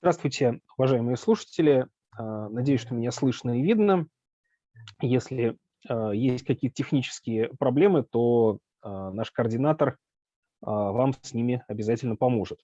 [0.00, 1.88] Здравствуйте, уважаемые слушатели.
[2.16, 4.06] А, надеюсь, что меня слышно и видно.
[5.00, 9.98] Если а, есть какие-то технические проблемы, то а, наш координатор
[10.60, 12.58] вам с ними обязательно поможет.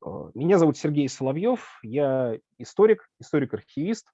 [0.00, 4.12] Меня зовут Сергей Соловьев, я историк, историк-архивист,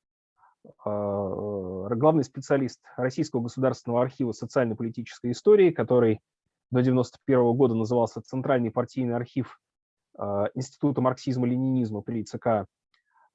[0.82, 6.20] главный специалист Российского государственного архива социально-политической истории, который
[6.70, 9.60] до 1991 года назывался Центральный партийный архив
[10.54, 12.66] Института марксизма-ленинизма при ЦК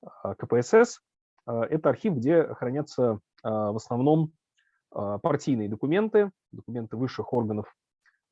[0.01, 1.01] а, КПСС.
[1.45, 4.33] А, это архив, где хранятся в основном
[4.89, 7.71] партийные документы, документы высших органов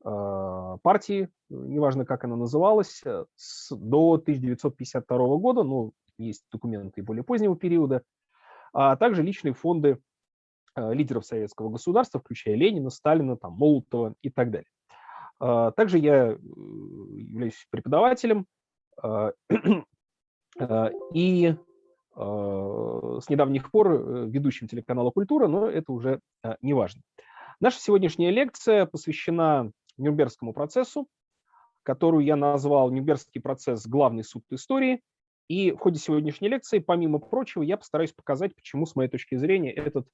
[0.01, 8.01] партии, неважно, как она называлась, до 1952 года, ну, есть документы и более позднего периода,
[8.73, 9.99] а также личные фонды
[10.75, 14.69] лидеров советского государства, включая Ленина, Сталина, там, Молотова и так далее.
[15.39, 18.45] А, также я э, являюсь преподавателем
[19.01, 19.31] а,
[20.59, 21.55] а, и
[22.17, 26.21] с недавних пор э, ведущим телеканала «Культура», но это уже
[26.61, 27.01] не важно.
[27.59, 31.09] Наша сегодняшняя лекция посвящена Нюрнбергскому процессу,
[31.83, 33.85] которую я назвал «Нюрнбергский процесс.
[33.85, 35.01] Главный суд истории».
[35.49, 39.73] И в ходе сегодняшней лекции, помимо прочего, я постараюсь показать, почему, с моей точки зрения,
[39.73, 40.07] этот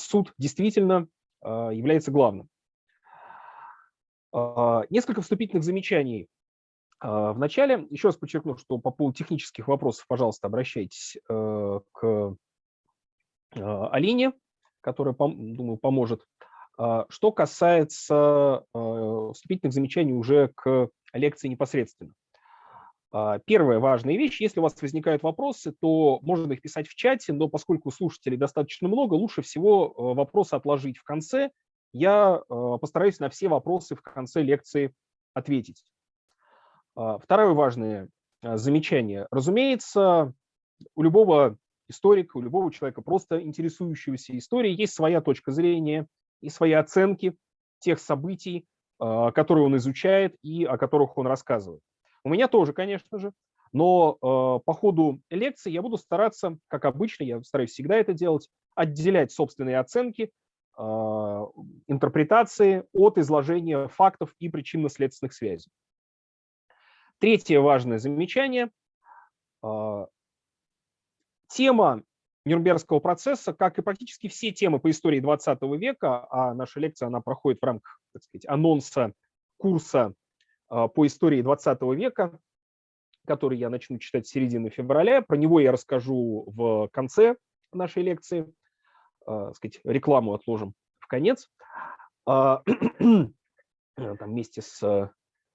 [0.00, 1.08] суд действительно
[1.42, 2.48] является главным.
[4.32, 6.28] А, несколько вступительных замечаний
[7.00, 7.86] а, в начале.
[7.90, 12.36] Еще раз подчеркну, что по поводу технических вопросов, пожалуйста, обращайтесь э, к
[13.56, 14.32] а, Алине,
[14.80, 16.26] которая, думаю, поможет.
[17.10, 22.14] Что касается вступительных замечаний уже к лекции непосредственно.
[23.44, 27.48] Первая важная вещь, если у вас возникают вопросы, то можно их писать в чате, но
[27.48, 31.50] поскольку слушателей достаточно много, лучше всего э, вопросы отложить в конце
[31.92, 34.94] я э, постараюсь на все вопросы в конце лекции
[35.34, 35.84] ответить.
[36.94, 38.08] А, второе важное
[38.42, 39.26] э, замечание.
[39.30, 40.32] Разумеется,
[40.94, 46.06] у любого историка, у любого человека, просто интересующегося историей, есть своя точка зрения
[46.40, 47.36] и свои оценки
[47.78, 48.66] тех событий,
[49.00, 51.82] э, которые он изучает и о которых он рассказывает.
[52.24, 53.32] У меня тоже, конечно же,
[53.72, 59.32] но по ходу лекции я буду стараться, как обычно, я стараюсь всегда это делать, отделять
[59.32, 60.41] собственные оценки а,
[60.78, 65.70] интерпретации от изложения фактов и причинно-следственных связей.
[67.18, 68.70] Третье важное замечание.
[69.62, 70.08] А,
[71.46, 72.02] тема
[72.44, 77.20] Нюрнбергского процесса, как и практически все темы по истории 20 века, а наша лекция она
[77.20, 79.12] проходит в рамках так сказать, анонса
[79.56, 80.14] курса
[80.68, 82.40] а, по истории 20 века,
[83.26, 85.22] который я начну читать с середины февраля.
[85.22, 87.36] Про него я расскажу в конце
[87.72, 88.52] нашей лекции.
[89.26, 91.50] А, сказать, рекламу отложим в конец,
[92.26, 92.62] а,
[92.98, 93.34] там
[93.96, 95.10] вместе с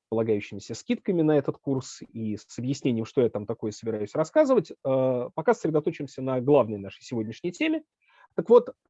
[0.10, 5.30] полагающимися скидками на этот курс и с объяснением, что я там такое собираюсь рассказывать, а,
[5.32, 7.84] пока сосредоточимся на главной нашей сегодняшней теме.
[8.36, 8.70] Так вот,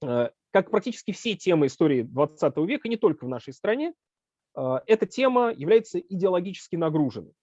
[0.00, 3.92] как практически все темы истории 20 века, не только в нашей стране,
[4.54, 7.34] эта тема является идеологически нагруженной.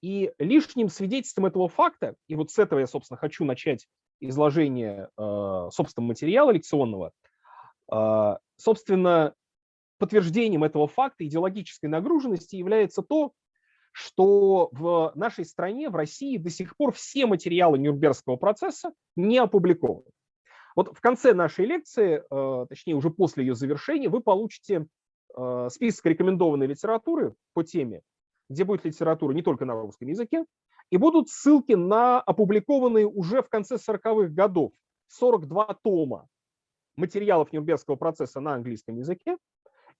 [0.00, 3.88] И лишним свидетельством этого факта, и вот с этого я, собственно, хочу начать
[4.20, 7.12] изложение, э, собственного материала лекционного,
[7.92, 9.34] э, собственно,
[9.98, 13.32] подтверждением этого факта идеологической нагруженности является то,
[13.92, 20.10] что в нашей стране, в России до сих пор все материалы Нюрнбергского процесса не опубликованы.
[20.76, 24.86] Вот в конце нашей лекции, э, точнее уже после ее завершения, вы получите
[25.68, 28.00] список рекомендованной литературы по теме,
[28.48, 30.44] где будет литература не только на русском языке,
[30.90, 34.72] и будут ссылки на опубликованные уже в конце 40-х годов
[35.08, 36.28] 42 тома
[36.96, 39.36] материалов Нюрнбергского процесса на английском языке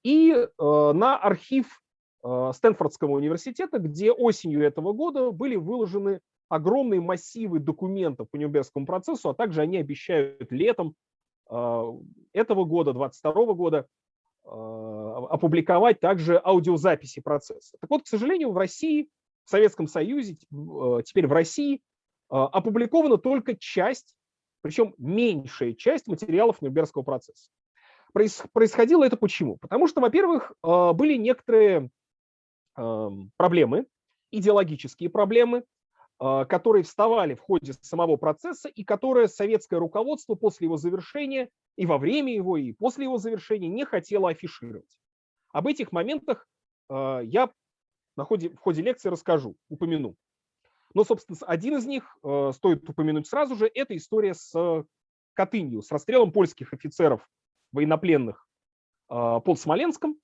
[0.03, 1.81] и э, на архив
[2.25, 9.29] э, Стэнфордского университета, где осенью этого года были выложены огромные массивы документов по Нюрнбергскому процессу,
[9.29, 10.95] а также они обещают летом
[11.51, 11.93] э,
[12.33, 13.87] этого года, 22 года,
[14.51, 17.77] опубликовать также аудиозаписи процесса.
[17.81, 19.09] Так вот, к сожалению, в России
[19.45, 21.79] в Советском Союзе, э, теперь в России, э,
[22.31, 24.15] опубликована только часть,
[24.63, 27.51] причем меньшая часть материалов Нюрнбергского процесса.
[28.13, 29.57] Происходило это почему?
[29.57, 31.91] Потому что, во-первых, были некоторые
[32.75, 33.87] проблемы,
[34.31, 35.65] идеологические проблемы,
[36.19, 41.99] которые вставали в ходе самого процесса и которые советское руководство после его завершения и во
[41.99, 44.99] время его, и после его завершения не хотело афишировать.
[45.53, 46.49] Об этих моментах
[46.91, 47.51] я
[48.17, 50.17] на ходе, в ходе лекции расскажу, упомяну.
[50.95, 54.85] Но, собственно, один из них э, стоит упомянуть сразу же, это история с
[55.35, 57.29] Катынью, с расстрелом польских офицеров
[57.73, 58.45] военнопленных
[59.07, 60.17] под Смоленском.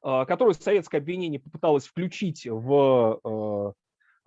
[0.00, 3.74] Которую советское обвинение попыталось включить в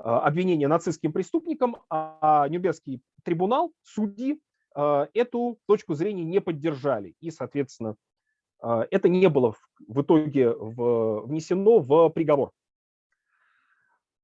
[0.03, 4.39] обвинение нацистским преступникам, а Нюрнбергский трибунал, судьи
[4.73, 7.15] эту точку зрения не поддержали.
[7.19, 7.95] И, соответственно,
[8.61, 9.55] это не было
[9.87, 12.51] в итоге внесено в приговор.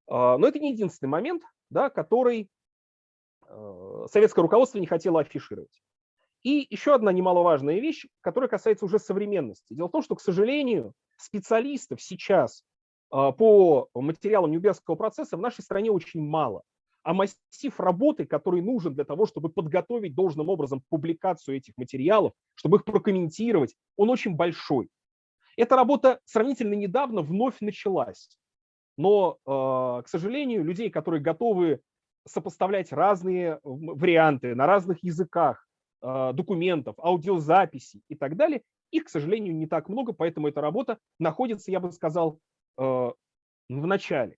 [0.07, 2.49] Но это не единственный момент, да, который
[4.07, 5.81] советское руководство не хотело афишировать.
[6.43, 9.73] И еще одна немаловажная вещь, которая касается уже современности.
[9.73, 12.63] Дело в том, что, к сожалению, специалистов сейчас
[13.09, 16.63] по материалам Нюрнбергского процесса в нашей стране очень мало.
[17.03, 22.77] А массив работы, который нужен для того, чтобы подготовить должным образом публикацию этих материалов, чтобы
[22.77, 24.89] их прокомментировать, он очень большой.
[25.55, 28.37] Эта работа сравнительно недавно вновь началась.
[28.97, 31.79] Но, а, к сожалению, людей, которые готовы
[32.27, 35.65] сопоставлять разные варианты на разных языках,
[36.01, 40.99] а, документов, аудиозаписей и так далее, их, к сожалению, не так много, поэтому эта работа
[41.19, 43.15] находится, я бы сказал, а, в
[43.69, 44.37] начале.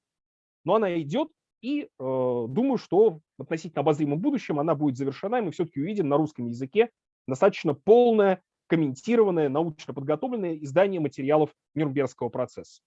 [0.65, 1.29] Но она идет,
[1.61, 6.17] и а, думаю, что относительно обозримом будущем она будет завершена, и мы все-таки увидим на
[6.17, 6.89] русском языке
[7.27, 12.81] достаточно полное, комментированное, научно подготовленное издание материалов Нюрнбергского процесса.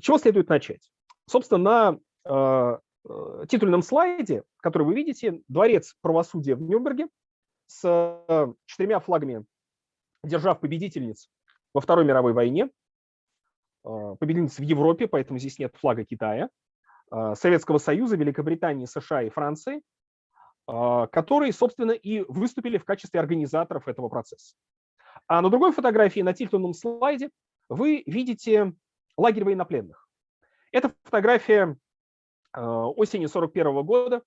[0.00, 0.90] чего следует начать?
[1.26, 7.08] Собственно, на Э, титульном слайде, который вы видите, дворец правосудия в Нюрнберге
[7.66, 7.82] с
[8.28, 9.44] э, четырьмя флагами
[10.24, 11.28] держав-победительниц
[11.74, 12.70] во Второй мировой войне,
[13.84, 16.48] э, победительниц в Европе, поэтому здесь нет флага Китая,
[17.34, 19.82] Советского Союза, Великобритании, США и Франции,
[20.66, 24.54] которые, собственно, и выступили в качестве организаторов этого процесса.
[25.26, 27.28] А на другой фотографии, на титульном слайде,
[27.68, 28.72] вы видите
[29.18, 30.08] лагерь военнопленных.
[30.72, 31.76] Эта фотография
[32.54, 34.22] осени 41 года.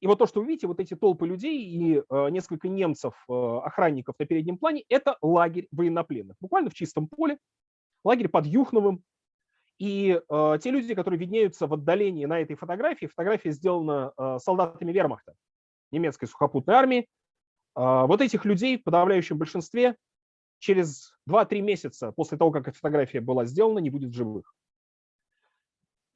[0.00, 3.60] И вот то, что вы видите, вот эти толпы людей и а, несколько немцев, а,
[3.60, 6.36] охранников на переднем плане, это лагерь военнопленных.
[6.40, 7.38] Буквально в чистом поле,
[8.02, 9.02] лагерь под Юхновым.
[9.78, 15.32] И те люди, которые виднеются в отдалении на этой фотографии, фотография сделана солдатами вермахта,
[15.90, 17.08] немецкой сухопутной армии.
[17.74, 19.96] Вот этих людей в подавляющем большинстве
[20.58, 24.54] через 2-3 месяца после того, как эта фотография была сделана, не будет живых.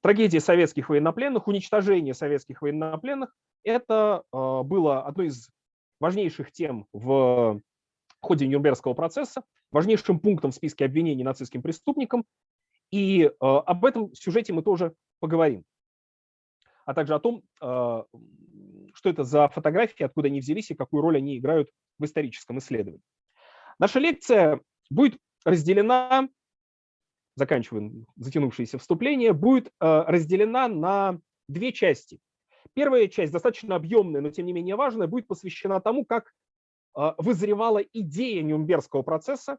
[0.03, 5.49] Трагедия советских военнопленных, уничтожение советских военнопленных– это а, было одной из
[6.01, 7.61] важнейших тем в
[8.21, 12.25] ходе Нюрнбергского процесса, важнейшим пунктом в списке обвинений нацистским преступникам.
[12.91, 15.65] И а, об этом сюжете мы тоже поговорим.
[16.85, 18.05] А также о том, а,
[18.95, 23.03] что это за фотографии, откуда они взялись и какую роль они играют в историческом исследовании.
[23.79, 26.29] Наша лекция будет разделена
[27.37, 31.19] заканчиваем затянувшееся вступление, будет разделена на
[31.49, 32.21] две части.
[32.75, 36.33] Первая часть, достаточно объемная, но тем не менее важная, будет посвящена тому, как
[36.97, 39.59] э, вызревала идея Нюрнбергского процесса,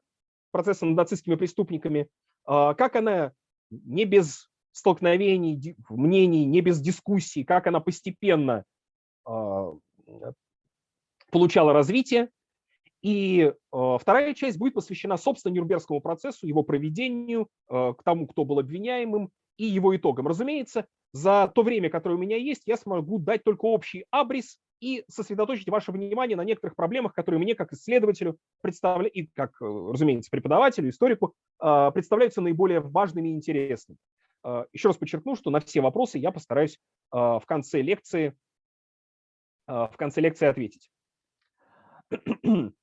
[0.51, 2.09] процесса над нацистскими преступниками,
[2.47, 3.31] э, как она
[3.69, 8.65] не без столкновений, мнений, не без дискуссий, как она постепенно
[11.31, 12.29] получала развитие,
[13.01, 19.31] и вторая часть будет посвящена, собственно, Нюрнбергскому процессу, его проведению, к тому, кто был обвиняемым,
[19.57, 20.27] и его итогам.
[20.27, 25.05] Разумеется, за то время, которое у меня есть, я смогу дать только общий абрис и
[25.07, 30.29] сосредоточить ваше внимание на некоторых проблемах, которые мне, как исследователю, представляют, и как, э, разумеется,
[30.29, 33.97] преподавателю, историку, э, представляются наиболее важными и интересными.
[34.43, 36.77] Э, еще раз подчеркну, что на все вопросы я постараюсь
[37.13, 38.35] э, в конце лекции,
[39.67, 40.91] в конце лекции ответить.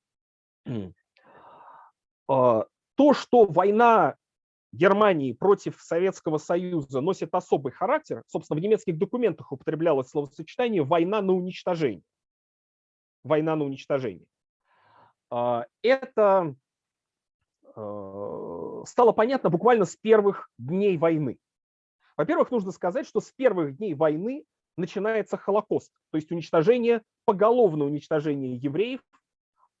[2.25, 2.65] А,
[2.95, 4.15] то, что война
[4.73, 11.33] Германии против Советского Союза носит особый характер, собственно, в немецких документах употреблялось словосочетание «война на
[11.33, 12.03] уничтожение».
[13.23, 14.25] Война на уничтожение.
[15.29, 16.55] А, это
[17.75, 21.37] а, стало понятно буквально с первых дней войны.
[22.17, 24.43] Во-первых, нужно сказать, что с первых дней войны
[24.75, 29.01] начинается Холокост, то есть уничтожение, поголовное уничтожение евреев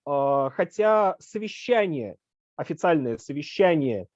[0.05, 2.17] а, хотя совещание,
[2.55, 4.07] официальное совещание,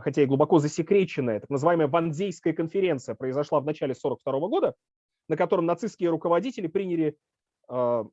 [0.00, 4.74] хотя и глубоко засекреченное, так называемая Ванзейская конференция произошла в начале 1942 года,
[5.28, 7.16] на котором нацистские руководители приняли
[7.68, 8.04] а,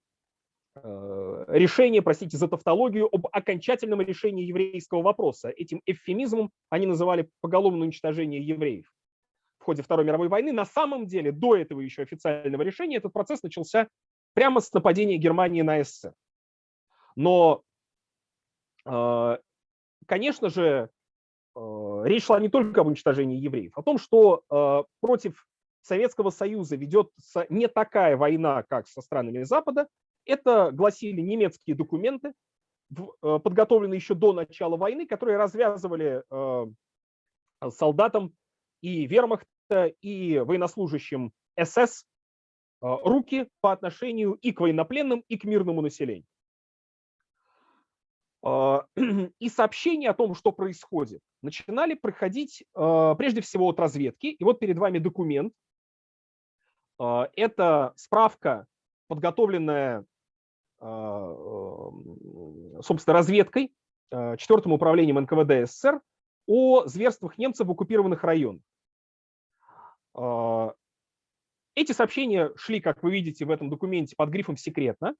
[1.47, 5.49] решение, простите за тавтологию, об окончательном решении еврейского вопроса.
[5.49, 8.91] Этим эвфемизмом они называли поголовное уничтожение евреев
[9.59, 10.51] в ходе Второй мировой войны.
[10.51, 13.87] На самом деле, до этого еще официального решения этот процесс начался
[14.33, 16.13] прямо с нападения Германии на СССР.
[17.15, 17.63] Но,
[18.85, 19.39] а,
[20.05, 20.89] конечно же, а,
[22.05, 25.47] речь шла не только об уничтожении евреев, о том, что а, против
[25.81, 29.87] Советского Союза ведется не такая война, как со странами Запада.
[30.25, 32.33] Это гласили немецкие документы,
[33.21, 36.23] подготовленные еще до начала войны, которые развязывали
[37.69, 38.33] солдатам
[38.81, 42.03] и вермахта, и военнослужащим СС
[42.81, 46.25] руки по отношению и к военнопленным, и к мирному населению.
[49.39, 54.27] И сообщения о том, что происходит, начинали проходить прежде всего от разведки.
[54.27, 55.53] И вот перед вами документ.
[56.97, 58.65] Это справка,
[59.07, 60.05] подготовленная,
[62.81, 63.73] собственно, разведкой,
[64.11, 66.01] четвертым управлением НКВД СССР
[66.47, 68.61] о зверствах немцев в оккупированных районах.
[71.75, 75.15] Эти сообщения шли, как вы видите в этом документе, под грифом «секретно».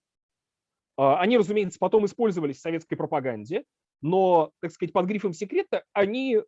[1.01, 3.63] Они, разумеется, потом использовались в советской пропаганде,
[4.01, 6.39] но, так сказать, под грифом секрета они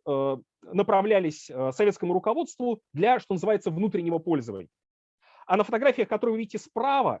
[0.62, 4.68] направлялись советскому руководству для, что называется, внутреннего пользования.
[5.46, 7.20] А на фотографиях, которые вы видите справа,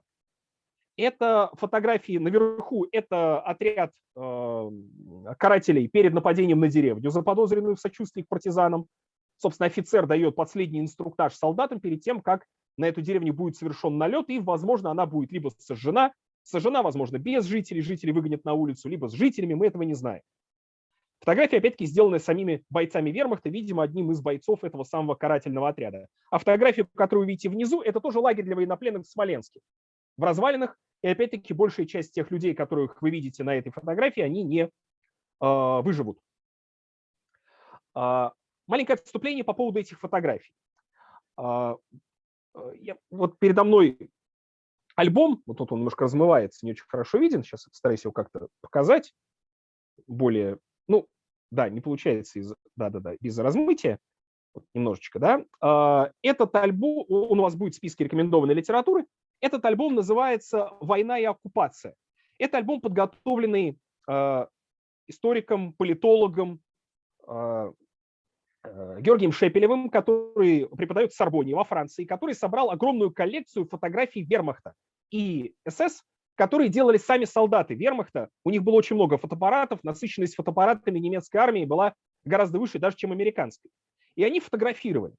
[0.96, 4.70] это фотографии наверху, это отряд э,
[5.38, 8.86] карателей перед нападением на деревню, заподозренную в сочувствии к партизанам.
[9.38, 12.44] Собственно, офицер дает последний инструктаж солдатам перед тем, как
[12.76, 17.44] на эту деревню будет совершен налет, и, возможно, она будет либо сожжена, сожжена, возможно, без
[17.44, 20.22] жителей, жители выгонят на улицу, либо с жителями, мы этого не знаем.
[21.20, 26.08] Фотография, опять-таки, сделанная самими бойцами вермахта, видимо, одним из бойцов этого самого карательного отряда.
[26.32, 29.60] А фотография, которую вы видите внизу, это тоже лагерь для военнопленных в Смоленске
[30.16, 30.76] в развалинах.
[31.02, 34.68] И опять-таки большая часть тех людей, которых вы видите на этой фотографии, они не э,
[35.40, 36.18] выживут.
[37.96, 38.30] Э,
[38.66, 40.52] маленькое отступление по поводу этих фотографий.
[41.38, 41.76] Э,
[42.80, 44.10] я, вот передо мной
[44.96, 49.12] альбом, вот тут он немножко размывается, не очень хорошо виден, сейчас постараюсь его как-то показать
[50.06, 50.58] более,
[50.88, 51.06] ну,
[51.50, 53.98] да, не получается из, да-да-да, без размытия,
[54.54, 56.10] вот немножечко, да.
[56.22, 59.06] Этот альбом, он у вас будет в списке рекомендованной литературы,
[59.42, 61.96] этот альбом называется «Война и оккупация».
[62.38, 64.46] Это альбом, подготовленный э,
[65.08, 66.60] историком, политологом
[67.26, 67.72] э,
[68.64, 74.74] Георгием Шепелевым, который преподает в Сорбоне во Франции, который собрал огромную коллекцию фотографий вермахта
[75.10, 76.02] и СС,
[76.36, 78.28] которые делали сами солдаты вермахта.
[78.44, 83.12] У них было очень много фотоаппаратов, насыщенность фотоаппаратами немецкой армии была гораздо выше даже, чем
[83.12, 83.70] американской.
[84.14, 85.14] И они фотографировали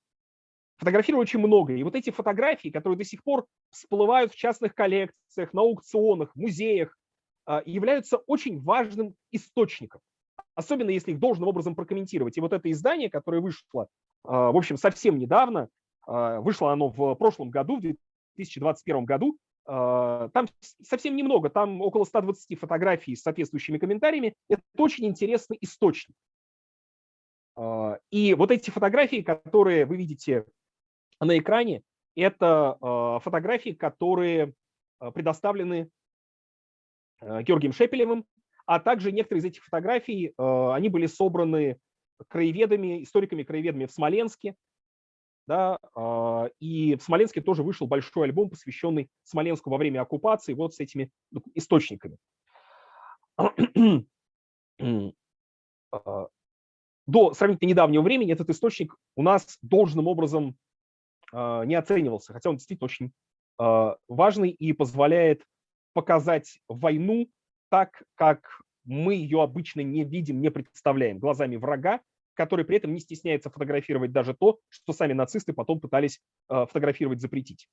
[0.78, 1.74] фотографировали очень много.
[1.74, 6.98] И вот эти фотографии, которые до сих пор всплывают в частных коллекциях, на аукционах, музеях,
[7.46, 10.02] а, являются очень важным источником.
[10.56, 12.38] Особенно если их должным образом прокомментировать.
[12.38, 13.88] И вот это издание, которое вышло,
[14.24, 15.70] а, в общем, совсем недавно,
[16.06, 20.48] а, вышло оно в прошлом году, в 2021 году, там
[20.82, 24.34] совсем немного, там около 120 фотографий с соответствующими комментариями.
[24.50, 26.14] Это очень интересный источник.
[28.12, 30.46] И вот эти фотографии, которые вы видите
[31.22, 31.82] на экране
[32.16, 34.54] это а, фотографии, которые
[35.00, 35.90] а, предоставлены
[37.22, 38.26] а, Георгием Шепелевым,
[38.66, 41.78] а также некоторые из этих фотографий, они были собраны
[42.28, 44.56] краеведами, историками-краеведами в Смоленске,
[45.48, 45.78] да,
[46.60, 51.12] и в Смоленске тоже вышел большой альбом, посвященный Смоленску во время оккупации, вот с этими
[51.56, 52.18] источниками.
[57.06, 60.56] До сравнительно недавнего времени этот источник у нас должным образом
[61.34, 63.12] а, не оценивался, хотя он действительно очень
[63.58, 65.44] а, важный и позволяет
[65.94, 67.30] показать войну
[67.74, 72.02] так, как мы ее обычно не видим, не представляем, глазами врага,
[72.36, 77.20] который при этом не стесняется фотографировать даже то, что сами нацисты потом пытались а, фотографировать,
[77.20, 77.68] запретить.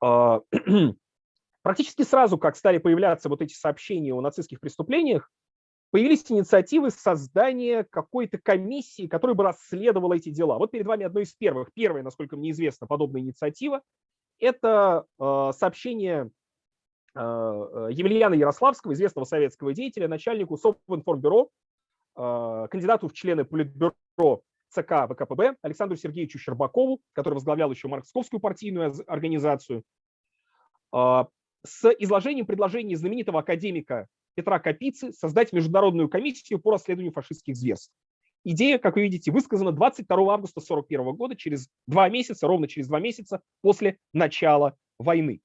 [0.00, 5.30] Практически сразу, как стали появляться вот эти сообщения о нацистских преступлениях,
[5.90, 10.56] появились инициативы создания какой-то комиссии, которая бы расследовала эти дела.
[10.56, 13.82] Вот перед вами одно из первых, первая, насколько мне известно, подобная инициатива.
[14.38, 16.30] Это э, сообщение э,
[17.18, 21.50] Емельяна Ярославского, известного советского деятеля, начальнику Совинформбюро,
[22.16, 23.94] э, кандидату в члены Политбюро
[24.70, 29.82] ЦК ВКПБ Александру Сергеевичу Щербакову, который возглавлял еще марксовскую партийную организацию,
[30.94, 31.24] э,
[31.66, 37.92] с изложением предложений знаменитого академика Петра Капицы создать международную комиссию по расследованию фашистских зверств.
[38.44, 43.00] Идея, как вы видите, высказана 22 августа 1941 года, через два месяца, ровно через два
[43.00, 45.40] месяца после начала войны.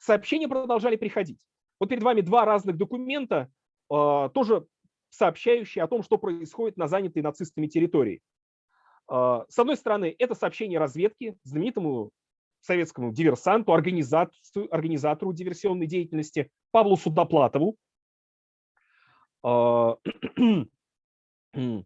[0.00, 1.38] Сообщения продолжали приходить.
[1.78, 3.48] Вот перед вами два разных документа,
[3.92, 4.66] э, тоже
[5.10, 8.20] сообщающие о том, что происходит на занятой нацистами территории.
[9.08, 12.10] Э, с одной стороны, это сообщение разведки знаменитому
[12.60, 14.34] советскому диверсанту, организатору,
[14.70, 17.76] организатору диверсионной деятельности Павлу Судоплатову,
[19.42, 19.96] а,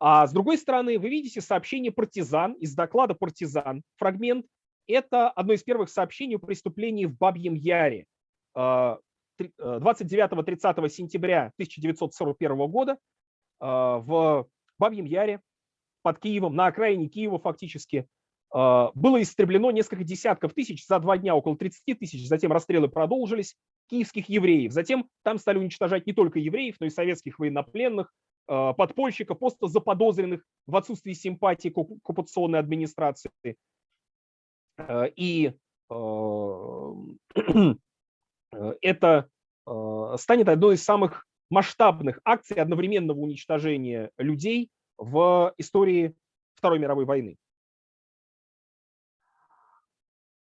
[0.00, 3.82] а с другой стороны, вы видите сообщение «Партизан» из доклада «Партизан».
[3.96, 4.46] Фрагмент–
[4.86, 8.06] это одно из первых сообщений о преступлении в Бабьем Яре.
[8.54, 8.98] А,
[9.38, 12.96] 29-30 сентября 1941 года
[13.60, 15.40] в Бабьем Яре
[16.02, 18.06] под Киевом, на окраине Киева фактически,
[18.50, 23.56] было истреблено несколько десятков тысяч, за два дня около 30 тысяч, затем расстрелы продолжились,
[23.90, 24.72] киевских евреев.
[24.72, 28.10] Затем там стали уничтожать не только евреев, но и советских военнопленных,
[28.46, 33.30] подпольщиков, просто заподозренных в отсутствии симпатии к оккупационной администрации.
[34.78, 35.52] Э, и
[35.90, 35.94] э,
[38.80, 39.28] это
[40.16, 46.14] станет одной из самых масштабных акций одновременного уничтожения людей в истории
[46.54, 47.36] Второй мировой войны.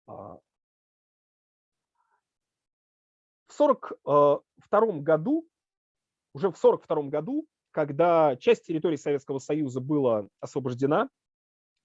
[0.07, 0.41] В
[3.49, 5.45] 1942 году,
[6.33, 11.09] уже в 1942 году когда часть территории Советского Союза была освобождена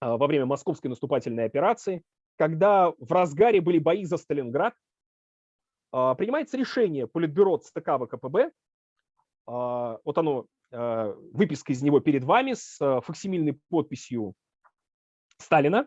[0.00, 2.02] а, во время московской наступательной операции,
[2.36, 4.74] когда в разгаре были бои за Сталинград,
[5.92, 8.50] а, принимается решение Политбюро ЦК ВКПБ,
[9.46, 14.34] а, вот оно, выписка из него перед вами с факсимильной подписью
[15.38, 15.86] Сталина,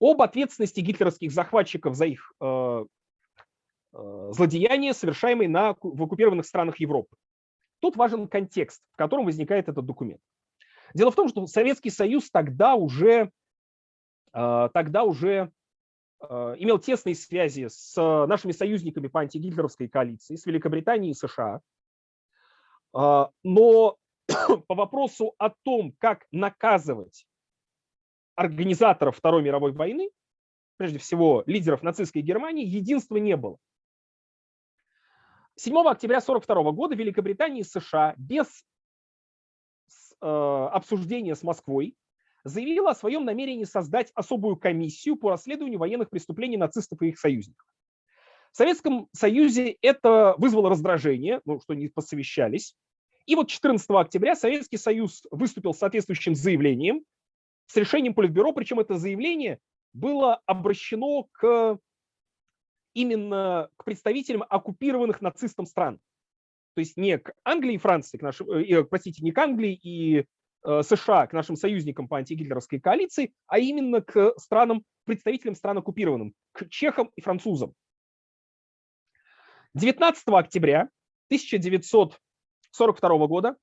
[0.00, 2.34] об ответственности гитлеровских захватчиков за их
[3.90, 7.16] злодеяния, совершаемые на, в оккупированных странах Европы.
[7.80, 10.20] Тут важен контекст, в котором возникает этот документ.
[10.94, 13.30] Дело в том, что Советский Союз тогда уже,
[14.32, 15.50] а, тогда уже а,
[16.20, 17.94] имел тесные связи с
[18.26, 21.60] нашими союзниками по антигитлеровской коалиции, с Великобританией и США.
[22.92, 23.96] А, но
[24.66, 27.26] по вопросу о том, как наказывать
[28.34, 30.10] организаторов Второй мировой войны,
[30.76, 33.58] прежде всего лидеров нацистской Германии, единства не было.
[35.56, 38.64] 7 октября 1942 года Великобритания и США без
[40.20, 41.96] э, обсуждения с Москвой
[42.44, 47.66] заявила о своем намерении создать особую комиссию по расследованию военных преступлений нацистов и их союзников.
[48.52, 52.74] В Советском Союзе это вызвало раздражение, ну, что не посовещались.
[53.26, 57.04] И вот 14 октября Советский Союз выступил с соответствующим заявлением,
[57.66, 59.58] с решением Политбюро, причем это заявление
[59.92, 61.78] было обращено к
[62.94, 66.00] именно к представителям оккупированных нацистом стран.
[66.74, 70.20] То есть не к Англии и Франции, к нашим, э, простите, не к Англии и
[70.20, 70.24] э,
[70.62, 76.68] США, к нашим союзникам по антигитлеровской коалиции, а именно к странам, представителям стран оккупированным, к
[76.68, 77.74] чехам и французам.
[79.74, 80.88] 19 октября
[81.28, 83.56] 1942 года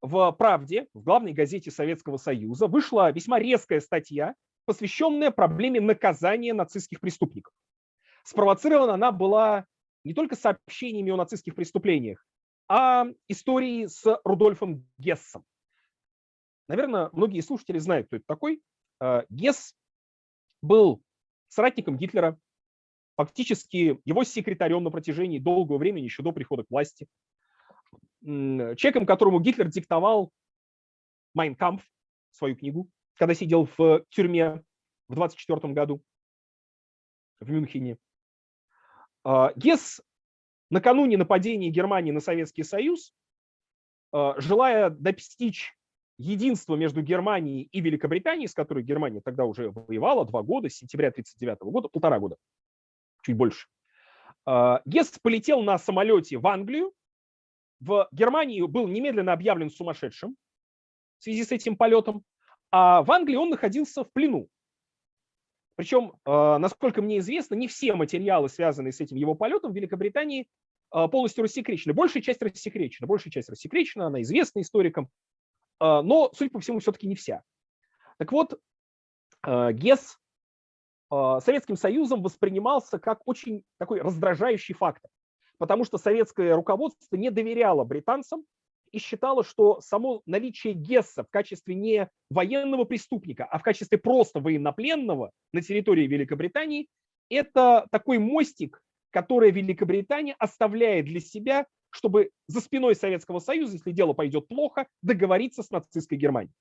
[0.00, 7.00] в «Правде», в главной газете Советского Союза, вышла весьма резкая статья, посвященная проблеме наказания нацистских
[7.00, 7.52] преступников.
[8.24, 9.66] Спровоцирована она была
[10.04, 12.26] не только сообщениями о нацистских преступлениях,
[12.68, 15.44] а историей с Рудольфом Гессом.
[16.68, 18.62] Наверное, многие слушатели знают, кто это такой.
[19.00, 19.74] А, Гесс
[20.62, 21.02] был
[21.48, 22.38] соратником Гитлера,
[23.16, 27.06] фактически его секретарем на протяжении долгого времени, еще до прихода к власти.
[28.22, 30.32] Человеком, которому Гитлер диктовал
[31.34, 31.84] «Майнкампф»,
[32.30, 34.62] свою книгу, когда сидел в тюрьме
[35.08, 36.02] в 24 году
[37.40, 37.98] в Мюнхене.
[39.24, 40.00] А, Гесс
[40.70, 43.12] накануне нападения Германии на Советский Союз,
[44.12, 45.76] а, желая достичь
[46.18, 51.08] единства между Германией и Великобританией, с которой Германия тогда уже воевала два года, с сентября
[51.08, 52.36] 1939 года, полтора года,
[53.22, 53.68] чуть больше,
[54.44, 56.92] а, Гесс полетел на самолете в Англию.
[57.80, 60.36] В Германии был немедленно объявлен сумасшедшим
[61.18, 62.24] в связи с этим полетом,
[62.70, 64.48] а в Англии он находился в плену.
[65.76, 70.46] Причем, а, насколько мне известно, не все материалы, связанные с этим его полетом в Великобритании,
[70.90, 71.94] а, полностью рассекречены.
[71.94, 75.08] Большая часть рассекречена, большая часть рассекречена, она известна историкам,
[75.80, 77.42] но, судя по всему, все-таки не вся.
[78.18, 78.60] Так вот,
[79.44, 80.18] ГЕС
[81.10, 85.10] Советским Союзом воспринимался как очень такой раздражающий фактор,
[85.58, 88.44] потому что советское руководство не доверяло британцам
[88.92, 94.40] и считала, что само наличие Гесса в качестве не военного преступника, а в качестве просто
[94.40, 96.88] военнопленного на территории Великобритании–
[97.28, 104.12] это такой мостик, который Великобритания оставляет для себя, чтобы за спиной Советского Союза, если дело
[104.12, 106.52] пойдет плохо, договориться с нацистской Германией.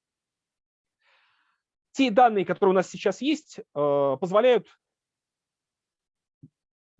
[1.94, 4.68] Те данные, которые у нас сейчас есть, э, позволяют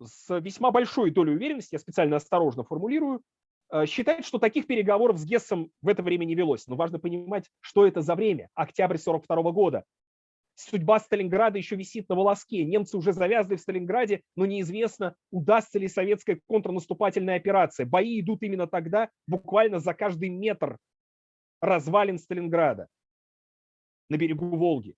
[0.02, 3.22] с весьма большой долей уверенности, я специально осторожно формулирую,
[3.72, 6.66] Э, считает, что таких переговоров с Гессом в это время не велось.
[6.66, 8.50] Но важно понимать, что это за время.
[8.54, 9.84] Октябрь 42 года.
[10.54, 12.64] Судьба Сталинграда еще висит на волоске.
[12.64, 17.86] Немцы уже завязли в Сталинграде, но неизвестно, удастся ли советская контрнаступательная операция.
[17.86, 20.76] Бои идут именно тогда, буквально за каждый метр
[21.60, 22.88] развалин Сталинграда
[24.10, 24.94] на берегу Волги.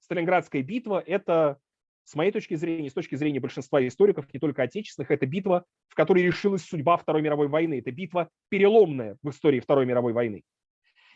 [0.00, 1.60] Сталинградская битва– это
[2.04, 5.94] с моей точки зрения, с точки зрения большинства историков, не только отечественных, это битва, в
[5.94, 7.78] которой решилась судьба Второй мировой войны.
[7.78, 10.42] Это битва переломная в истории Второй мировой войны.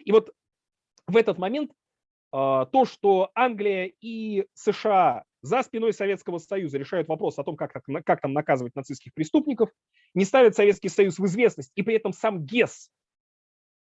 [0.05, 0.33] И вот
[1.09, 1.73] в этот момент
[2.35, 7.73] то, что Англия и США за спиной Советского Союза решают вопрос о том, как,
[8.05, 9.70] как там наказывать нацистских преступников,
[10.14, 12.90] не ставят Советский Союз в известность, и при этом сам Гесс,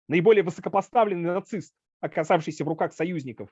[0.07, 3.49] наиболее высокопоставленный нацист, оказавшийся в руках союзников,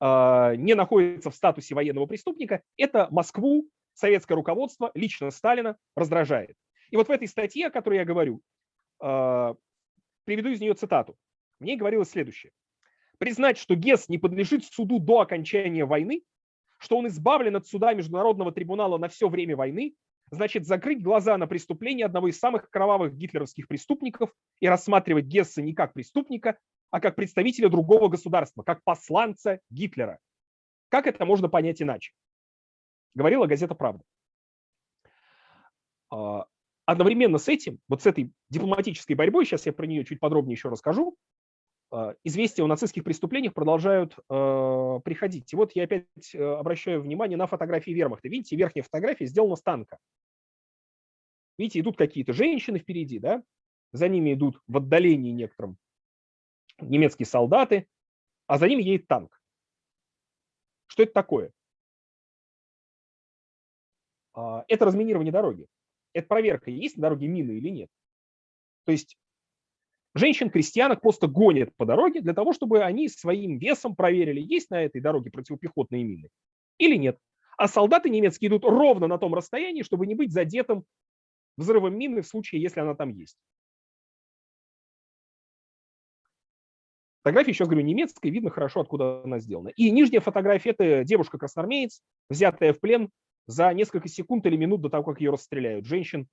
[0.00, 6.56] а, не находится в статусе военного преступника, это Москву, советское руководство, лично Сталина раздражает.
[6.90, 8.40] И вот в этой статье, о которой я говорю,
[8.98, 9.54] а,
[10.24, 11.16] приведу из нее цитату.
[11.60, 12.50] Мне говорилось следующее.
[13.22, 16.24] Признать, что ГЕС не подлежит суду до окончания войны,
[16.78, 19.94] что он избавлен от суда Международного трибунала на все время войны,
[20.32, 25.72] значит закрыть глаза на преступление одного из самых кровавых гитлеровских преступников и рассматривать Гесса не
[25.72, 26.58] как преступника,
[26.90, 30.18] а как представителя другого государства, как посланца Гитлера.
[30.88, 32.14] Как это можно понять иначе?
[33.14, 34.02] Говорила газета «Правда».
[36.86, 40.70] Одновременно с этим, вот с этой дипломатической борьбой, сейчас я про нее чуть подробнее еще
[40.70, 41.16] расскажу,
[42.24, 45.52] известия о нацистских преступлениях продолжают э, приходить.
[45.52, 48.28] И вот я опять э, обращаю внимание на фотографии вермахта.
[48.28, 49.98] Видите, верхняя фотография сделана с танка.
[51.58, 53.42] Видите, идут какие-то женщины впереди, да?
[53.92, 55.76] За ними идут в отдалении некотором
[56.80, 57.86] немецкие солдаты,
[58.46, 59.38] а за ними едет танк.
[60.86, 61.52] Что это такое?
[64.34, 65.66] А, это разминирование дороги.
[66.14, 67.90] Это проверка, есть на дороге мины или нет.
[68.84, 69.16] То есть
[70.14, 75.00] женщин-крестьянок просто гонят по дороге для того, чтобы они своим весом проверили, есть на этой
[75.00, 76.28] дороге противопехотные мины
[76.78, 77.18] или нет.
[77.56, 80.84] А солдаты немецкие идут ровно на том расстоянии, чтобы не быть задетым
[81.56, 83.36] взрывом мины в случае, если она там есть.
[87.22, 89.68] Фотография, еще говорю, немецкая, видно хорошо, откуда она сделана.
[89.68, 93.10] И нижняя фотография– это девушка-красноармеец, взятая в плен
[93.46, 95.86] за несколько секунд или минут до того, как ее расстреляют.
[95.86, 96.26] Женщин,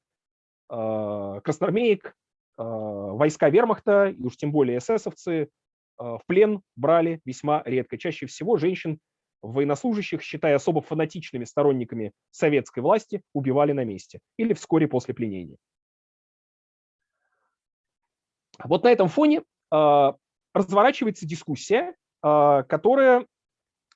[0.67, 2.15] а, красноармеек,
[2.63, 5.49] войска вермахта, и уж тем более эсэсовцы,
[5.97, 7.97] а, в плен брали весьма редко.
[7.97, 8.99] Чаще всего женщин,
[9.41, 15.57] военнослужащих, считая особо фанатичными сторонниками советской власти, убивали на месте или вскоре после пленения.
[18.63, 23.25] Вот на этом фоне разворачивается дискуссия, а, которая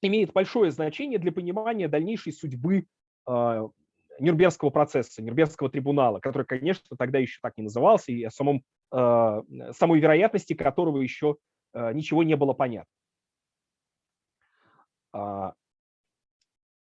[0.02, 2.86] имеет большое значение для понимания дальнейшей судьбы
[3.26, 3.70] а,
[4.20, 9.42] Нюрнбергского процесса, Нюрнбергского трибунала, который, конечно, тогда еще так не назывался, и о самом, а,
[9.72, 11.38] самой вероятности которого еще
[11.74, 12.88] ничего не было понятно.
[15.12, 15.54] 2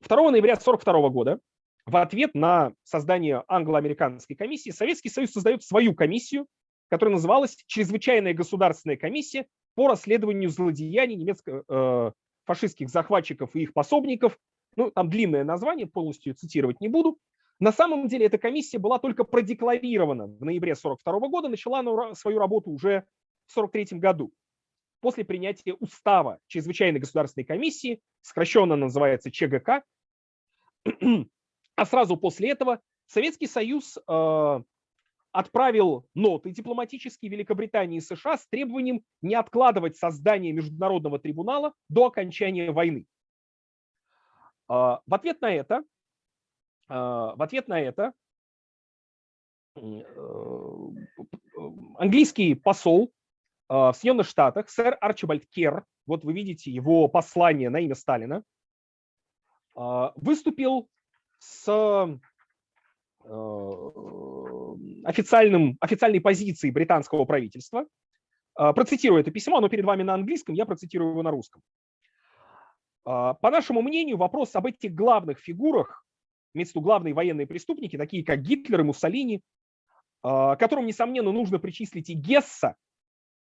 [0.07, 1.39] ноября 1942 года
[1.85, 6.45] в ответ на создание англо-американской комиссии Советский Союз создает свою комиссию,
[6.89, 12.11] которая называлась «Чрезвычайная государственная комиссия по расследованию злодеяний немецких э,
[12.87, 14.37] захватчиков и их пособников».
[14.75, 17.17] Ну, там длинное название, полностью цитировать не буду.
[17.59, 22.39] На самом деле эта комиссия была только продекларирована в ноябре 1942 года, начала она свою
[22.39, 23.03] работу уже
[23.47, 24.33] в 1943 году,
[25.01, 29.83] после принятия устава Чрезвычайной государственной комиссии, сокращенно называется ЧГК,
[31.75, 34.63] а сразу после этого Советский Союз э,
[35.31, 42.71] отправил ноты дипломатические Великобритании и США с требованием не откладывать создание международного трибунала до окончания
[42.71, 43.05] войны.
[44.69, 45.83] А, в ответ на это,
[46.87, 48.13] а, в ответ на это
[49.75, 50.03] э,
[51.97, 53.11] английский посол
[53.67, 58.43] а, в Соединенных Штатах, сэр Арчибальд Кер, вот вы видите его послание на имя Сталина,
[60.15, 60.89] выступил
[61.37, 62.19] с
[63.25, 67.85] Э, официальным, официальной позиции британского правительства.
[68.55, 71.61] Процитирую это письмо, оно перед вами на английском, я процитирую его на русском.
[73.05, 76.05] Э, по нашему мнению, вопрос об этих главных фигурах,
[76.53, 79.41] имеется в виду главные военные преступники, такие как Гитлер и Муссолини,
[80.21, 82.75] которым, несомненно, нужно причислить и Гесса,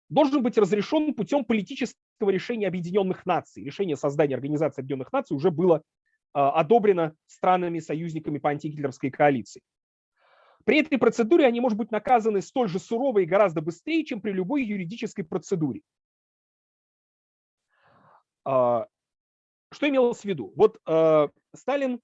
[0.09, 3.63] должен быть разрешен путем политического решения Объединенных Наций.
[3.63, 5.83] Решение создания Организации Объединенных Наций уже было
[6.33, 9.61] а, одобрено странами-союзниками по антигитлеровской коалиции.
[10.65, 14.31] При этой процедуре они, могут быть, наказаны столь же сурово и гораздо быстрее, чем при
[14.31, 15.81] любой юридической процедуре.
[19.71, 20.53] Что имелось в виду?
[20.55, 21.99] Вот а, Сталин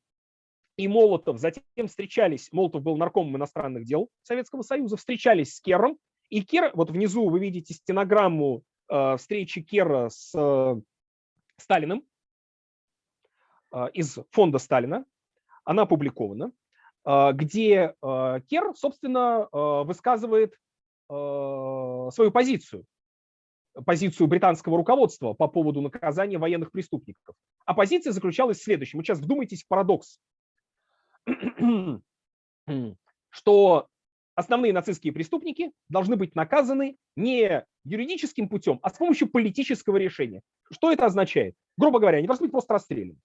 [0.78, 5.97] и Молотов затем встречались, Молотов был наркомом иностранных дел Советского Союза, встречались с Кером,
[6.30, 8.63] и Кер, вот внизу вы видите стенограмму
[9.17, 10.36] встречи Кера с
[11.58, 12.06] Сталиным,
[13.75, 15.06] а, из фонда Сталина,
[15.65, 16.51] она опубликована,
[17.04, 19.47] а, где а, Кер, собственно,
[19.84, 20.58] высказывает
[21.08, 22.84] свою позицию
[23.84, 27.36] позицию британского руководства по поводу наказания военных преступников.
[27.66, 29.04] А позиция заключалась в следующем.
[29.04, 30.20] Сейчас вдумайтесь в парадокс,
[33.30, 33.88] что
[34.36, 40.42] основные нацистские преступники должны быть наказаны не юридическим путем, а с помощью политического решения.
[40.72, 41.56] Что это означает?
[41.78, 43.20] Грубо говоря, они должны быть просто расстреляны.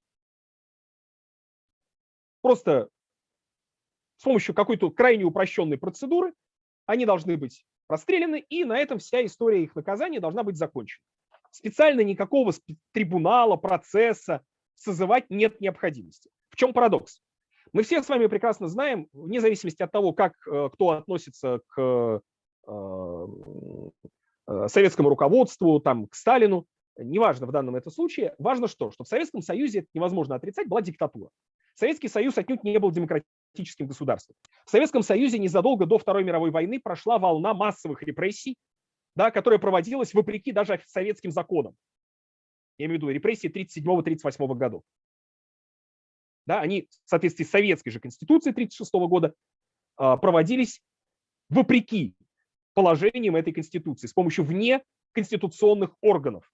[2.42, 2.88] Просто
[4.16, 6.32] с помощью какой-то крайне упрощенной процедуры
[6.86, 11.02] они должны быть расстреляны, и на этом вся история их наказания должна быть закончена.
[11.50, 12.52] Специально никакого
[12.92, 14.42] трибунала, процесса
[14.74, 16.30] созывать нет необходимости.
[16.48, 17.20] В чем парадокс?
[17.72, 22.22] Мы все с вами прекрасно знаем, вне зависимости от того, как э, кто относится к
[22.66, 23.26] э, э,
[24.68, 28.90] советскому руководству, там, к Сталину, неважно в данном этом случае, важно что?
[28.90, 31.30] Что в Советском Союзе, это невозможно отрицать, была диктатура.
[31.74, 32.90] Советский Союз отнюдь не был
[33.54, 34.36] демократическим государством.
[34.64, 38.56] В Советском Союзе незадолго до Второй мировой войны прошла волна массовых репрессий,
[39.16, 41.74] да, которая проводилась вопреки даже советским законам.
[42.78, 44.82] Я имею в виду репрессии 1937-1938 годов
[46.46, 49.34] да, они в соответствии с советской же конституцией 1936 года
[49.96, 50.82] а, проводились
[51.48, 52.16] вопреки
[52.74, 54.82] положениям этой конституции с помощью вне
[55.12, 56.50] конституционных органов.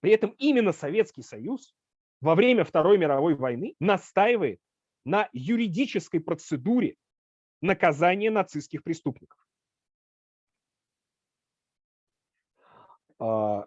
[0.00, 1.74] При этом именно Советский Союз
[2.20, 4.60] во время Второй мировой войны настаивает
[5.04, 6.96] на юридической процедуре
[7.60, 9.38] наказания нацистских преступников.
[13.18, 13.66] А,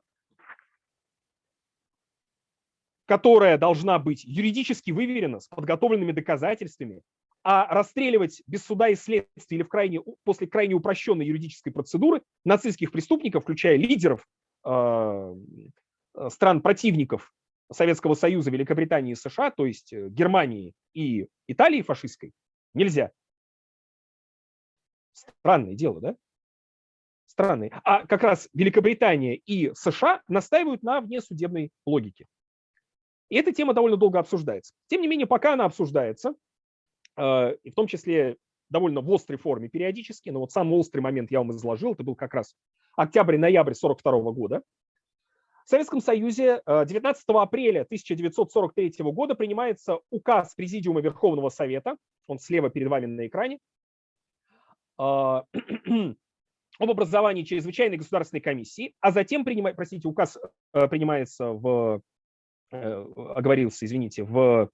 [3.05, 7.01] которая должна быть юридически выверена, с подготовленными доказательствами,
[7.43, 12.91] а расстреливать без суда и следствия или в крайне, после крайне упрощенной юридической процедуры нацистских
[12.91, 14.25] преступников, включая лидеров
[14.65, 15.35] э,
[16.29, 17.33] стран противников
[17.71, 22.31] Советского Союза, Великобритании и США, то есть э, Германии и Италии фашистской,
[22.73, 23.11] нельзя.
[25.13, 26.15] Странное дело, да?
[27.27, 27.71] Странное.
[27.83, 32.25] А как раз Великобритания и США настаивают на внесудебной логике.
[33.29, 34.73] И эта тема довольно долго обсуждается.
[34.87, 36.35] Тем не менее, пока она обсуждается,
[37.17, 38.37] э, и в том числе
[38.69, 42.15] довольно в острой форме периодически, но вот самый острый момент я вам изложил, это был
[42.15, 42.55] как раз
[42.95, 44.63] октябрь-ноябрь 1942 года,
[45.65, 51.97] в Советском Союзе 19 э, апреля 1943 года принимается указ Президиума Верховного Совета,
[52.27, 53.59] он слева перед вами на экране,
[54.99, 55.01] э,
[56.79, 60.37] об образовании чрезвычайной государственной комиссии, а затем, принимает, простите, указ
[60.71, 62.01] принимается в
[62.73, 64.69] Э, оговорился, извините, в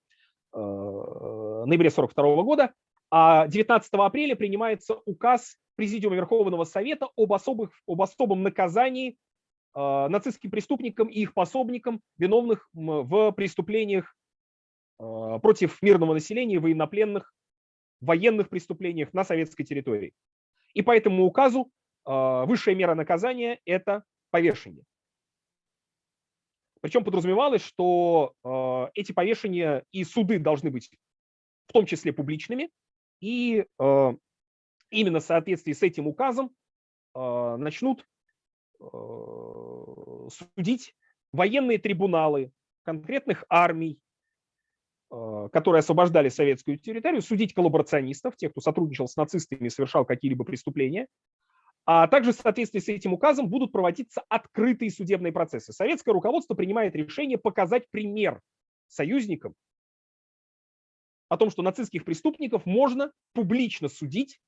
[0.54, 2.74] э, ноябре 1942 года,
[3.12, 9.16] а 19 апреля принимается указ Президиума Верховного Совета об, особых, об особом наказании э,
[9.76, 14.16] нацистским преступникам и их пособникам, виновных в преступлениях
[14.98, 17.34] против мирного населения, военнопленных,
[18.02, 20.14] военных преступлениях на советской территории.
[20.74, 21.72] И по этому указу
[22.06, 24.84] высшая мера наказания– это повешение.
[26.82, 30.90] Причем подразумевалось, что э, эти повешения и суды должны быть
[31.68, 32.70] в том числе публичными,
[33.20, 34.14] и э,
[34.90, 36.52] именно в соответствии с этим указом
[37.16, 38.06] э, начнут э,
[40.30, 40.96] судить
[41.32, 42.52] военные трибуналы
[42.84, 44.00] конкретных армий,
[45.12, 50.44] э, которые освобождали советскую территорию, судить коллаборационистов, тех, кто сотрудничал с нацистами и совершал какие-либо
[50.44, 51.08] преступления,
[51.86, 55.74] а также в соответствии с этим указом будут проводиться открытые судебные процессы.
[55.74, 58.42] Советское руководство принимает решение показать пример
[58.88, 59.56] союзникам
[61.30, 64.40] о том, что нацистских преступников можно публично судить.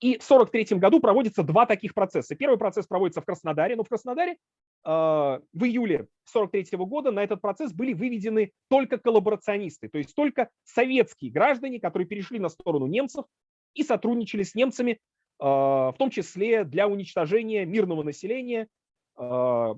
[0.00, 2.34] И в 1943 году проводятся два таких процесса.
[2.34, 4.36] Первый процесс проводится в Краснодаре, но в Краснодаре э,
[4.84, 11.30] в июле 1943 года на этот процесс были выведены только коллаборационисты, то есть только советские
[11.30, 13.26] граждане, которые перешли на сторону немцев
[13.74, 14.98] и сотрудничали с немцами
[15.40, 18.68] а, в том числе для уничтожения мирного населения
[19.16, 19.74] а,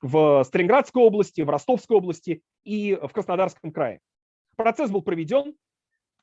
[0.00, 4.00] в Сталинградской области, в Ростовской области и в Краснодарском крае.
[4.56, 5.54] Процесс был проведен,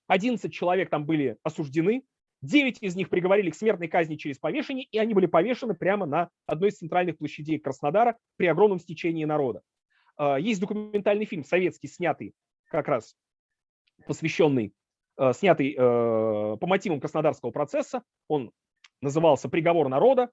[0.08, 2.04] 11 человек там были осуждены,
[2.44, 6.30] 9 из них приговорили к смертной казни через повешение, и они были повешены прямо на
[6.46, 9.62] одной из центральных площадей Краснодара при огромном стечении народа.
[10.18, 12.34] А, есть документальный фильм советский, снятый
[12.66, 13.16] как раз
[14.08, 14.74] посвященный,
[15.34, 18.02] снятый по мотивам Краснодарского процесса.
[18.28, 18.52] Он
[19.00, 20.32] назывался «Приговор народа»,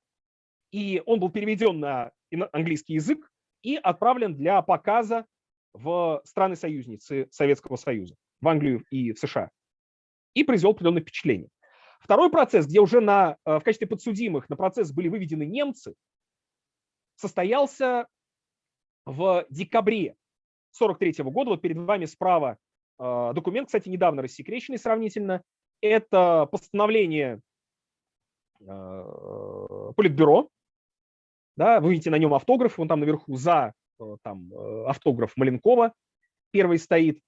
[0.73, 2.13] и он был переведен на
[2.53, 3.31] английский язык
[3.63, 5.27] и отправлен для показа
[5.75, 9.51] в страны-союзницы Советского Союза, в Англию и в США,
[10.35, 11.51] и произвел определенное впечатление.
[12.01, 15.95] Второй процесс, где уже на, э, в качестве подсудимых на процесс были выведены немцы,
[17.15, 18.09] состоялся
[19.05, 20.17] в декабре
[20.73, 21.51] 43 года.
[21.51, 22.59] Вот перед вами справа
[22.99, 25.43] э, документ, кстати, недавно рассекреченный сравнительно.
[25.83, 27.41] Это постановление
[28.59, 30.51] политбюро,
[31.57, 33.73] да, вы видите на нем автограф, он там наверху за
[34.23, 34.53] там,
[34.87, 35.95] автограф Маленкова
[36.51, 37.23] первый стоит,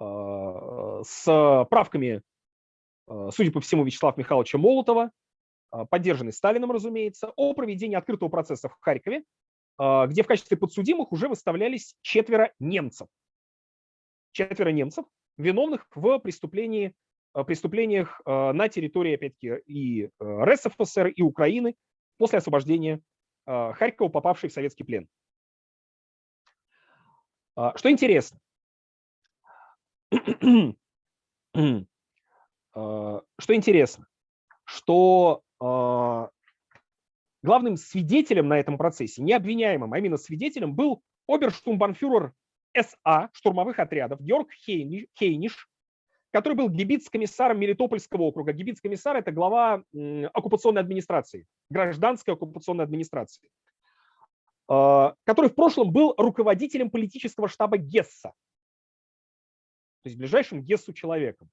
[0.00, 2.22] с правками,
[3.06, 5.10] судя по всему, Вячеслава Михайловича Молотова,
[5.90, 9.24] поддержанный Сталином, разумеется, о проведении открытого процесса в Харькове,
[9.78, 13.08] где в качестве подсудимых уже выставлялись четверо немцев.
[14.32, 15.04] Четверо немцев,
[15.36, 16.94] виновных в преступлении,
[17.32, 21.74] преступлениях на территории, опять-таки, и РСФСР, и Украины
[22.18, 23.00] после освобождения
[23.46, 25.08] Харькова, попавшей в советский плен.
[27.74, 28.38] Что интересно,
[32.74, 34.06] что интересно,
[34.64, 35.42] что
[37.42, 42.32] главным свидетелем на этом процессе, не обвиняемым, а именно свидетелем, был оберштурмбанфюрер
[42.76, 45.68] СА штурмовых отрядов Георг Хейниш,
[46.32, 48.52] который был гибиц-комиссаром Мелитопольского округа.
[48.52, 49.84] Гибиц-комиссар– это глава
[50.32, 53.48] оккупационной администрации, гражданской оккупационной администрации,
[54.66, 58.32] а, который в прошлом был руководителем политического штаба Гесса,
[60.02, 61.48] то есть ближайшим Гессу человеком.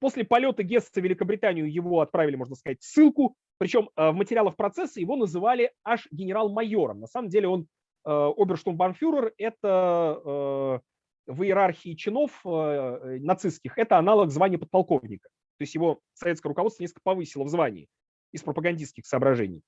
[0.00, 5.00] После полета Гесса в Великобританию его отправили, можно сказать, ссылку, причем а, в материалах процесса
[5.00, 7.00] его называли аж генерал-майором.
[7.00, 7.66] На самом деле он
[8.04, 10.80] а, оберштурмбанфюрер, это
[11.26, 15.30] в иерархии чинов э, нацистских это аналог звания подполковника.
[15.56, 17.88] То есть его советское руководство несколько повысило в звании
[18.30, 19.62] из пропагандистских соображений.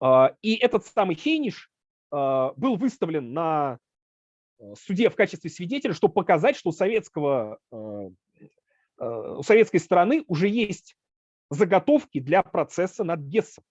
[0.00, 1.70] А, и этот самый Хейниш
[2.10, 3.78] был выставлен на
[4.58, 8.10] э, суде в качестве свидетеля, чтобы показать, что у, советского, э,
[9.00, 10.96] у советской стороны уже есть
[11.48, 13.64] заготовки для процесса над Гессом.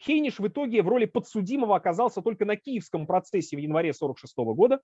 [0.00, 4.80] Хейниш в итоге в роли подсудимого оказался только на киевском процессе в январе 1946 года,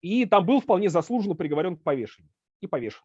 [0.00, 3.04] и там был вполне заслуженно приговорен к повешению и повешен.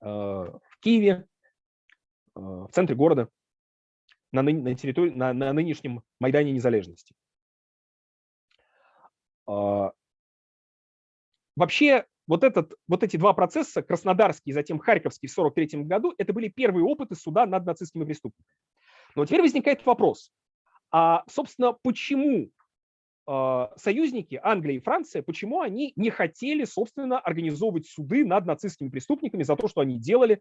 [0.00, 1.26] Э, в Киеве,
[2.36, 3.28] э, в центре города,
[4.32, 7.14] на, на, территории, на, на нынешнем Майдане Незалежности.
[9.48, 9.90] Э,
[11.56, 16.32] вообще, вот, этот, вот эти два процесса, Краснодарский и затем Харьковский в 1943 году, это
[16.32, 18.56] были первые опыты суда над нацистскими преступниками.
[19.16, 20.30] Но теперь возникает вопрос,
[20.92, 22.50] а, собственно, почему
[23.26, 29.42] а, союзники Англия и Франция, почему они не хотели, собственно, организовывать суды над нацистскими преступниками
[29.42, 30.40] за то, что они делали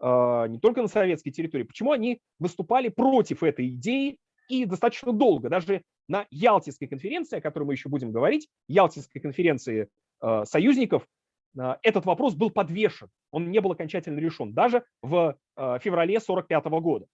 [0.00, 4.18] а, не только на советской территории, почему они выступали против этой идеи
[4.50, 9.88] и достаточно долго, даже на Ялтинской конференции, о которой мы еще будем говорить, Ялтинской конференции
[10.20, 11.06] а, союзников,
[11.54, 17.06] этот вопрос был подвешен, он не был окончательно решен, даже в феврале 1945 года.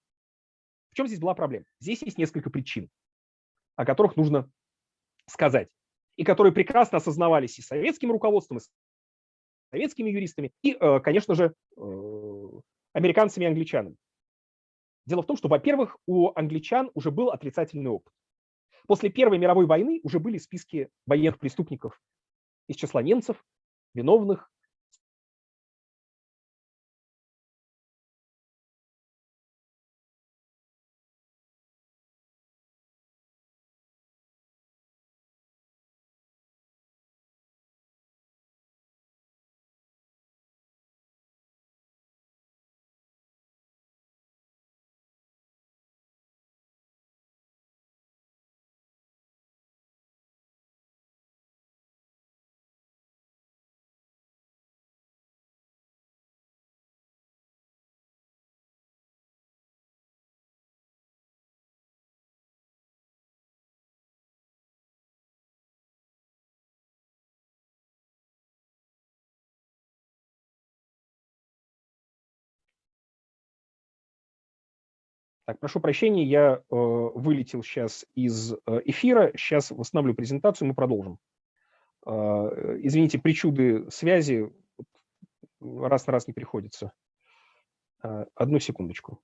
[0.91, 1.65] В чем здесь была проблема?
[1.81, 2.89] Здесь есть несколько причин,
[3.77, 4.51] о которых нужно
[5.27, 5.69] сказать,
[6.17, 8.61] и которые прекрасно осознавались и советским руководством, и
[9.71, 11.81] советскими юристами, и, э, конечно же, э,
[12.93, 13.97] американцами и англичанами.
[15.07, 18.13] Дело в том, что, во-первых, у англичан уже был отрицательный опыт.
[18.87, 22.01] После Первой мировой войны уже были списки военных преступников
[22.67, 23.45] из числа немцев,
[23.95, 24.51] виновных
[75.49, 79.33] Так, прошу прощения, я э, вылетел сейчас из э, эфира.
[79.35, 81.19] Сейчас восстановлю презентацию, мы продолжим.
[82.05, 82.11] Э,
[82.83, 84.53] извините, причуды связи
[85.59, 86.93] раз на раз не приходится.
[88.03, 89.23] Э, одну секундочку.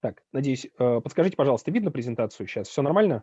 [0.00, 2.66] Так, надеюсь, э, подскажите, пожалуйста, видно презентацию сейчас?
[2.66, 3.22] Все нормально?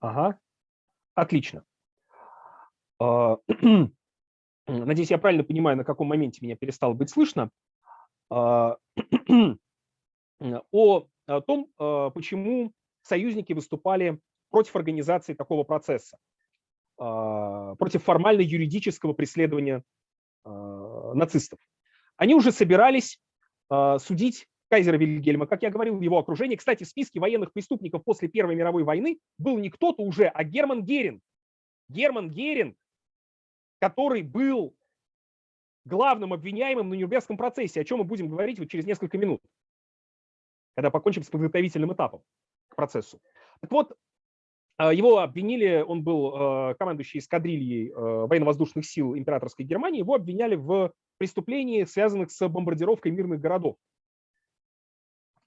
[0.00, 0.38] Ага,
[1.14, 1.64] отлично.
[2.98, 3.36] А,
[4.66, 7.50] надеюсь, я правильно понимаю, на каком моменте меня перестало быть слышно.
[8.30, 8.76] А,
[10.72, 12.72] о том, а, почему
[13.02, 14.20] союзники выступали
[14.50, 16.18] против организации такого процесса,
[16.96, 19.84] против формально юридического преследования
[20.44, 21.60] нацистов.
[22.16, 23.20] Они уже собирались
[23.70, 26.56] судить кайзера Вильгельма, как я говорил, в его окружении.
[26.56, 30.84] Кстати, в списке военных преступников после Первой мировой войны был не кто-то уже, а Герман
[30.84, 31.22] Геринг.
[31.88, 32.76] Герман Геринг,
[33.80, 34.76] который был
[35.84, 39.42] главным обвиняемым на Нюрнбергском процессе, о чем мы будем говорить вот через несколько минут,
[40.76, 42.22] когда покончим с подготовительным этапом
[42.68, 43.20] к процессу.
[43.60, 43.96] Так вот,
[44.76, 50.54] а, его обвинили, он был а, командующий эскадрильей а, военно-воздушных сил императорской Германии, его обвиняли
[50.54, 53.76] в преступлении, связанных с бомбардировкой мирных городов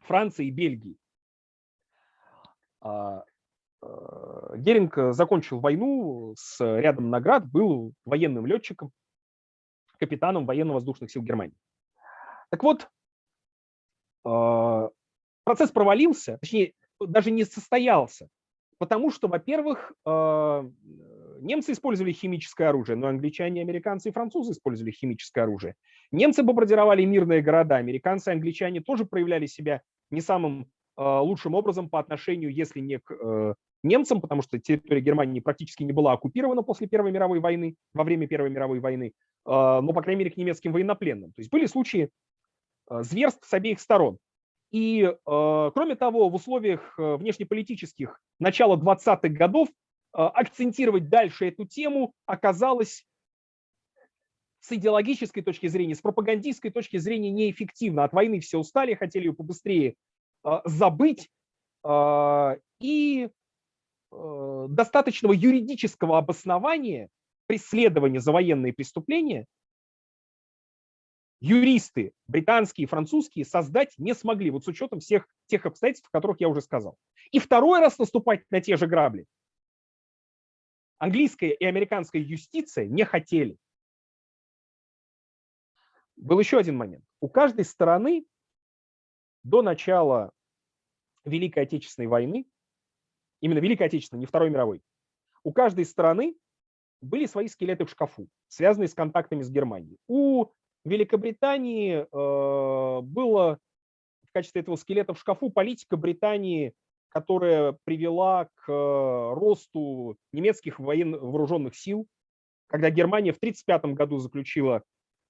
[0.03, 0.97] Франции и Бельгии.
[3.81, 8.91] Геринг закончил войну с рядом наград, был военным летчиком,
[9.99, 11.57] капитаном военно-воздушных сил Германии.
[12.49, 12.89] Так вот,
[15.43, 18.27] процесс провалился, точнее, даже не состоялся,
[18.77, 25.75] потому что, во-первых, немцы использовали химическое оружие, но англичане, американцы и французы использовали химическое оружие.
[26.11, 29.81] Немцы бомбардировали мирные города, американцы и англичане тоже проявляли себя
[30.13, 35.83] не самым лучшим образом по отношению, если не к немцам, потому что территория Германии практически
[35.83, 39.11] не была оккупирована после Первой мировой войны, во время Первой мировой войны,
[39.45, 41.31] но, по крайней мере, к немецким военнопленным.
[41.33, 42.09] То есть были случаи
[42.89, 44.17] зверств с обеих сторон.
[44.71, 49.67] И, кроме того, в условиях внешнеполитических начала 20-х годов
[50.11, 53.05] акцентировать дальше эту тему оказалось
[54.63, 58.03] с идеологической точки зрения, с пропагандистской точки зрения неэффективно.
[58.03, 59.95] От войны все устали, хотели ее побыстрее
[60.65, 61.29] забыть.
[62.79, 63.29] И
[64.13, 67.09] Э, достаточного юридического обоснования
[67.47, 69.47] преследования за военные преступления
[71.41, 76.39] юристы британские и французские создать не смогли, вот с учетом всех тех обстоятельств, о которых
[76.39, 76.95] я уже сказал.
[77.31, 79.25] И второй раз наступать на те же грабли
[80.99, 83.57] английская и американская юстиция не хотели.
[86.15, 87.03] Был еще один момент.
[87.19, 88.25] У каждой стороны
[89.43, 90.31] до начала
[91.25, 92.45] Великой Отечественной войны
[93.43, 94.81] именно Великой Отечественной, не Второй мировой,
[95.43, 96.35] у каждой страны
[97.01, 99.97] были свои скелеты в шкафу, связанные с контактами с Германией.
[100.07, 100.47] У
[100.85, 103.59] Великобритании э, было
[104.23, 106.73] в качестве этого скелета в шкафу политика Британии,
[107.09, 112.07] которая привела к э, росту немецких военно вооруженных сил,
[112.67, 114.83] когда Германия в 1935 году заключила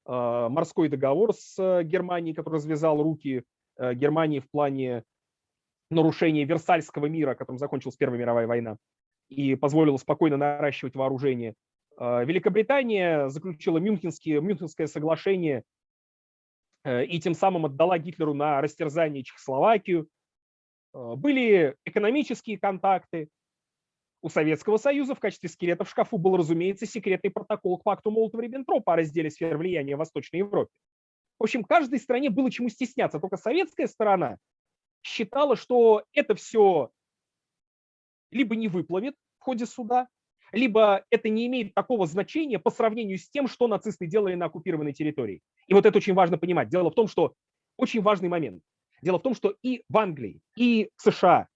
[0.05, 3.43] морской договор с э, Германией, который развязал руки
[3.77, 5.03] э, Германии в плане
[5.89, 8.77] нарушение Версальского мира, которым закончилась Первая мировая война,
[9.29, 11.55] и позволило спокойно наращивать вооружение.
[11.97, 15.63] А, Великобритания заключила Мюнхенские, Мюнхенское соглашение
[16.83, 20.07] э, и тем самым отдала Гитлеру на растерзание Чехословакию.
[20.93, 23.29] А, были экономические контакты.
[24.23, 28.93] У Советского Союза в качестве скелета в шкафу был, разумеется, секретный протокол к пакту Молотова-Риббентропа
[28.93, 30.71] о разделе сфер влияния в Восточной Европе.
[31.37, 34.37] В общем, каждой стране было чему стесняться, только советская сторона
[35.01, 36.89] считала, что это все
[38.31, 40.07] либо не выплывет в ходе суда,
[40.53, 44.93] либо это не имеет такого значения по сравнению с тем, что нацисты делали на оккупированной
[44.93, 45.41] территории.
[45.67, 46.69] И вот это очень важно понимать.
[46.69, 47.33] Дело в том, что
[47.75, 48.63] очень важный момент.
[49.01, 51.49] Дело в том, что и в Англии, и в США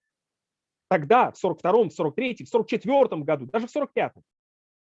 [0.89, 4.23] тогда, в 42-м, 43-м, в 44-м году, даже в 45-м,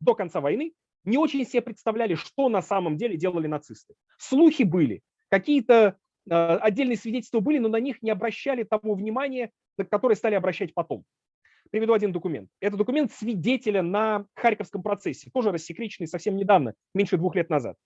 [0.01, 0.73] до конца войны,
[1.05, 3.95] не очень себе представляли, что на самом деле делали нацисты.
[4.19, 5.97] Слухи были, какие-то
[6.31, 10.75] Э, отдельные свидетельства были, но на них не обращали того внимания, на которое стали обращать
[10.75, 11.05] потом.
[11.71, 12.51] Приведу один документ.
[12.61, 17.77] Это документ свидетеля на Харьковском процессе, тоже рассекреченный совсем недавно, меньше двух лет назад.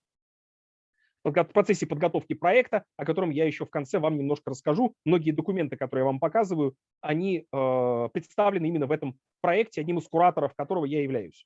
[1.27, 4.95] В процессе подготовки проекта, о котором я еще в конце вам немножко расскажу.
[5.03, 10.07] Многие документы, которые я вам показываю, они э, представлены именно в этом проекте, одним из
[10.07, 11.45] кураторов которого я являюсь.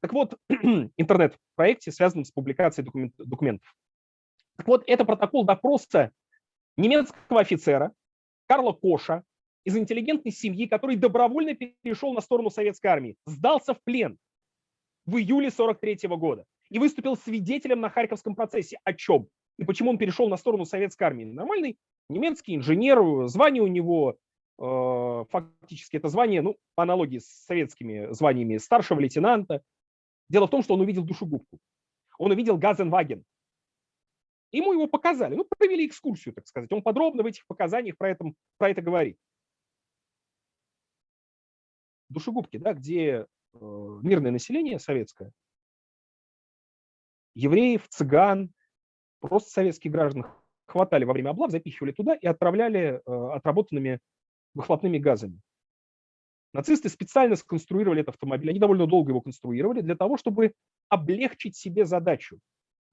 [0.00, 3.74] Так вот, интернет-проекте, связанном с публикацией документ, документов.
[4.56, 6.10] Так вот, это протокол допроса
[6.78, 7.92] немецкого офицера
[8.46, 9.22] Карла Коша
[9.64, 14.16] из интеллигентной семьи, который добровольно перешел на сторону советской армии, сдался в плен
[15.04, 18.78] в июле 43 года и выступил свидетелем на Харьковском процессе.
[18.84, 19.28] О чем?
[19.58, 21.24] И почему он перешел на сторону советской армии?
[21.24, 24.16] Нормальный немецкий инженер, звание у него
[24.58, 29.62] э, фактически это звание, ну, по аналогии с советскими званиями старшего лейтенанта.
[30.28, 31.58] Дело в том, что он увидел душегубку.
[32.18, 33.24] Он увидел Газенваген,
[34.54, 36.70] Ему его показали, ну, провели экскурсию, так сказать.
[36.70, 38.24] Он подробно в этих показаниях про, это,
[38.56, 39.18] про это говорит.
[42.08, 45.32] Душегубки, да, где э, мирное население советское,
[47.34, 48.50] евреев, цыган,
[49.20, 50.26] просто советских граждан
[50.66, 54.00] хватали во время облав, запихивали туда и отправляли э, отработанными
[54.54, 55.40] выхлопными газами.
[56.52, 60.52] Нацисты специально сконструировали этот автомобиль, они довольно долго его конструировали для того, чтобы
[60.88, 62.38] облегчить себе задачу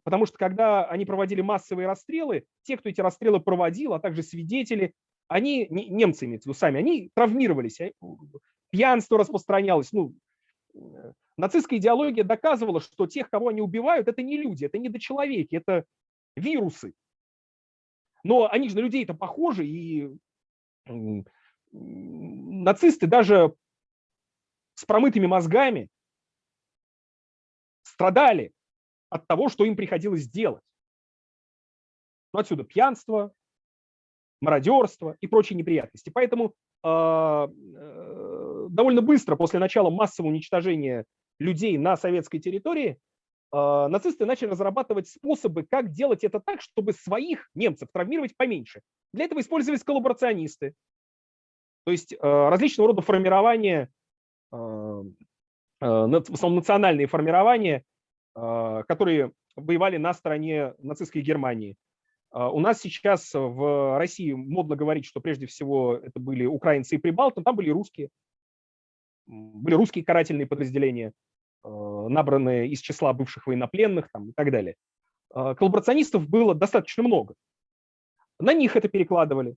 [0.03, 4.93] Потому что когда они проводили массовые расстрелы, те, кто эти расстрелы проводил, а также свидетели,
[5.27, 7.91] они, немцы имеются в виду сами, они травмировались, а,
[8.71, 9.91] пьянство распространялось.
[9.91, 10.15] Ну,
[11.38, 15.86] нацистская идеология доказывала, что тех, кого они убивают, это не люди, это не недочеловеки, это
[16.36, 16.93] вирусы.
[18.24, 20.09] Но они же на людей-то похожи, и
[21.72, 23.55] нацисты даже
[24.76, 25.89] с промытыми мозгами
[27.84, 28.51] страдали
[29.09, 30.63] от того, что им приходилось делать.
[32.34, 33.34] Ну, отсюда пьянство,
[34.41, 36.09] мародерство и прочие неприятности.
[36.09, 36.53] Поэтому
[36.84, 37.49] э, э,
[38.72, 41.05] довольно быстро после начала массового уничтожения
[41.39, 42.97] людей на советской территории
[43.53, 48.82] э, нацисты начали разрабатывать способы, как делать это так, чтобы своих немцев травмировать поменьше.
[49.13, 50.74] Для этого использовались коллаборационисты,
[51.84, 53.89] то есть различного рода формирования,
[54.51, 55.13] в
[55.82, 57.84] основном национальные формирования,
[58.34, 61.76] которые воевали на стороне нацистской Германии.
[62.32, 67.41] У нас сейчас в России модно говорить, что прежде всего это были украинцы и прибалты,
[67.41, 68.09] там были русские.
[69.28, 71.13] Были русские карательные подразделения,
[71.63, 74.76] а, набранные из числа бывших военнопленных там, и так далее.
[75.34, 77.36] А, коллаборационистов было достаточно много.
[78.39, 79.55] На них это перекладывали.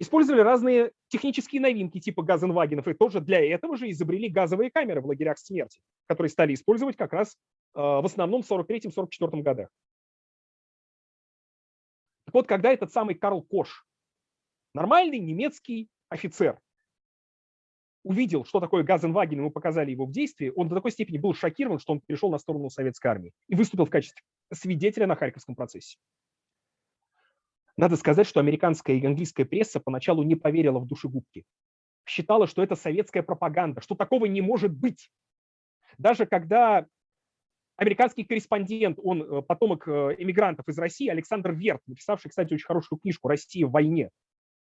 [0.00, 5.06] Использовали разные технические новинки типа газенвагенов, и тоже для этого же изобрели газовые камеры в
[5.06, 5.78] лагерях смерти,
[6.08, 7.36] которые стали использовать как раз
[7.72, 9.68] в основном в 1943-1944 годах
[12.34, 13.86] вот когда этот самый Карл Кош,
[14.74, 16.58] нормальный немецкий офицер,
[18.04, 21.78] увидел, что такое Газенваген, ему показали его в действии, он до такой степени был шокирован,
[21.78, 25.96] что он перешел на сторону советской армии и выступил в качестве свидетеля на Харьковском процессе.
[27.76, 31.44] Надо сказать, что американская и английская пресса поначалу не поверила в душегубки.
[32.06, 35.10] Считала, что это советская пропаганда, что такого не может быть.
[35.98, 36.86] Даже когда
[37.76, 43.00] американский корреспондент, он э, потомок э, эмигрантов из России, Александр Верт, написавший, кстати, очень хорошую
[43.00, 44.10] книжку «Россия в войне».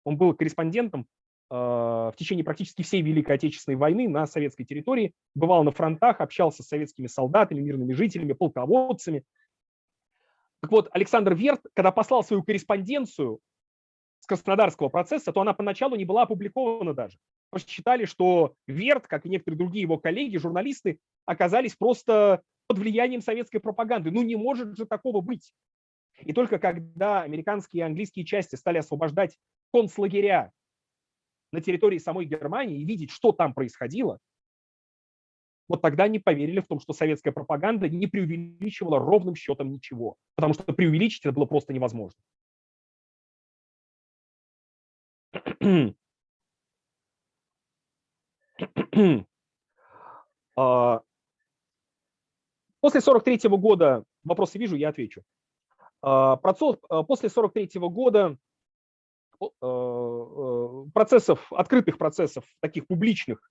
[0.04, 1.06] Он был корреспондентом
[1.48, 6.68] в течение практически всей Великой Отечественной войны на советской территории, бывал на фронтах, общался с
[6.68, 9.24] советскими солдатами, мирными жителями, полководцами.
[10.60, 13.38] Так вот, Александр Верт, когда послал свою корреспонденцию
[14.18, 17.18] с Краснодарского процесса, то она поначалу не была опубликована даже.
[17.66, 23.60] Считали, что Верт, как и некоторые другие его коллеги, журналисты, оказались просто под влиянием советской
[23.60, 24.10] пропаганды.
[24.10, 25.52] Ну не может же такого быть.
[26.18, 29.38] И только когда американские и английские части стали освобождать
[29.72, 30.50] концлагеря
[31.52, 34.18] на территории самой Германии и видеть, что там происходило,
[35.68, 40.54] вот тогда они поверили в том, что советская пропаганда не преувеличивала ровным счетом ничего, потому
[40.54, 42.20] что преувеличить это было просто невозможно.
[50.58, 51.02] А,
[52.80, 55.22] После 43 -го года, вопросы вижу, я отвечу.
[56.02, 58.36] А, а, после 43 -го года
[60.92, 63.50] процессов, открытых процессов, таких публичных,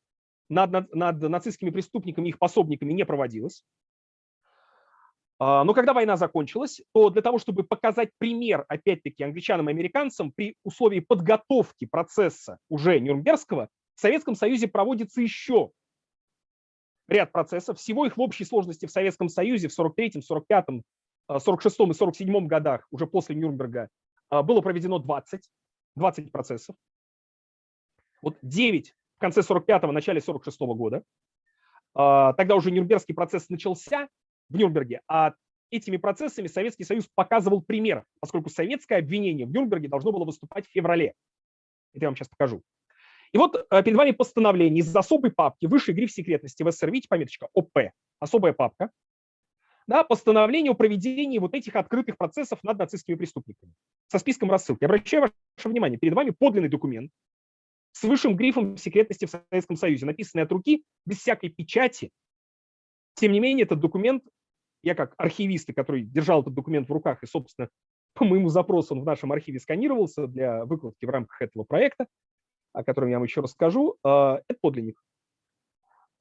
[0.50, 3.64] над, над, над нацистскими преступниками и их пособниками не проводилось.
[5.38, 10.32] А, но когда война закончилась, то для того, чтобы показать пример, опять-таки, англичанам и американцам,
[10.32, 15.72] при условии подготовки процесса уже Нюрнбергского, в Советском Союзе проводится еще
[17.08, 17.78] ряд процессов.
[17.80, 20.84] Всего их в общей сложности в Советском Союзе в 43-м, 45-м,
[21.30, 23.90] 46-м и 47-м годах, уже после Нюрнберга,
[24.30, 25.42] а, было проведено 20,
[25.96, 26.76] 20 процессов.
[28.22, 31.04] Вот 9 в конце 45-го, начале 46-го года.
[31.94, 34.10] А, тогда уже Нюрнбергский процесс начался
[34.50, 35.34] в Нюрнберге, а
[35.72, 40.72] этими процессами Советский Союз показывал пример, поскольку советское обвинение в Нюрнберге должно было выступать в
[40.72, 41.14] феврале.
[41.94, 42.62] Это я вам сейчас покажу.
[43.32, 47.50] И вот э, перед вами постановление из особой папки, высший гриф секретности в видите, пометочка
[47.54, 47.78] ОП,
[48.20, 48.92] особая папка,
[49.88, 53.74] да, постановление о проведении вот этих открытых процессов над нацистскими преступниками
[54.08, 54.84] со списком рассылки.
[54.84, 57.12] Обращаю ваше внимание, перед вами подлинный документ
[57.92, 62.12] с высшим грифом секретности в Советском Союзе, написанный от руки, без всякой печати.
[63.14, 64.24] Тем не менее, этот документ,
[64.84, 67.70] я как архивист, который держал этот документ в руках, и, собственно,
[68.14, 72.08] по моему запросу он в нашем архиве сканировался для выкладки в рамках этого проекта,
[72.74, 75.02] о котором я вам еще расскажу, а, это подлинник.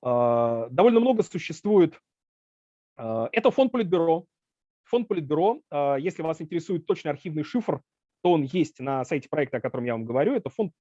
[0.02, 1.98] А, довольно много существует.
[2.97, 4.26] А, это фонд Политбюро.
[4.84, 5.61] Фонд Политбюро,
[5.99, 7.80] если вас интересует точный архивный шифр,
[8.22, 10.34] то он есть на сайте проекта, о котором я вам говорю.
[10.34, 10.72] Это фонд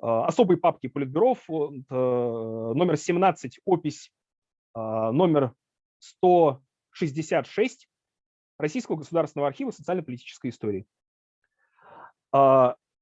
[0.00, 4.12] особой папки Политбюро, фонд, номер 17, опись
[4.74, 5.54] номер
[5.98, 7.88] 166
[8.58, 10.86] Российского государственного архива социально-политической истории.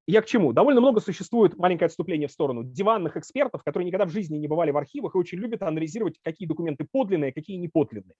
[0.06, 0.52] Я к чему?
[0.52, 4.72] Довольно много существует, маленькое отступление в сторону, диванных экспертов, которые никогда в жизни не бывали
[4.72, 8.14] в архивах и очень любят анализировать, какие документы подлинные, какие не подлинные.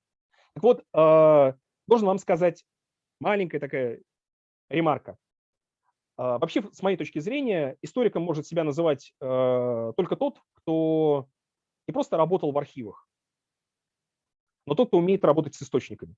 [0.55, 1.53] Так вот, э,
[1.89, 2.65] должен вам сказать
[3.21, 4.01] маленькая такая
[4.71, 5.17] ремарка.
[6.19, 11.27] Э, вообще, с моей точки зрения, историком может себя называть э, только тот, кто
[11.89, 13.09] не просто работал в архивах,
[14.67, 16.15] но тот, кто умеет работать с источниками.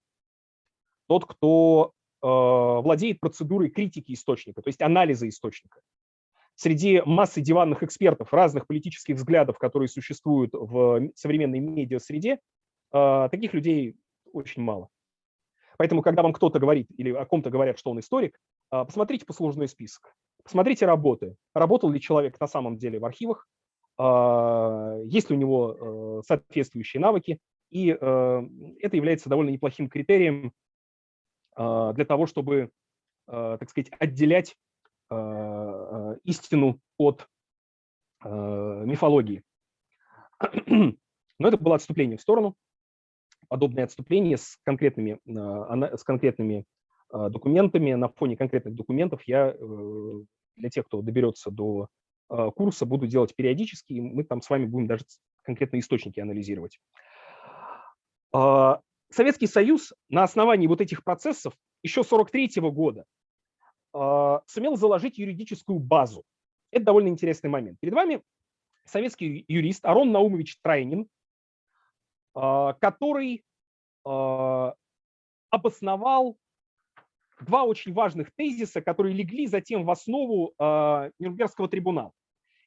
[1.06, 1.94] Тот, кто
[2.26, 5.80] владеет процедурой критики источника, то есть анализа источника
[6.54, 12.38] среди массы диванных экспертов разных политических взглядов, которые существуют в современной медиа-среде,
[12.92, 13.96] а, таких людей
[14.32, 14.88] очень мало.
[15.76, 18.38] Поэтому, когда вам кто-то говорит или о ком-то говорят, что он историк,
[18.70, 20.14] а, посмотрите послужной список,
[20.44, 21.34] посмотрите работы.
[21.54, 23.48] Работал ли человек на самом деле в архивах,
[23.96, 27.38] есть ли у него соответствующие навыки,
[27.70, 30.52] и это является довольно неплохим критерием
[31.56, 32.70] для того, чтобы,
[33.26, 34.56] так сказать, отделять
[35.10, 37.28] Э, э, истину от
[38.24, 39.42] э, мифологии.
[40.58, 42.56] Но это было отступление в сторону.
[43.48, 46.64] Подобное отступление с конкретными, с конкретными
[47.12, 49.54] документами, на фоне конкретных документов я
[50.56, 51.88] для тех, кто доберется до
[52.28, 55.04] курса, буду делать периодически, и мы там с вами будем даже
[55.42, 56.80] конкретные источники анализировать.
[59.14, 63.04] Советский Союз на основании вот этих процессов еще 43 -го года
[63.92, 66.24] а, сумел заложить юридическую базу.
[66.72, 67.78] Это довольно интересный момент.
[67.80, 68.22] Перед вами
[68.84, 71.06] советский юрист Арон Наумович Трайнин,
[72.34, 73.44] а, который
[74.04, 74.74] а,
[75.50, 76.36] обосновал
[77.40, 80.54] два очень важных тезиса, которые легли затем в основу
[81.18, 82.12] Нюрнбергского трибунала.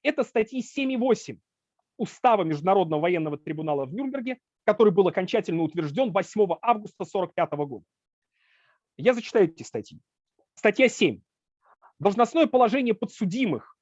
[0.04, 1.40] Это статьи 7 и 8
[1.98, 7.86] Устава Международного военного трибунала в Нюрнберге, который был окончательно утвержден 8 августа 1945 года.
[8.98, 10.00] Я зачитаю эти статьи.
[10.56, 11.22] Статья 7.
[12.00, 13.78] Должностное положение подсудимых,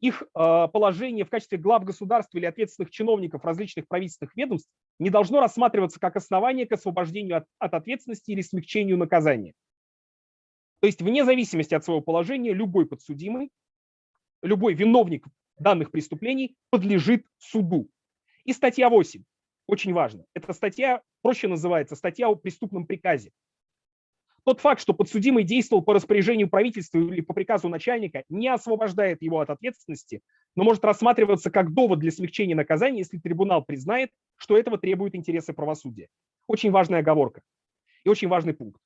[0.00, 5.40] их э, положение в качестве глав государства или ответственных чиновников различных правительственных ведомств не должно
[5.40, 9.54] рассматриваться как основание к освобождению от, от ответственности или смягчению наказания.
[10.80, 13.50] То есть вне зависимости от своего положения любой подсудимый,
[14.42, 15.26] любой виновник
[15.58, 17.88] данных преступлений подлежит суду.
[18.44, 19.22] И статья 8,
[19.66, 23.32] очень важно, эта статья проще называется статья о преступном приказе.
[24.44, 29.40] Тот факт, что подсудимый действовал по распоряжению правительства или по приказу начальника, не освобождает его
[29.40, 30.20] от ответственности,
[30.54, 35.54] но может рассматриваться как довод для смягчения наказания, если трибунал признает, что этого требуют интересы
[35.54, 36.08] правосудия.
[36.46, 37.40] Очень важная оговорка
[38.04, 38.80] и очень важный пункт.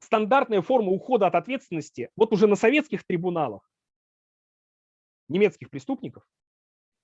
[0.00, 3.70] Стандартная форма ухода от ответственности вот уже на советских трибуналах
[5.28, 6.24] немецких преступников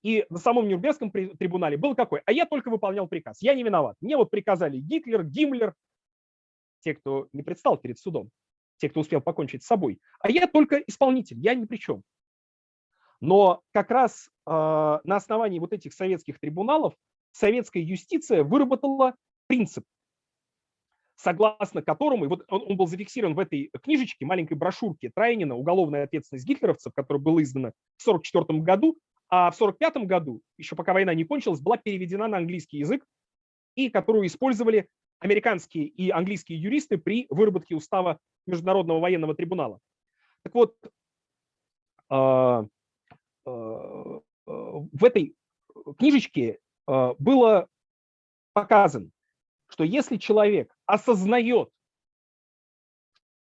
[0.03, 2.23] и на самом Нюрнбергском трибунале был какой?
[2.25, 3.43] А я только выполнял приказ.
[3.43, 3.97] Я не виноват.
[4.01, 5.75] Мне вот приказали Гитлер, Гиммлер,
[6.81, 8.31] те, кто не предстал перед судом,
[8.79, 10.01] те, кто успел покончить с собой.
[10.21, 12.03] А я только исполнитель, я ни при чем.
[13.21, 16.95] Но как раз э, на основании вот этих советских трибуналов
[17.33, 19.15] советская юстиция выработала
[19.47, 19.85] принцип,
[21.23, 26.05] согласно которому, и вот он, он был зафиксирован в этой книжечке, маленькой брошюрке Трайнина «Уголовная
[26.05, 28.97] ответственность гитлеровцев», которая была издана в 1944 году,
[29.29, 33.05] а в 1945 году, еще пока война не кончилась, была переведена на английский язык,
[33.75, 39.79] и которую использовали американские и английские юристы при выработке устава Международного военного трибунала.
[40.43, 40.75] Так вот,
[42.09, 42.65] а,
[43.45, 45.37] а, в этой
[45.99, 47.69] книжечке а, было
[48.55, 49.11] показано,
[49.69, 51.71] что если человек осознает,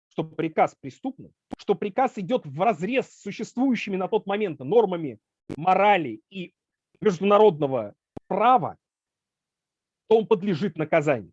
[0.10, 5.20] что приказ преступный, что приказ идет в разрез с существующими на тот момент нормами
[5.56, 6.54] морали и
[7.02, 7.96] международного
[8.28, 8.78] права,
[10.08, 11.32] то он подлежит наказанию.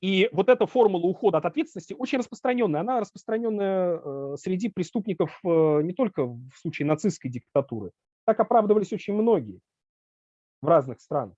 [0.00, 2.80] И вот эта формула ухода от ответственности очень распространенная.
[2.80, 5.48] Она распространенная э, среди преступников э,
[5.82, 7.92] не только в случае нацистской диктатуры.
[8.24, 9.60] Так оправдывались очень многие
[10.62, 11.36] в разных странах.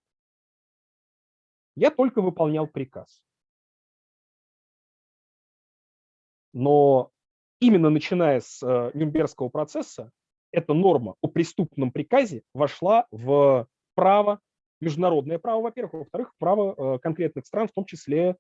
[1.77, 3.23] Я только выполнял приказ.
[6.53, 7.11] Но
[7.59, 10.13] именно начиная с э, Нюрнбергского процесса,
[10.53, 13.67] эта норма о преступном приказе вошла в
[13.97, 14.39] право,
[14.81, 18.37] международное право, во-первых, во-вторых, право конкретных стран, в том числе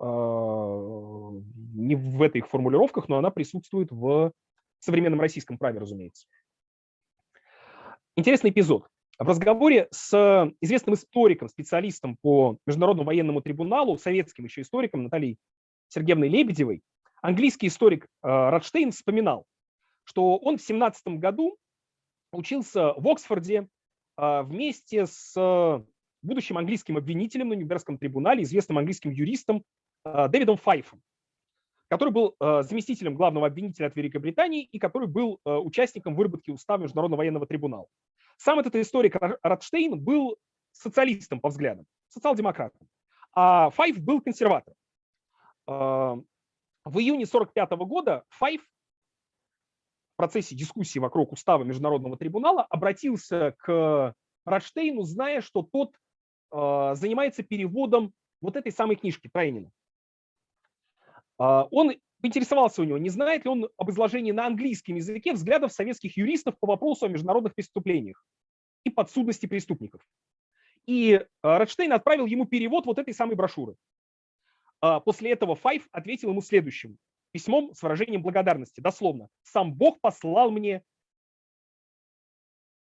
[0.00, 1.30] а,
[1.74, 4.32] не в этих формулировках, но она присутствует в
[4.78, 6.26] современном российском праве, разумеется.
[8.16, 8.88] Интересный эпизод.
[9.20, 15.38] В разговоре с известным историком, специалистом по Международному военному трибуналу, советским еще историком Натальей
[15.88, 16.82] Сергеевной Лебедевой,
[17.22, 19.44] английский историк а, Радштейн вспоминал,
[20.04, 21.56] что он в 17 году
[22.32, 23.68] учился в Оксфорде
[24.16, 25.84] а, вместе с
[26.22, 29.64] будущим английским обвинителем на Нюрнбергском трибунале, известным английским юристом
[30.04, 31.02] Э, Дэвидом Файфом,
[31.88, 36.82] который был э, заместителем главного обвинителя от Великобритании и который был э, участником выработки устава
[36.82, 37.86] Международного военного трибунала.
[38.40, 40.38] Сам этот историк Радштейн был
[40.72, 42.88] социалистом по взглядам, социал-демократом,
[43.34, 44.78] а Файф был консерватором.
[45.66, 46.24] В
[46.86, 54.14] июне 1945 года Файф в процессе дискуссии вокруг устава Международного трибунала обратился к
[54.46, 55.94] Радштейну, зная, что тот
[56.50, 59.70] занимается переводом вот этой самой книжки Трайнина.
[61.36, 66.16] Он поинтересовался у него, не знает ли он об изложении на английском языке взглядов советских
[66.16, 68.24] юристов по вопросу о международных преступлениях
[68.84, 70.02] и подсудности преступников.
[70.86, 73.76] И э, Радштейн отправил ему перевод вот этой самой брошюры.
[74.80, 76.98] А после этого Файф ответил ему следующим
[77.32, 79.28] письмом с выражением благодарности, дословно.
[79.42, 80.82] «Сам Бог послал мне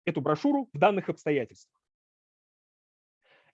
[0.05, 1.81] эту брошюру в данных обстоятельствах».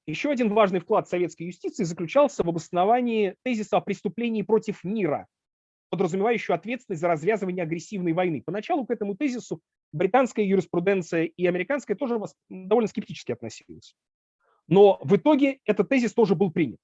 [0.06, 5.28] Еще один важный вклад советской юстиции заключался в обосновании тезиса о преступлении против мира,
[5.91, 8.43] подразумевающую ответственность за развязывание агрессивной войны.
[8.45, 9.61] Поначалу к этому тезису
[9.93, 13.95] британская юриспруденция и американская тоже довольно скептически относились.
[14.68, 16.78] Но в итоге этот тезис тоже был принят.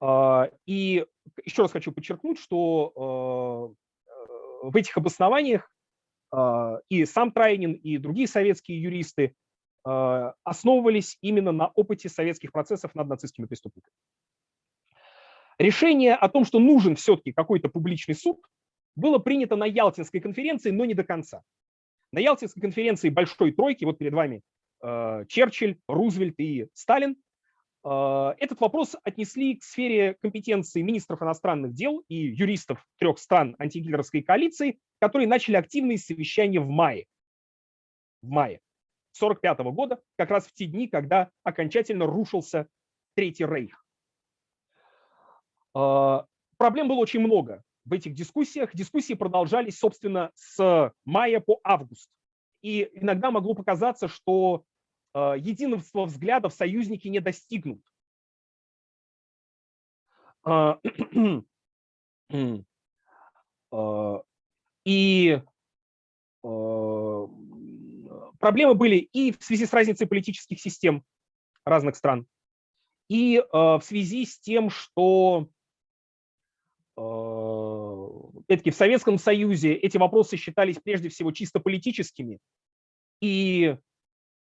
[0.00, 1.06] А, и
[1.44, 3.74] еще раз хочу подчеркнуть, что
[4.62, 5.70] а, в этих обоснованиях
[6.30, 9.34] а, и сам Трайнин, и другие советские юристы
[9.84, 13.94] основывались именно на опыте советских процессов над нацистскими преступниками.
[15.58, 18.40] Решение о том, что нужен все-таки какой-то публичный суд,
[18.94, 21.42] было принято на Ялтинской конференции, но не до конца.
[22.12, 24.42] На Ялтинской конференции Большой Тройки, вот перед вами
[24.82, 27.16] э, Черчилль, Рузвельт и Сталин,
[27.84, 34.22] э, этот вопрос отнесли к сфере компетенции министров иностранных дел и юристов трех стран антигитлеровской
[34.22, 37.06] коалиции, которые начали активные совещания в мае.
[38.22, 38.60] В мае
[39.20, 42.68] 1945 года, как раз в те дни, когда окончательно рушился
[43.14, 43.84] Третий Рейх.
[45.78, 46.26] А,
[46.56, 48.74] проблем было очень много в этих дискуссиях.
[48.74, 52.10] Дискуссии продолжались, собственно, с мая по август.
[52.62, 54.64] И иногда могло показаться, что
[55.14, 57.80] а, единства взглядов союзники не достигнут.
[60.42, 60.80] А,
[64.84, 65.42] и
[68.40, 71.04] проблемы были и в связи с разницей политических систем
[71.64, 72.26] разных стран,
[73.08, 75.48] и в связи с тем, что
[76.98, 82.38] опять-таки, в Советском Союзе эти вопросы считались прежде всего чисто политическими.
[83.20, 83.76] И,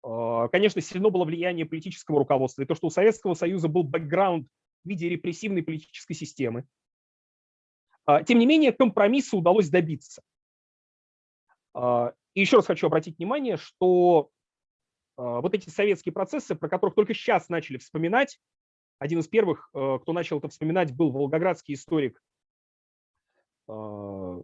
[0.03, 2.63] а, конечно, сильно было влияние политического руководства.
[2.63, 4.47] И то, что у Советского Союза был бэкграунд
[4.85, 6.67] в виде репрессивной политической системы.
[8.05, 10.23] А, тем не менее, компромисса удалось добиться.
[11.75, 14.31] А, и еще раз хочу обратить внимание, что
[15.17, 18.39] вот эти советские процессы, про которых только сейчас начали вспоминать,
[18.99, 22.21] один из первых, кто начал это вспоминать, был волгоградский историк
[23.69, 24.41] а,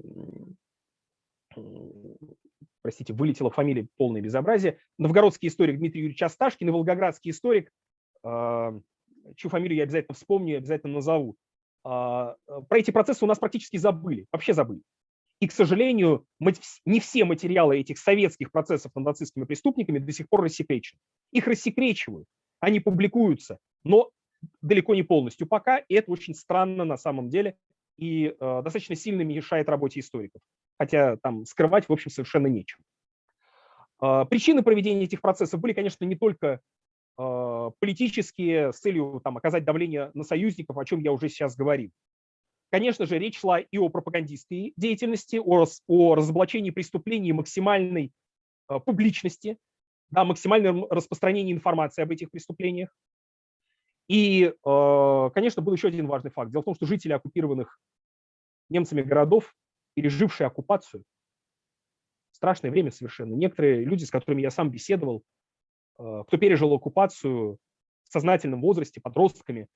[2.83, 7.73] простите, вылетела фамилия, полное безобразие, новгородский историк Дмитрий Юрьевич Асташкин и волгоградский историк,
[8.23, 8.79] а,
[9.37, 11.37] чью фамилию я обязательно вспомню, обязательно назову.
[11.83, 12.37] Про
[12.71, 14.81] эти процессы у нас практически забыли, вообще забыли.
[15.41, 16.25] И, к сожалению,
[16.87, 20.99] не все материалы этих советских процессов над нацистскими преступниками до сих пор рассекречены.
[21.31, 22.27] Их рассекречивают,
[22.61, 24.11] они публикуются, но
[24.63, 27.57] далеко не полностью пока, и это очень странно на самом деле,
[27.97, 30.43] и э, достаточно сильно мешает работе историков,
[30.79, 32.81] хотя там скрывать, в общем, совершенно нечем.
[34.03, 36.61] Э, причины проведения этих процессов были, конечно, не только
[37.19, 41.91] э, политические, с целью там, оказать давление на союзников, о чем я уже сейчас говорил.
[42.71, 48.13] Конечно же, речь шла и о пропагандистской деятельности, о, о разоблачении преступлений максимальной
[48.69, 49.59] э, публичности,
[50.11, 52.95] да, максимальном распространении информации об этих преступлениях.
[54.09, 56.51] И, э, конечно, был еще один важный факт.
[56.51, 57.79] Дело в том, что жители оккупированных
[58.69, 59.55] немцами городов,
[59.95, 61.05] пережившие оккупацию,
[62.33, 63.35] страшное время совершенно.
[63.35, 65.23] Некоторые люди, с которыми я сам беседовал,
[65.99, 67.59] э, кто пережил оккупацию
[68.03, 69.69] в сознательном возрасте, подростками,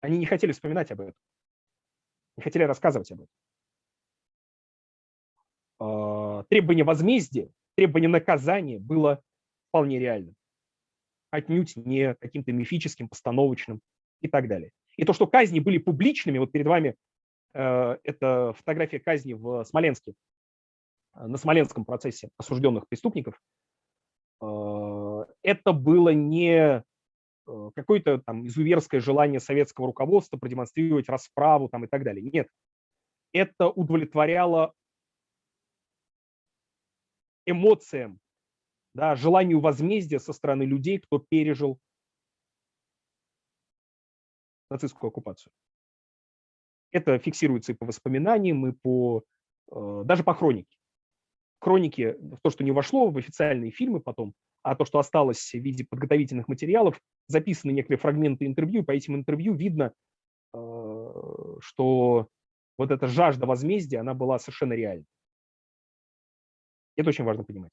[0.00, 1.14] они не хотели вспоминать об этом,
[2.36, 3.28] не хотели рассказывать об этом.
[5.80, 9.20] Э, требование возмездия, требование наказания было
[9.68, 10.36] вполне реальным
[11.34, 13.80] отнюдь не каким-то мифическим, постановочным
[14.20, 14.70] и так далее.
[14.96, 16.94] И то, что казни были публичными, вот перед вами
[17.54, 20.14] э, это фотография казни в Смоленске,
[21.14, 23.40] э, на Смоленском процессе осужденных преступников,
[24.40, 26.84] э, это было не
[27.46, 32.22] э, какое-то там изуверское желание советского руководства продемонстрировать расправу там и так далее.
[32.22, 32.48] Нет.
[33.32, 34.72] Это удовлетворяло
[37.46, 38.20] эмоциям
[38.94, 41.78] да, желанию возмездия со стороны людей, кто пережил
[44.70, 45.52] нацистскую оккупацию.
[46.92, 49.22] Это фиксируется и по воспоминаниям, и по,
[49.72, 50.76] э, даже по хронике.
[51.60, 55.84] хроники, то, что не вошло в официальные фильмы потом, а то, что осталось в виде
[55.88, 59.92] подготовительных материалов, записаны некоторые фрагменты интервью, и по этим интервью видно,
[60.52, 62.28] что
[62.78, 65.06] вот эта жажда возмездия, она была совершенно реальной.
[66.96, 67.70] Это очень важно понимать.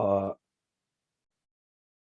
[0.00, 0.36] А,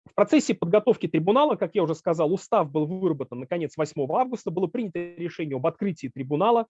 [0.05, 4.65] в процессе подготовки трибунала, как я уже сказал, устав был выработан наконец 8 августа, было
[4.67, 6.67] принято решение об открытии трибунала,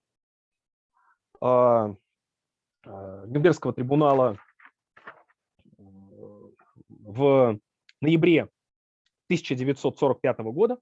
[1.39, 1.95] а,
[2.85, 4.37] а, Нюрнбергского трибунала
[6.99, 7.59] в
[8.01, 8.49] ноябре
[9.27, 10.79] 1945 года.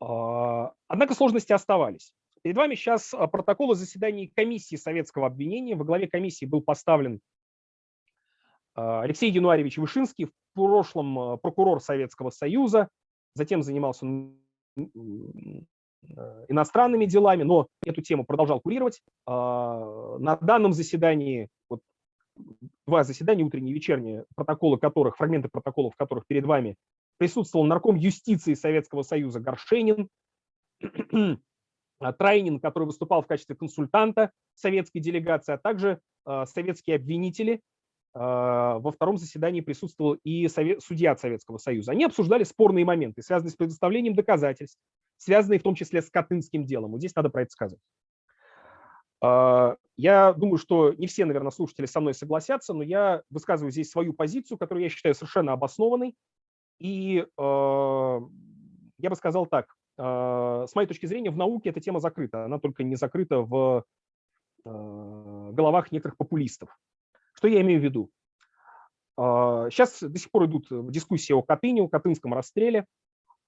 [0.00, 2.12] Однако сложности оставались.
[2.42, 5.74] Перед вами сейчас а, протоколы заседаний комиссии советского обвинения.
[5.74, 7.20] Во главе комиссии был поставлен
[8.74, 12.88] а, Алексей Януаревич Вышинский, в прошлом а, прокурор Советского Союза,
[13.34, 14.06] затем занимался
[16.48, 19.02] иностранными делами, но эту тему продолжал курировать.
[19.26, 21.80] На данном заседании, вот
[22.86, 26.76] два заседания, утреннее и вечернее, протоколы которых, фрагменты протоколов которых перед вами
[27.16, 30.08] присутствовал нарком юстиции Советского Союза Горшенин,
[32.18, 36.00] Трайнин, который выступал в качестве консультанта советской делегации, а также
[36.44, 37.60] советские обвинители.
[38.14, 41.92] Во втором заседании присутствовал и судья Советского Союза.
[41.92, 44.80] Они обсуждали спорные моменты, связанные с предоставлением доказательств,
[45.18, 46.92] связанные в том числе с Катынским делом.
[46.92, 47.78] Вот здесь надо про это сказать.
[49.20, 54.12] Я думаю, что не все, наверное, слушатели со мной согласятся, но я высказываю здесь свою
[54.14, 56.16] позицию, которую я считаю совершенно обоснованной.
[56.80, 58.20] И я
[59.10, 62.44] бы сказал так, с моей точки зрения, в науке эта тема закрыта.
[62.44, 63.84] Она только не закрыта в
[64.64, 66.78] а, головах некоторых популистов.
[67.34, 68.10] Что я имею в виду?
[69.16, 72.84] Сейчас до сих пор идут дискуссии о Катыне, о Катынском расстреле.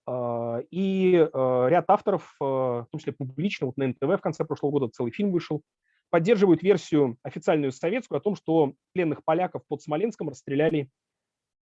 [0.07, 4.88] А, и ряд авторов, в том числе публично, вот на НТВ в конце прошлого года
[4.88, 5.62] целый фильм вышел,
[6.11, 10.90] поддерживают версию официальную советскую о том, что пленных поляков под Смоленском расстреляли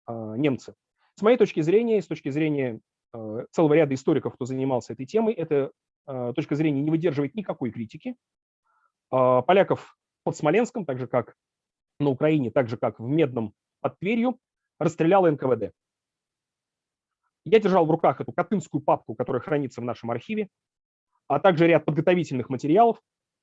[0.06, 0.74] немцы.
[1.14, 2.80] С моей точки зрения, с точки зрения
[3.52, 5.70] целого ряда историков, кто занимался этой темой, эта
[6.06, 8.16] э, точка зрения не выдерживает никакой критики.
[9.10, 11.36] А, поляков под Смоленском, так же как
[12.00, 14.38] на Украине, так же как в Медном под Тверью,
[14.78, 15.72] расстрелял НКВД.
[17.44, 20.48] Я держал в руках эту катынскую папку, которая хранится в нашем архиве,
[21.28, 23.00] а также ряд подготовительных материалов,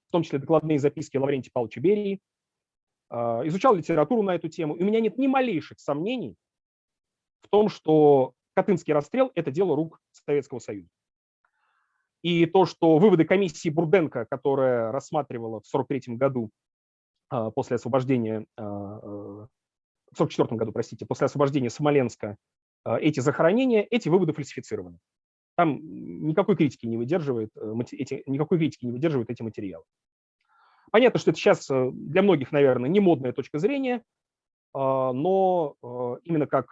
[0.10, 2.20] в том числе докладные записки Лаврентия Павловича Берии,
[3.10, 6.36] а, изучал литературу на эту тему, и у меня нет ни малейших сомнений
[7.42, 10.90] в том, что Катынский расстрел– это дело рук Советского Союза.
[12.22, 16.52] И то, что выводы комиссии Бурденко, которая рассматривала в 1943 году
[17.30, 19.48] а, после освобождения, а, э,
[20.12, 22.38] в 1944 году, простите, после освобождения Смоленска
[22.86, 25.00] а, эти захоронения, эти выводы фальсифицированы.
[25.56, 29.84] Там никакой критики не выдерживает, э, эти, никакой критики не выдерживают эти материалы.
[30.92, 34.04] Понятно, что это сейчас э, для многих, наверное, не модная точка зрения,
[34.76, 35.78] но
[36.24, 36.66] именно как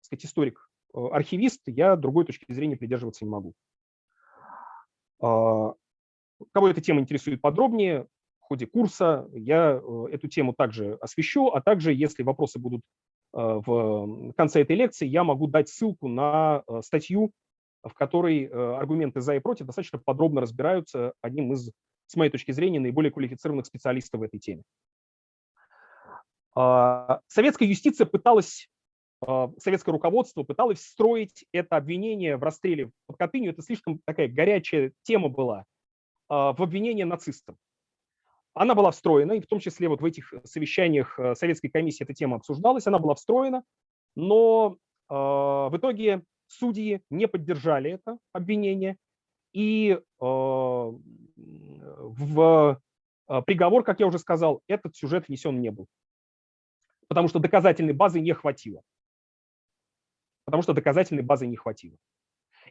[0.00, 3.54] сказать, историк Э, архивист, я другой точки зрения придерживаться не могу.
[5.20, 5.74] А,
[6.52, 8.06] кого эта тема интересует подробнее,
[8.40, 12.82] в ходе курса я э, эту тему также освещу, а также, если вопросы будут
[13.32, 17.32] э, в конце этой лекции, я могу дать ссылку на статью,
[17.82, 21.72] в которой аргументы за и против достаточно подробно разбираются одним из,
[22.06, 24.62] с моей точки зрения, наиболее квалифицированных специалистов в этой теме.
[26.54, 28.68] А, советская юстиция пыталась
[29.58, 33.52] советское руководство пыталось встроить это обвинение в расстреле под Катынью.
[33.52, 35.64] Это слишком такая горячая тема была
[36.28, 37.56] а, в обвинение нацистам.
[38.54, 42.12] Она была встроена, и в том числе вот в этих совещаниях э, Советской комиссии эта
[42.12, 43.62] тема обсуждалась, она была встроена,
[44.14, 44.76] но
[45.08, 48.96] а, в итоге судьи не поддержали это обвинение,
[49.54, 50.98] и в
[53.46, 55.86] приговор, как я уже сказал, этот сюжет внесен не был,
[57.08, 58.82] потому что доказательной базы не хватило
[60.44, 61.96] потому что доказательной базы не хватило.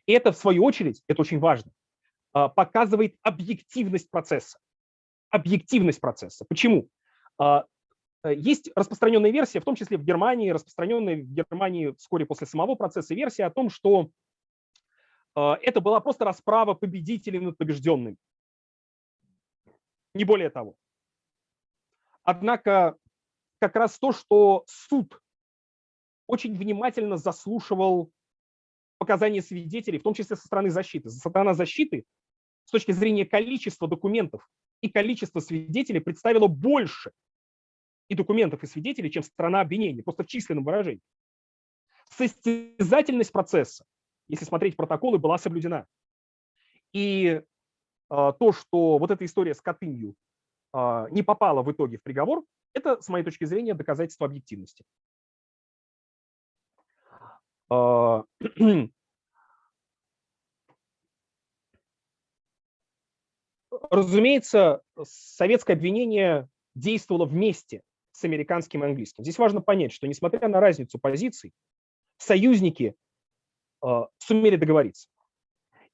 [0.06, 1.72] И это, в свою очередь, это очень важно,
[2.34, 4.60] а, показывает объективность процесса.
[5.30, 6.46] Объективность процесса.
[6.48, 6.90] Почему?
[7.38, 7.66] А,
[8.24, 12.76] э, есть распространенная версия, в том числе в Германии, распространенная в Германии вскоре после самого
[12.76, 14.10] процесса версия о том, что
[15.36, 18.18] а, это была просто расправа победителей над побежденными.
[20.14, 20.76] Не более того.
[22.24, 22.98] Однако
[23.60, 25.20] как раз то, что суд
[26.32, 28.10] очень внимательно заслушивал
[28.98, 31.10] показания свидетелей, в том числе со стороны защиты.
[31.10, 32.06] Со стороны защиты
[32.64, 37.12] с точки зрения количества документов и количества свидетелей представило больше
[38.08, 41.02] и документов, и свидетелей, чем страна обвинения, просто в численном выражении.
[42.12, 43.86] Состязательность процесса,
[44.30, 45.86] если смотреть протоколы, была соблюдена.
[46.94, 47.42] И
[48.08, 50.16] то, что вот эта история с Катынью
[50.74, 54.86] не попала в итоге в приговор, это, с моей точки зрения, доказательство объективности.
[63.90, 69.24] Разумеется, советское обвинение действовало вместе с американским и английским.
[69.24, 71.54] Здесь важно понять, что несмотря на разницу позиций,
[72.18, 72.96] союзники
[73.86, 75.08] э, сумели договориться.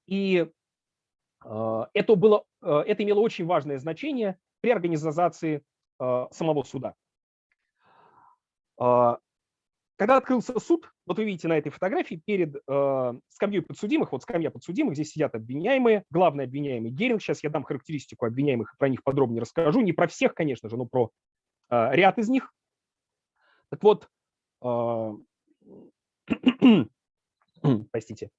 [0.07, 0.47] И
[1.45, 5.61] э, это, было, это имело очень важное значение при организации
[5.99, 6.95] самого суда.
[9.97, 14.51] Когда открылся суд, вот вы видите на этой фотографии, перед э, скамьей подсудимых, вот скамья
[14.51, 19.41] подсудимых, здесь сидят обвиняемые, главный обвиняемый Геринг, сейчас я дам характеристику обвиняемых про них подробнее
[19.41, 21.09] расскажу, не про всех, конечно же, но про
[21.71, 22.53] э, ряд из них.
[23.69, 24.07] Так вот,
[24.61, 25.13] э,
[27.91, 28.29] простите,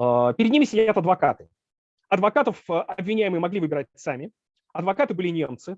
[0.00, 1.50] э, перед ними сидят адвокаты.
[2.08, 4.30] Адвокатов э, обвиняемые могли выбирать сами,
[4.72, 5.76] адвокаты были немцы,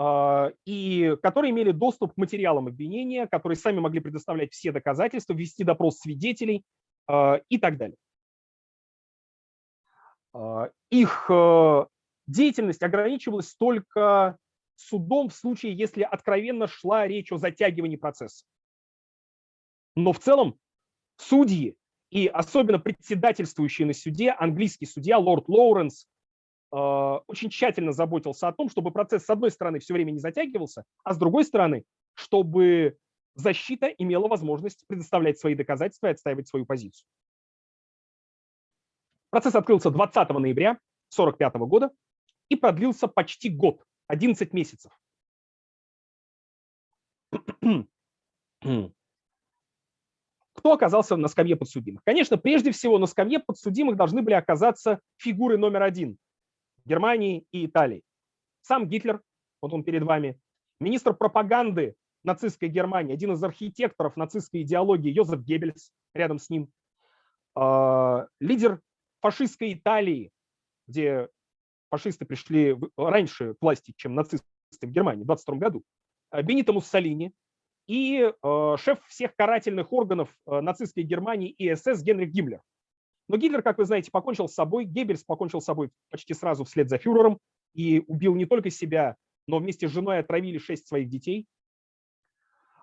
[0.00, 5.98] и которые имели доступ к материалам обвинения, которые сами могли предоставлять все доказательства, вести допрос
[5.98, 6.64] свидетелей
[7.06, 7.96] а, и так далее.
[10.32, 11.86] А, их э,
[12.26, 14.36] деятельность ограничивалась только
[14.76, 18.44] судом в случае, если откровенно шла речь о затягивании процесса.
[19.94, 20.58] Но в целом
[21.16, 21.76] судьи
[22.10, 26.08] и особенно председательствующий на суде английский судья лорд Лоуренс а,
[26.74, 31.14] очень тщательно заботился о том, чтобы процесс, с одной стороны, все время не затягивался, а
[31.14, 32.96] с другой стороны, чтобы
[33.36, 37.06] защита имела возможность предоставлять свои доказательства и отстаивать свою позицию.
[39.30, 40.70] Процесс открылся 20 ноября
[41.16, 41.90] 1945 года
[42.48, 44.90] и продлился почти год, 11 месяцев.
[50.54, 52.02] Кто оказался на скамье подсудимых?
[52.04, 56.18] Конечно, прежде всего на скамье подсудимых должны были оказаться фигуры номер один
[56.84, 58.02] Германии и Италии.
[58.62, 59.22] Сам Гитлер,
[59.60, 60.38] вот он перед вами,
[60.80, 66.70] министр пропаганды нацистской Германии, один из архитекторов нацистской идеологии Йозеф Геббельс рядом с ним,
[67.54, 68.80] а, лидер
[69.20, 70.30] фашистской Италии,
[70.86, 71.28] где
[71.90, 74.46] фашисты пришли раньше к власти, чем нацисты
[74.80, 75.84] в Германии в 22 году,
[76.30, 77.32] а, Бенито Муссолини
[77.86, 82.62] и а, шеф всех карательных органов нацистской Германии и СС Генрих Гиммлер.
[83.28, 86.88] Но Гитлер, как вы знаете, покончил с собой, Геббельс покончил с собой почти сразу вслед
[86.88, 87.38] за фюрером
[87.74, 89.16] и убил не только себя,
[89.46, 91.46] но вместе с женой отравили шесть своих детей.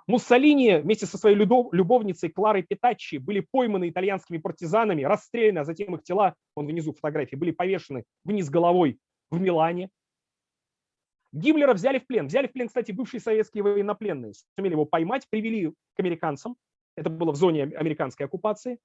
[0.07, 6.03] Муссолини вместе со своей любовницей Кларой Питаччи были пойманы итальянскими партизанами, расстреляны, а затем их
[6.03, 9.89] тела, вон внизу фотографии, были повешены вниз головой в Милане.
[11.31, 12.27] Гиммлера взяли в плен.
[12.27, 14.33] Взяли в плен, кстати, бывшие советские военнопленные.
[14.55, 16.57] Сумели его поймать, привели к американцам.
[16.97, 18.79] Это было в зоне американской оккупации.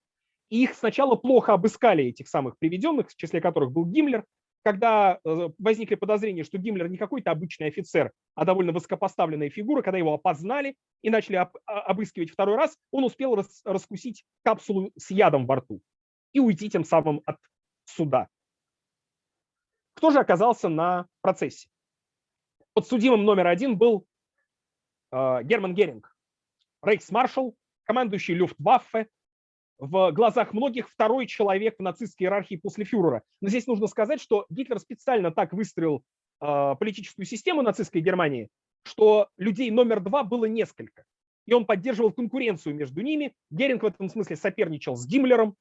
[0.48, 4.24] Их сначала плохо обыскали, этих самых приведенных, в числе которых был Гиммлер.
[4.62, 9.98] Когда э, возникли подозрения, что Гиммлер не какой-то обычный офицер, а довольно высокопоставленная фигура, когда
[9.98, 15.56] его опознали и начали а, обыскивать второй раз, он успел раскусить капсулу с ядом во
[15.56, 15.80] рту
[16.32, 17.38] и уйти тем самым от
[17.84, 18.28] суда.
[19.94, 21.68] Кто же оказался на процессе?
[22.74, 24.06] Подсудимым номер один был
[25.12, 26.14] э, Герман Геринг,
[26.82, 29.08] рейхсмаршал, командующий Люфтваффе,
[29.78, 33.22] в глазах многих второй человек в нацистской иерархии после фюрера.
[33.40, 36.02] Но здесь нужно сказать, что Гитлер специально так выстроил
[36.40, 38.48] э, политическую систему нацистской Германии,
[38.84, 41.04] что людей номер два было несколько.
[41.46, 43.34] И он поддерживал конкуренцию между ними.
[43.50, 45.56] Геринг в этом смысле соперничал с Гиммлером.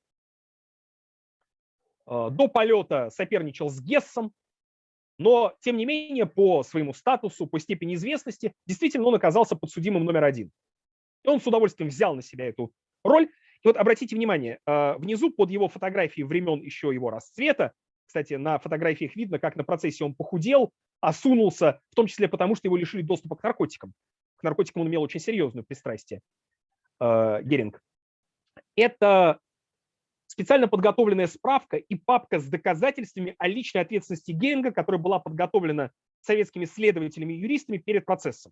[2.07, 4.31] Э, до полета соперничал с Гессом.
[5.17, 10.25] Но, тем не менее, по своему статусу, по степени известности, действительно он оказался подсудимым номер
[10.25, 10.51] один.
[11.23, 12.71] И он с удовольствием взял на себя эту
[13.03, 13.29] роль.
[13.63, 17.73] И вот обратите внимание, а, внизу под его фотографией времен еще его расцвета,
[18.05, 22.67] кстати, на фотографиях видно, как на процессе он похудел, осунулся, в том числе потому, что
[22.67, 23.93] его лишили доступа к наркотикам.
[24.37, 26.21] К наркотикам он имел очень серьезную пристрастие,
[26.99, 27.81] а, Геринг.
[28.75, 29.39] Это
[30.27, 35.91] специально подготовленная справка и папка с доказательствами о личной ответственности Геринга, которая была подготовлена
[36.21, 38.51] советскими следователями и юристами перед процессом.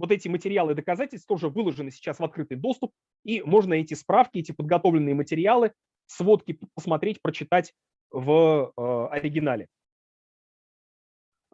[0.00, 4.50] Вот эти материалы доказательства тоже выложены сейчас в открытый доступ, и можно эти справки, эти
[4.50, 5.74] подготовленные материалы,
[6.06, 7.74] сводки посмотреть, прочитать
[8.10, 9.68] в э, оригинале.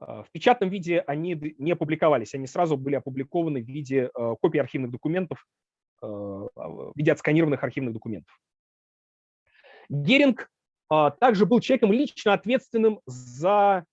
[0.00, 4.60] Э, в печатном виде они не публиковались, они сразу были опубликованы в виде э, копий
[4.60, 5.44] архивных документов,
[6.02, 8.38] в виде отсканированных архивных документов.
[9.88, 10.50] Геринг
[11.18, 13.86] также был человеком лично ответственным за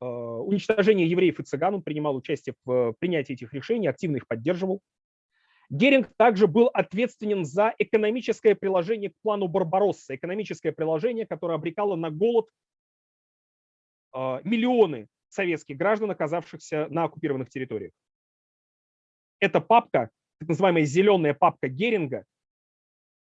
[0.00, 4.80] Э, уничтожения евреев и цыган, он принимал участие в принятии этих решений, активно их поддерживал.
[5.70, 12.10] Геринг также был ответственен за экономическое приложение к плану Барбаросса, экономическое приложение, которое обрекало на
[12.10, 12.46] голод
[14.12, 17.92] миллионы советских граждан, оказавшихся на оккупированных территориях.
[19.40, 22.24] Эта папка, так называемая зеленая папка Геринга,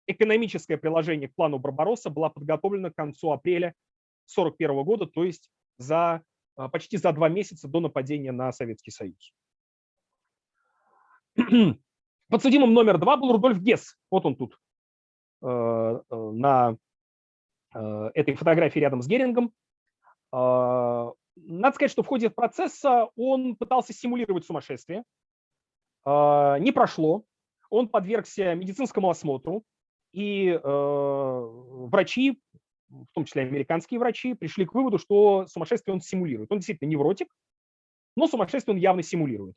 [0.08, 3.74] экономическое приложение к плану Барбаросса была подготовлена к концу апреля
[4.34, 6.24] 1941 года, то есть за,
[6.72, 9.34] почти за два месяца до нападения на Советский Союз.
[12.30, 13.96] Подсудимым номер два был Рудольф Гесс.
[14.12, 14.60] Вот он тут
[15.42, 16.76] э, э, на
[17.74, 19.54] э, этой фотографии рядом с Герингом.
[20.30, 25.04] Надо сказать, что в ходе процесса он пытался симулировать сумасшествие.
[26.06, 27.24] Не прошло.
[27.70, 29.64] Он подвергся медицинскому осмотру.
[30.12, 32.42] И врачи,
[32.90, 36.52] в том числе американские врачи, пришли к выводу, что сумасшествие он симулирует.
[36.52, 37.28] Он действительно невротик,
[38.16, 39.56] но сумасшествие он явно симулирует.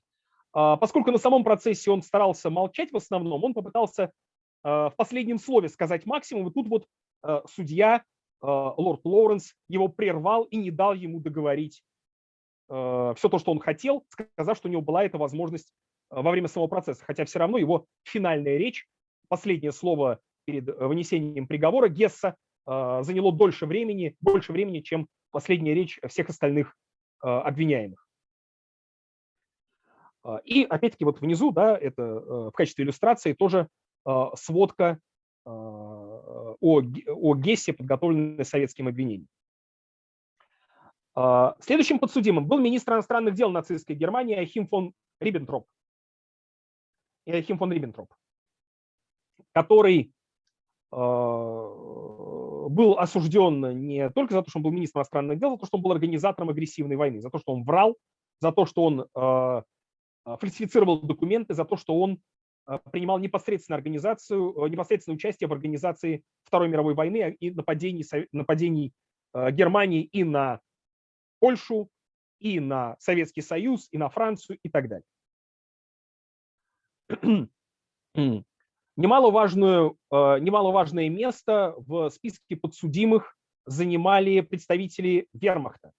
[0.53, 4.13] А, поскольку на самом процессе он старался молчать в основном, он попытался
[4.63, 6.87] а, в последнем слове сказать максимум, и тут вот
[7.23, 8.03] а, судья,
[8.43, 11.83] лорд Лоуренс, его прервал и не дал ему договорить
[12.69, 15.75] все то, что он хотел, сказав, что у него была эта возможность
[16.09, 17.05] во время самого процесса.
[17.05, 18.87] Хотя все равно его финальная речь,
[19.29, 22.35] последнее слово перед вынесением приговора Гесса
[22.67, 26.77] заняло дольше времени, больше времени, чем последняя речь всех остальных
[27.21, 28.07] обвиняемых.
[30.23, 33.69] А, и опять-таки вот внизу, да, это в качестве иллюстрации тоже
[34.05, 34.99] а, сводка
[35.45, 39.29] а, о, о Гессе, подготовленная советским обвинением.
[41.59, 45.67] Следующим подсудимым был министр иностранных дел нацистской Германии Ахим фон Риббентроп.
[47.27, 48.15] Ахим фон Риббентроп,
[49.53, 50.13] который
[52.71, 55.77] был осужден не только за то, что он был министром иностранных дел, за то, что
[55.77, 57.97] он был организатором агрессивной войны, за то, что он врал,
[58.41, 59.65] за то, что он а,
[60.25, 62.21] фальсифицировал документы за то, что он
[62.67, 68.93] а, принимал непосредственно организацию, э, непосредственное участие в организации Второй мировой войны и нападений, нападений
[69.33, 70.61] а, Германии и на
[71.41, 71.91] Польшу,
[72.39, 75.05] и на Советский Союз, и на Францию и так далее.
[79.01, 83.35] Немаловажную, немаловажное место в списке подсудимых
[83.65, 85.93] занимали представители вермахта.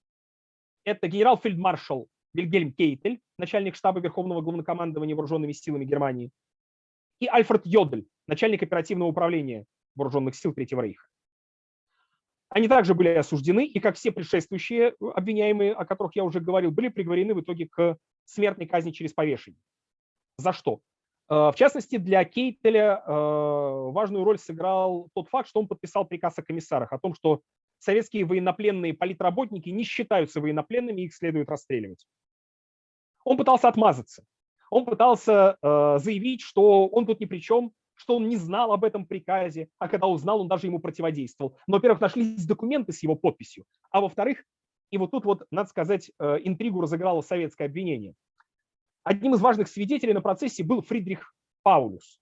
[0.83, 6.29] Это генерал-фельдмаршал Вильгельм Кейтель, начальник штаба Верховного главнокомандования вооруженными силами Германии,
[7.19, 11.07] и Альфред Йодель, начальник оперативного управления вооруженных сил Третьего Рейха.
[12.49, 16.89] Они также были осуждены, и как все предшествующие обвиняемые, о которых я уже говорил, были
[16.89, 19.59] приговорены в итоге к смертной казни через повешение.
[20.37, 20.81] За что?
[21.31, 23.11] Э, в частности, для Кейтеля э,
[23.91, 27.41] важную роль сыграл тот факт, что он подписал приказ о комиссарах о том, что
[27.79, 32.05] советские военнопленные политработники не считаются военнопленными, их следует расстреливать.
[33.23, 34.25] Он пытался отмазаться.
[34.69, 38.83] Он пытался э, заявить, что он тут ни при чем, что он не знал об
[38.83, 41.55] этом приказе, а когда узнал, он даже ему противодействовал.
[41.65, 44.43] Но, во-первых, нашлись документы с его подписью, а во-вторых,
[44.89, 48.15] и вот тут вот, надо сказать, интригу разыграло советское обвинение.
[49.03, 51.33] Одним из важных свидетелей на процессе был Фридрих
[51.63, 52.19] Паулюс,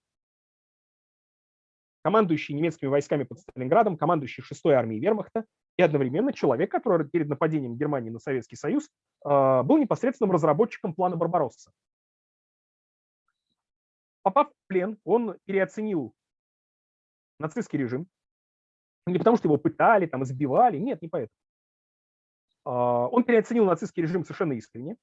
[2.04, 5.46] командующий немецкими войсками под Сталинградом, командующий 6-й армией вермахта,
[5.78, 8.90] и одновременно человек, который перед нападением Германии на Советский Союз
[9.24, 11.72] а, был непосредственным разработчиком плана Барбаросса.
[14.22, 16.14] Попав в плен, он переоценил
[17.40, 18.08] нацистский режим.
[19.06, 21.36] Не потому, что его пытали, там, избивали, нет, не поэтому.
[22.66, 24.98] А, он переоценил нацистский режим совершенно искренне.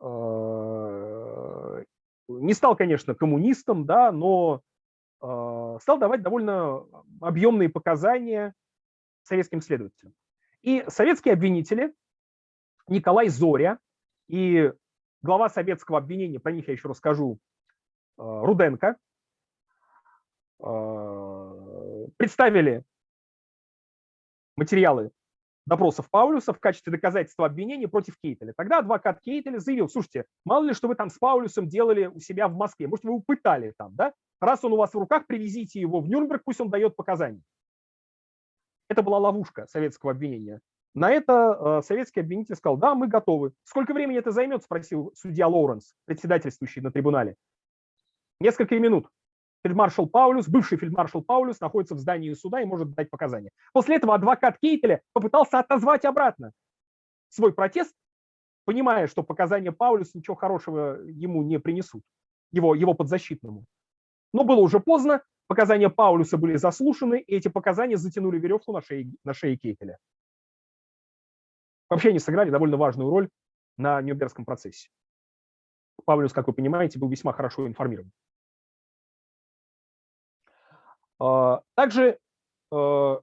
[0.00, 1.82] А,
[2.28, 4.62] не стал, конечно, коммунистом, да, но
[5.18, 6.84] стал давать довольно
[7.20, 8.54] объемные показания
[9.22, 10.12] советским следователям.
[10.62, 11.94] И советские обвинители
[12.88, 13.78] Николай Зоря
[14.28, 14.72] и
[15.22, 17.38] глава советского обвинения, про них я еще расскажу,
[18.18, 18.96] э, Руденко,
[20.60, 22.84] э, представили
[24.56, 25.10] материалы
[25.66, 28.54] допросов Паулюса в качестве доказательства обвинения против Кейтеля.
[28.56, 32.48] Тогда адвокат Кейтеля заявил, слушайте, мало ли, что вы там с Паулюсом делали у себя
[32.48, 34.12] в Москве, может, вы его пытали там, да?
[34.40, 37.42] Раз он у вас в руках, привезите его в Нюрнберг, пусть он дает показания.
[38.88, 40.60] Это была ловушка советского обвинения.
[40.94, 43.52] На это э, советский обвинитель сказал, да, мы готовы.
[43.64, 47.36] Сколько времени это займет, спросил судья Лоуренс, председательствующий на трибунале.
[48.40, 49.08] Несколько минут.
[49.66, 53.50] Фельдмаршал Паулюс, бывший фельдмаршал Паулюс, находится в здании суда и может дать показания.
[53.72, 56.52] После этого адвокат Кейтеля попытался отозвать обратно
[57.28, 57.92] свой протест,
[58.64, 62.02] понимая, что показания Паулюса ничего хорошего ему не принесут,
[62.52, 63.64] его, его подзащитному.
[64.32, 69.12] Но было уже поздно, Показания Паулюса были заслушаны, и эти показания затянули веревку на шее,
[69.22, 69.98] на шее Кейтеля.
[71.88, 73.28] Вообще они сыграли довольно важную роль
[73.76, 74.88] на Нюрнбергском процессе.
[76.04, 78.10] Паулюс, как вы понимаете, был весьма хорошо информирован.
[81.18, 82.18] А, также
[82.72, 83.20] а,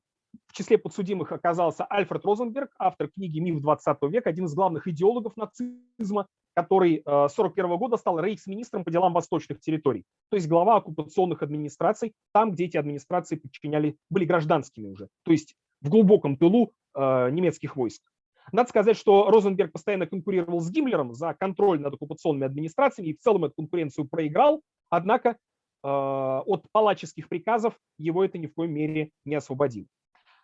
[0.48, 5.36] в числе подсудимых оказался Альфред Розенберг, автор книги «Миф 20 века», один из главных идеологов
[5.38, 11.42] нацизма, который с 1941 года стал рейхсминистром по делам восточных территорий, то есть глава оккупационных
[11.42, 17.76] администраций, там, где эти администрации подчиняли, были гражданскими уже, то есть в глубоком тылу немецких
[17.76, 18.04] войск.
[18.52, 23.20] Надо сказать, что Розенберг постоянно конкурировал с Гиммлером за контроль над оккупационными администрациями и в
[23.20, 25.38] целом эту конкуренцию проиграл, однако
[25.84, 29.88] от палаческих приказов его это ни в коем мере не освободило.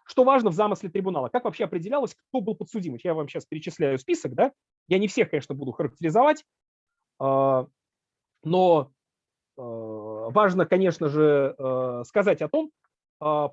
[0.10, 1.30] Что важно в замысле трибунала?
[1.30, 3.00] Как вообще определялось, кто был подсудимый?
[3.04, 4.52] Я вам сейчас перечисляю список, да?
[4.88, 6.44] Я не всех, конечно, буду характеризовать,
[7.20, 7.68] а,
[8.44, 8.92] но
[9.56, 9.62] а,
[10.32, 12.72] важно, конечно же, а, сказать о том,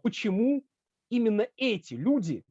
[0.03, 0.65] почему
[1.11, 2.45] именно эти люди,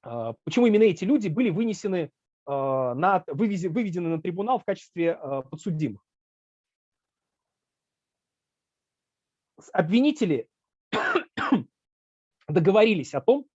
[0.00, 2.12] почему именно эти люди были вынесены
[2.46, 5.18] на, выведены на трибунал в качестве
[5.50, 6.00] подсудимых.
[9.72, 10.48] Обвинители
[12.48, 13.46] договорились о том,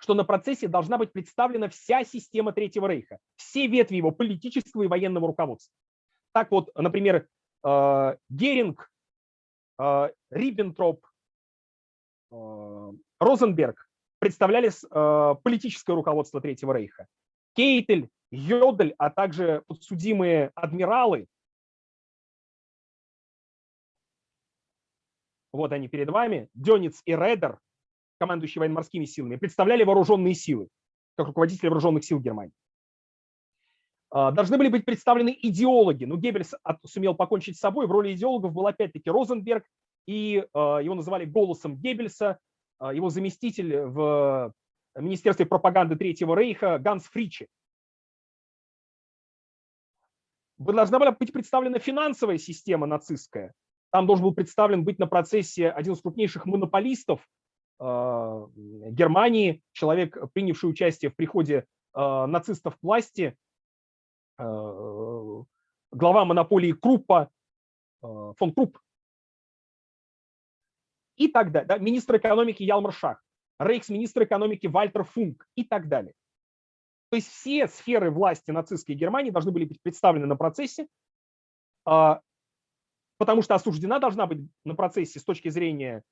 [0.00, 4.88] что на процессе должна быть представлена вся система Третьего Рейха, все ветви его политического и
[4.88, 5.74] военного руководства.
[6.32, 7.28] Так вот, например,
[7.64, 8.90] э, Геринг,
[9.78, 11.06] э, Риббентроп,
[12.32, 13.88] э, Розенберг
[14.18, 14.70] представляли
[15.42, 17.06] политическое руководство Третьего Рейха.
[17.54, 21.26] Кейтель, Йодель, а также подсудимые адмиралы,
[25.52, 27.58] вот они перед вами, Дёниц и Редер,
[28.18, 30.68] командующий военно-морскими силами, представляли вооруженные силы,
[31.16, 32.54] как руководители вооруженных сил Германии.
[34.10, 36.54] А, должны были быть представлены идеологи, но Геббельс
[36.84, 37.86] сумел покончить с собой.
[37.86, 39.64] В роли идеологов был опять-таки Розенберг,
[40.06, 42.38] и а, его называли голосом Геббельса,
[42.78, 44.52] а, его заместитель в
[44.96, 47.46] Министерстве пропаганды Третьего Рейха Ганс Фричи.
[50.58, 53.54] Должна была быть представлена финансовая система нацистская.
[53.90, 57.26] Там должен был представлен быть на процессе один из крупнейших монополистов
[57.78, 63.36] а, Германии, человек, принявший участие в приходе а, нацистов к власти,
[64.38, 65.42] а,
[65.92, 67.30] глава монополии Круппа,
[68.00, 68.78] фон Крупп,
[71.16, 71.68] и так далее.
[71.68, 73.22] Да, министр экономики Ялмар Шах,
[73.58, 76.14] рейхсминистр экономики Вальтер Функ и так далее.
[77.10, 80.86] То есть все сферы власти нацистской Германии должны были быть представлены на процессе,
[83.20, 86.02] потому что осуждена должна быть на процессе с точки зрения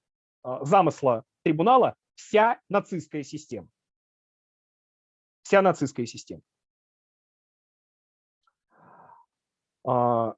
[0.61, 3.67] замысла трибунала вся нацистская система.
[5.41, 6.43] Вся нацистская система.
[9.87, 10.35] А,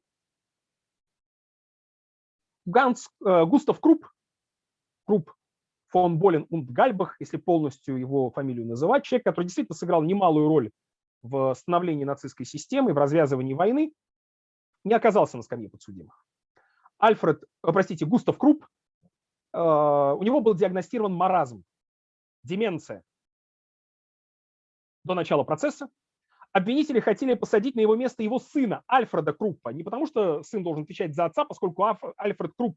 [2.66, 4.06] Ганс, э, Густав Круп,
[5.06, 5.34] Круп
[5.88, 10.70] фон Болен und Гальбах, если полностью его фамилию называть, человек, который действительно сыграл немалую роль
[11.22, 13.92] в становлении нацистской системы, в развязывании войны,
[14.84, 16.24] не оказался на скамье подсудимых.
[17.00, 18.66] Альфред, э, простите, Густав Круп
[19.52, 21.64] а, у него был диагностирован маразм,
[22.42, 23.02] деменция
[25.04, 25.88] до начала процесса.
[26.52, 29.70] Обвинители хотели посадить на его место его сына Альфреда Круппа.
[29.70, 31.84] Не потому, что сын должен отвечать за отца, поскольку
[32.16, 32.76] Альфред Крупп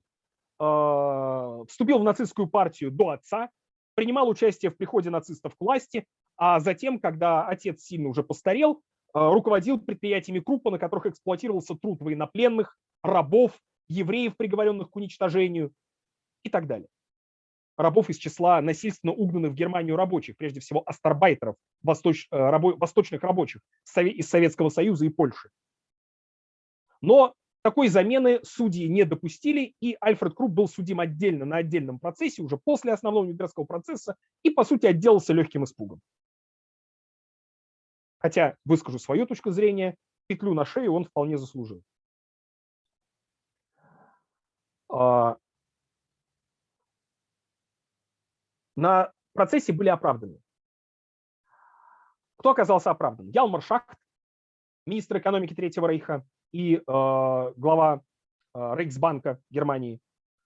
[0.60, 3.50] э, вступил в нацистскую партию до отца,
[3.95, 6.06] принимал участие в приходе нацистов к власти,
[6.38, 8.82] а затем, когда отец сильно уже постарел,
[9.14, 15.73] э, руководил предприятиями Круппа, на которых эксплуатировался труд военнопленных, рабов, евреев, приговоренных к уничтожению,
[16.43, 16.88] и так далее.
[17.76, 23.23] Рабов из числа насильственно угнанных в Германию рабочих, прежде всего астарбайтеров, восточ, э, рабо, восточных
[23.23, 23.61] рабочих
[23.95, 25.49] из Советского Союза и Польши.
[27.01, 27.34] Но
[27.64, 32.57] такой замены судьи не допустили, и Альфред Круп был судим отдельно на отдельном процессе, уже
[32.57, 35.99] после основного Нюрнбергского процесса, и, по сути, отделался легким испугом.
[38.19, 39.95] Хотя, выскажу свою точку зрения,
[40.27, 41.84] петлю на шею он вполне заслужил.
[44.82, 44.82] А,
[48.76, 50.40] на процессе были оправданы.
[52.38, 53.30] Кто оказался оправдан?
[53.30, 53.98] Ялмар Шахт,
[54.86, 58.02] министр экономики Третьего Рейха и э, глава
[58.53, 59.99] э, Рейхсбанка Германии,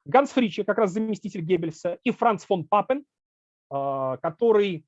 [0.06, 3.04] Ганс Фричи, как раз заместитель Геббельса, и Франц фон Папен,
[3.72, 4.86] э, который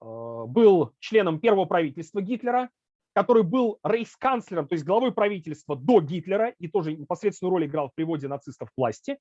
[0.00, 0.04] э,
[0.46, 2.70] был членом первого правительства Гитлера,
[3.18, 7.94] который был рейхсканцлером, то есть главой правительства до Гитлера и тоже непосредственную роль играл в
[7.96, 9.18] приводе нацистов к власти.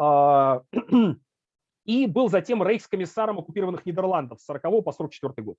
[0.00, 0.60] Э,
[1.86, 5.56] и был затем рейхскомиссаром оккупированных Нидерландов с 40 по 44 год.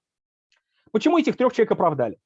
[0.93, 2.19] Почему этих трех человек оправдали?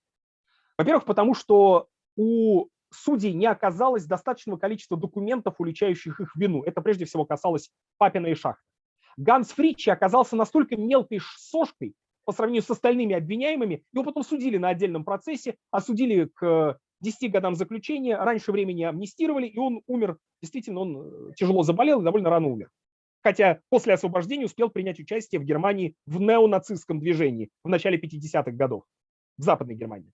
[0.77, 6.61] Во-первых, потому что у судей не оказалось достаточного количества документов, уличающих их вину.
[6.61, 8.61] Это прежде всего касалось Папина и Шахта.
[9.18, 11.95] Ганс Фричи оказался настолько мелкой сошкой
[12.26, 17.56] по сравнению с остальными обвиняемыми, его потом судили на отдельном процессе, осудили к 10 годам
[17.56, 22.47] заключения, раньше времени амнистировали, и он умер, действительно, он э, тяжело заболел и довольно рано
[22.47, 22.69] умер.
[23.23, 28.84] хотя после освобождения успел принять участие в Германии в неонацистском движении в начале 50-х годов
[29.38, 30.11] в Западной Германии.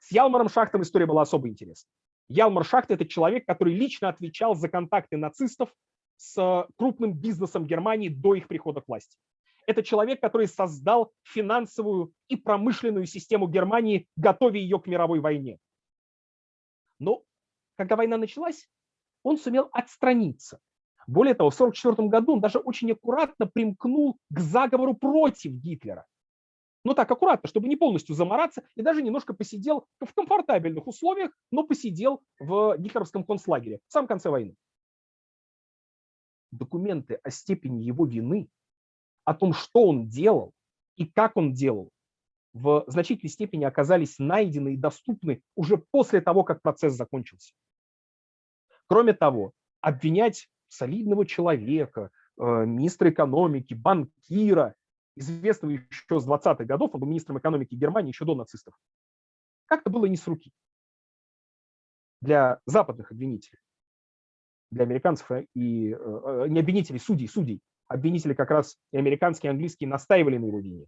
[0.00, 1.90] С Ялмаром Шахтом история была особо интересна.
[2.28, 5.70] Ялмар Шахт– это человек, который лично отвечал за контакты нацистов
[6.16, 9.16] с крупным бизнесом Германии до их прихода к власти.
[9.66, 15.58] Это человек, который создал финансовую и промышленную систему Германии, готовя ее к мировой войне.
[17.00, 17.24] Но
[17.76, 18.68] когда война началась,
[19.22, 20.60] он сумел отстраниться.
[21.08, 26.06] Более того, в 1944 году он даже очень аккуратно примкнул к заговору против Гитлера.
[26.84, 31.64] Но так аккуратно, чтобы не полностью замораться, и даже немножко посидел в комфортабельных условиях, но
[31.64, 34.54] посидел в гитлеровском концлагере в самом конце войны.
[36.52, 38.48] Документы о степени его вины
[39.26, 40.54] о том, что он делал
[40.96, 41.90] и как он делал,
[42.54, 47.52] в значительной степени оказались найдены и доступны уже после того, как процесс закончился.
[48.86, 54.74] Кроме того, обвинять солидного человека, э, министра экономики, банкира,
[55.16, 58.74] известного еще с 20-х годов, он был министром экономики Германии еще до нацистов,
[59.66, 60.52] как-то было не с руки
[62.20, 63.58] для западных обвинителей,
[64.70, 69.52] для американцев и э, э, не обвинителей, судей, судей, обвинители как раз и американские, и
[69.52, 70.86] английские настаивали на его вине.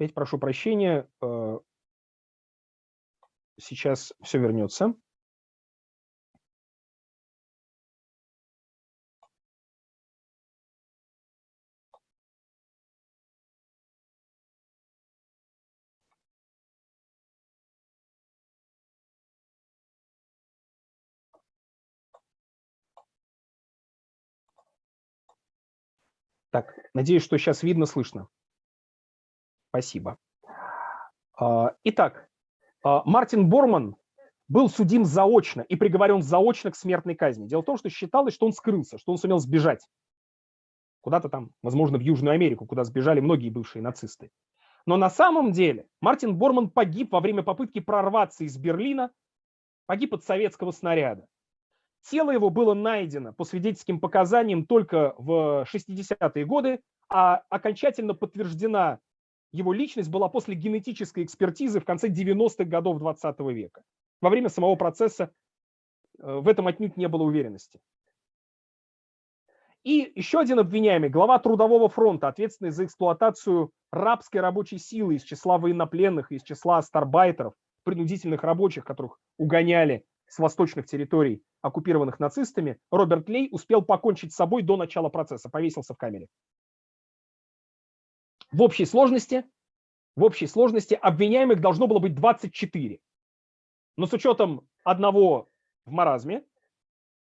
[0.00, 1.58] Опять прошу прощения, э,
[3.58, 4.94] сейчас все вернется.
[26.50, 28.28] Так, надеюсь, что сейчас видно, слышно.
[29.70, 30.18] Спасибо.
[31.38, 32.28] А, итак,
[32.82, 33.96] а, Мартин Борман
[34.48, 37.46] был судим заочно и приговорен заочно к смертной казни.
[37.46, 39.86] Дело в том, что считалось, что он скрылся, что он сумел сбежать.
[41.02, 44.30] Куда-то там, возможно, в Южную Америку, куда сбежали многие бывшие нацисты.
[44.86, 49.12] Но на самом деле Мартин Борман погиб во время попытки прорваться из Берлина,
[49.86, 51.26] погиб от советского снаряда.
[52.02, 58.98] Тело его было найдено по свидетельским показаниям только в 60-е годы, а окончательно подтверждена
[59.52, 63.82] его личность была после генетической экспертизы в конце 90-х годов 20 -го века.
[64.20, 65.32] Во время самого процесса
[66.18, 67.80] э, в этом отнюдь не было уверенности.
[69.82, 75.56] И еще один обвиняемый, глава Трудового фронта, ответственный за эксплуатацию рабской рабочей силы из числа
[75.56, 77.54] военнопленных, из числа старбайтеров,
[77.84, 84.62] принудительных рабочих, которых угоняли с восточных территорий, оккупированных нацистами, Роберт Лей успел покончить с собой
[84.62, 86.28] до начала процесса, повесился в камере.
[88.50, 89.44] В общей сложности,
[90.16, 93.00] в общей сложности обвиняемых должно было быть 24.
[93.96, 95.48] Но с учетом одного
[95.84, 96.44] в маразме,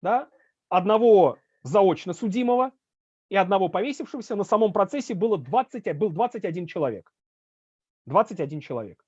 [0.02, 0.30] да,
[0.69, 2.72] одного заочно судимого
[3.30, 7.11] и одного повесившегося, на самом процессе было 20, был 21 человек.
[8.06, 9.03] 21 человек.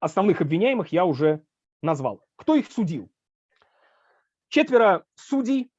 [0.00, 1.42] Основных обвиняемых я уже
[1.82, 2.22] назвал.
[2.36, 3.10] Кто их судил?
[4.48, 5.70] Четверо судей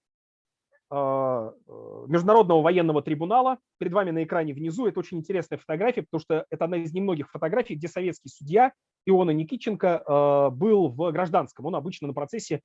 [0.92, 3.60] Международного военного трибунала.
[3.78, 7.30] Перед вами на экране внизу это очень интересная фотография, потому что это одна из немногих
[7.30, 8.74] фотографий, где советский судья
[9.06, 11.68] Иона Никитченко э, был в гражданском.
[11.68, 12.62] Он обычно на процессе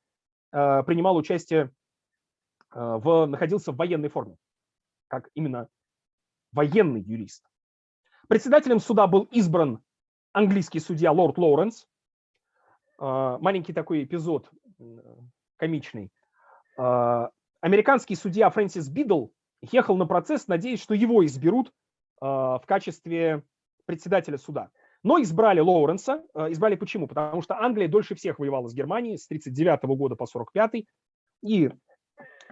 [0.52, 1.70] э, принимал участие,
[2.70, 4.36] в, находился в военной форме,
[5.08, 5.68] как именно
[6.52, 7.44] военный юрист.
[8.26, 9.80] Председателем суда был избран
[10.32, 11.86] английский судья лорд Лоуренс.
[12.98, 14.50] Маленький такой эпизод
[15.56, 16.10] комичный
[17.64, 19.28] американский судья Фрэнсис Бидл
[19.62, 21.68] ехал на процесс, надеясь, что его изберут
[22.20, 23.42] э, в качестве
[23.86, 24.68] председателя суда.
[25.02, 26.22] Но избрали Лоуренса.
[26.34, 27.08] Э, избрали почему?
[27.08, 30.84] Потому что Англия дольше всех воевала с Германией с 1939 года по 1945.
[31.42, 31.70] И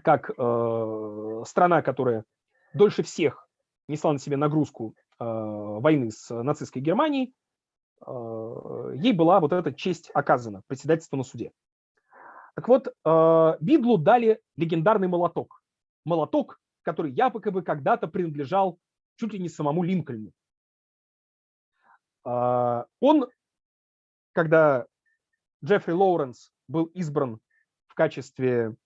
[0.02, 2.24] как э, страна, которая
[2.72, 3.46] дольше всех
[3.88, 7.34] несла на себе нагрузку э, войны с нацистской Германией,
[8.04, 11.52] ей была вот эта честь оказана, председательство на суде.
[12.54, 12.88] Так вот,
[13.60, 15.62] Бидлу дали легендарный молоток.
[16.04, 18.78] Молоток, который якобы когда-то принадлежал
[19.16, 20.32] чуть ли не самому Линкольну.
[22.24, 23.26] Он,
[24.32, 24.86] когда
[25.64, 27.40] Джеффри Лоуренс был избран
[27.86, 28.76] в качестве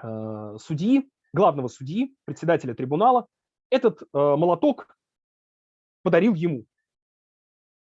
[0.00, 3.26] судьи, главного судьи, председателя трибунала,
[3.70, 4.96] этот молоток
[6.02, 6.64] подарил ему.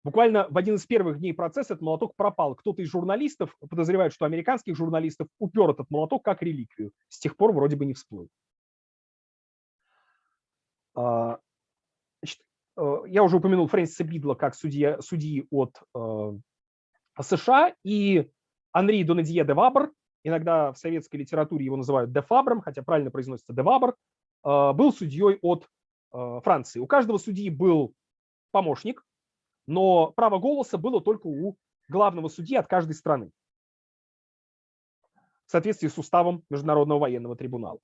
[0.05, 2.53] Буквально в один из первых дней процесса этот молоток пропал.
[2.53, 6.91] Кто-то из журналистов подозревает, что американских журналистов упер этот молоток как реликвию.
[7.09, 8.29] С тех пор вроде бы не всплыл.
[10.93, 11.39] А,
[12.21, 12.39] значит,
[12.77, 16.33] э, я уже упомянул Фрэнсиса Бидла как судья, судьи от э,
[17.19, 18.29] США и
[18.73, 19.91] Анри Донадье де Вабр,
[20.23, 23.95] иногда в советской литературе его называют де Фабром, хотя правильно произносится де Вабр,
[24.43, 25.67] э, был судьей от
[26.11, 26.79] Франции.
[26.79, 27.93] У каждого судьи был
[28.51, 29.03] помощник,
[29.67, 33.31] но право голоса было только у главного судьи от каждой страны
[35.45, 37.79] в соответствии с уставом Международного военного трибунала.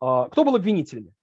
[0.00, 1.14] А, кто был обвинителями?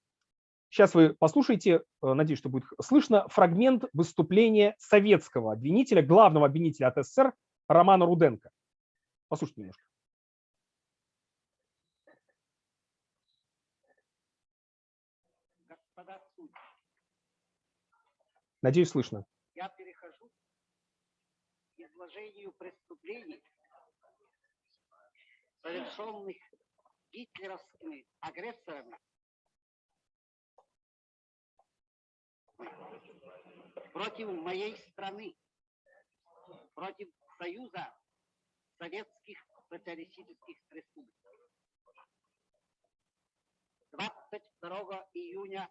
[0.70, 7.06] Сейчас вы послушаете, э, надеюсь, что будет слышно, фрагмент выступления советского обвинителя, главного обвинителя от
[7.06, 7.34] СССР
[7.68, 8.52] Романа Руденко.
[9.28, 9.84] Послушайте немножко.
[18.62, 19.26] Надеюсь, слышно.
[19.56, 20.30] Я перехожу
[21.76, 23.44] к изложению преступлений,
[25.64, 26.38] совершенных
[27.12, 28.98] гитлеровскими агрессорами
[33.94, 35.36] против моей страны,
[36.76, 37.96] против Союза
[38.78, 41.16] Советских Социалистических Республик.
[43.92, 45.70] 22 июня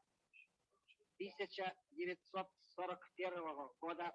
[1.21, 4.11] 1941 года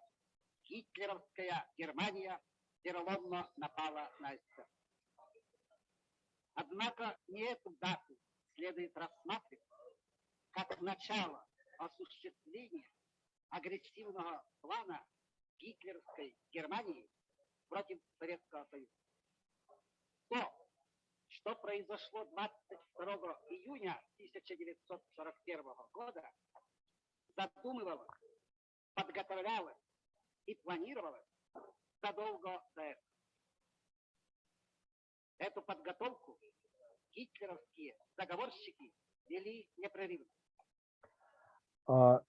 [0.65, 2.41] гитлеровская Германия
[2.81, 4.67] переломно напала на СССР.
[6.55, 8.17] Однако не эту дату
[8.55, 9.61] следует рассматривать
[10.49, 12.89] как начало осуществления
[13.49, 15.05] агрессивного плана
[15.59, 17.07] гитлеровской Германии
[17.67, 18.91] против Советского Союза.
[20.29, 20.51] То,
[21.27, 25.63] что произошло 22 июня 1941
[25.93, 26.31] года,
[27.35, 28.07] задумывалось,
[28.93, 29.77] подготовлялось
[30.45, 31.25] и планировалось
[32.01, 33.03] задолго до этого.
[35.37, 36.39] Эту подготовку
[37.13, 38.93] гитлеровские заговорщики
[39.27, 40.27] вели непрерывно.
[41.87, 42.21] А,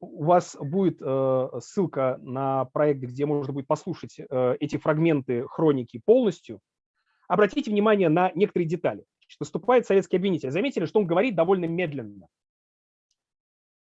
[0.00, 6.00] у вас будет э, ссылка на проект, где можно будет послушать э, эти фрагменты хроники
[6.04, 6.60] полностью.
[7.28, 9.04] Обратите внимание на некоторые детали.
[9.40, 10.50] Выступает советский обвинитель.
[10.50, 12.28] Заметили, что он говорит довольно медленно,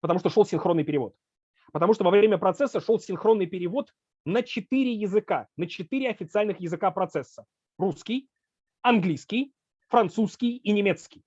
[0.02, 1.14] потому что шел синхронный перевод.
[1.72, 3.94] Потому что во время процесса шел синхронный перевод
[4.26, 7.46] на четыре языка, на четыре официальных языка процесса.
[7.78, 8.28] Русский,
[8.82, 9.54] английский,
[9.88, 11.22] французский и немецкий.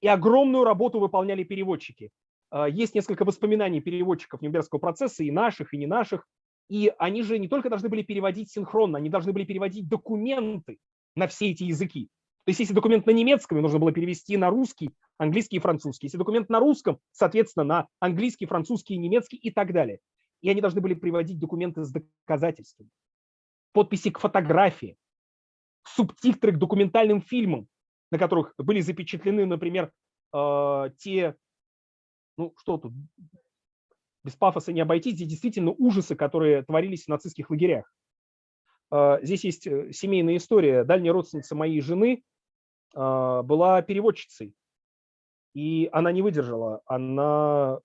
[0.00, 2.10] И огромную работу выполняли переводчики.
[2.50, 6.28] А, есть несколько воспоминаний переводчиков Нюрнбергского процесса, и наших, и не наших.
[6.68, 10.78] И они же не только должны были переводить синхронно, они должны были переводить документы
[11.16, 12.08] на все эти языки.
[12.44, 16.06] То есть если документ на немецком, нужно было перевести на русский, английский и французский.
[16.06, 20.00] Если документ на русском, соответственно, на английский, французский, немецкий и так далее.
[20.40, 22.90] И они должны были приводить документы с доказательствами,
[23.72, 24.96] подписи к фотографии,
[25.84, 27.68] субтитры к документальным фильмам,
[28.10, 29.92] на которых были запечатлены, например,
[30.34, 31.36] э, те,
[32.36, 32.92] ну что тут,
[34.24, 37.92] без пафоса не обойтись, здесь действительно ужасы, которые творились в нацистских лагерях.
[38.90, 40.82] Э, здесь есть э, семейная история.
[40.82, 42.24] Дальняя родственница моей жены
[42.94, 44.54] была переводчицей,
[45.54, 47.80] и она не выдержала, она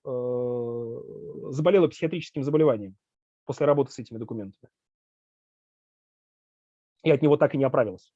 [1.52, 2.96] заболела психиатрическим заболеванием
[3.44, 4.70] после работы с этими документами
[7.02, 8.12] и от него так и не оправился.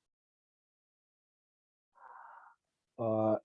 [2.99, 3.41] А,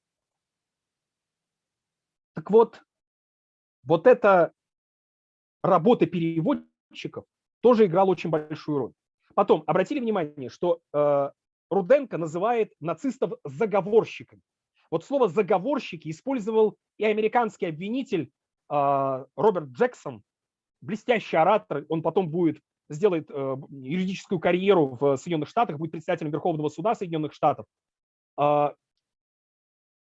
[2.34, 2.82] так вот,
[3.84, 4.54] вот эта
[5.64, 7.26] работа переводчиков
[7.62, 8.94] тоже играла очень большую роль.
[9.36, 11.32] Потом, обратили внимание, что э,
[11.70, 14.42] Руденко называет нацистов заговорщиками.
[14.90, 18.32] Вот слово «заговорщики» использовал и американский обвинитель
[18.70, 20.24] э, Роберт Джексон,
[20.82, 26.70] блестящий оратор, он потом будет сделает э, юридическую карьеру в Соединенных Штатах, будет председателем Верховного
[26.70, 27.66] суда Соединенных Штатов.
[28.40, 28.70] Э,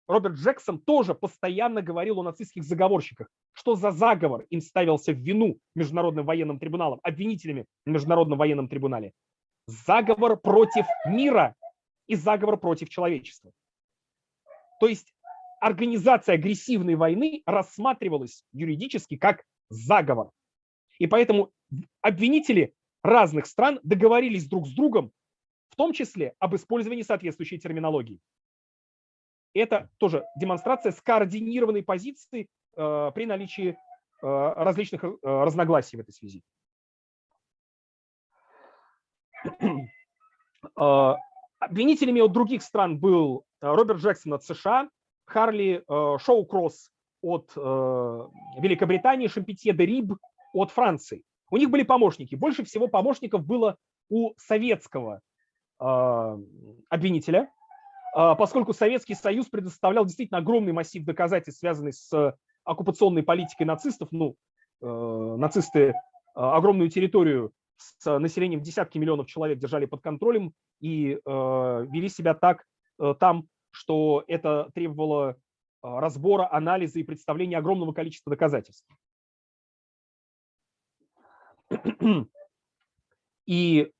[0.08, 5.58] Роберт Джексон тоже постоянно говорил о нацистских заговорщиках, что за заговор им ставился в вину
[5.74, 9.12] Международным военным трибуналом, обвинителями в Международном военном трибунале.
[9.70, 11.54] Заговор против мира
[12.08, 13.52] и заговор против человечества.
[14.80, 15.14] То есть
[15.60, 20.30] организация агрессивной войны рассматривалась юридически как заговор.
[20.98, 21.52] И поэтому
[22.00, 22.74] обвинители
[23.04, 25.12] разных стран договорились друг с другом,
[25.68, 28.18] в том числе об использовании соответствующей терминологии.
[29.54, 33.74] Это тоже демонстрация скоординированной позиции э, при наличии э,
[34.20, 36.42] различных э, разногласий в этой связи.
[40.76, 41.14] Э,
[41.58, 44.88] обвинителями от других стран был э, Роберт Джексон от США,
[45.26, 46.90] Харли э, Шоукросс
[47.22, 50.14] от Великобритании, Шампетье де Риб
[50.54, 51.22] от Франции.
[51.50, 52.34] У них были помощники.
[52.34, 53.76] Больше всего помощников было
[54.08, 55.20] у советского
[55.76, 57.50] обвинителя,
[58.14, 62.34] поскольку Советский Союз предоставлял действительно огромный массив доказательств, связанных с
[62.64, 64.08] оккупационной политикой нацистов.
[64.12, 64.36] Ну,
[64.80, 65.92] нацисты
[66.34, 72.64] огромную территорию с населением десятки миллионов человек держали под контролем и э, вели себя так
[72.98, 75.36] э, там, что это требовало э,
[75.82, 78.86] разбора, анализа и представления огромного количества доказательств.
[83.46, 83.90] И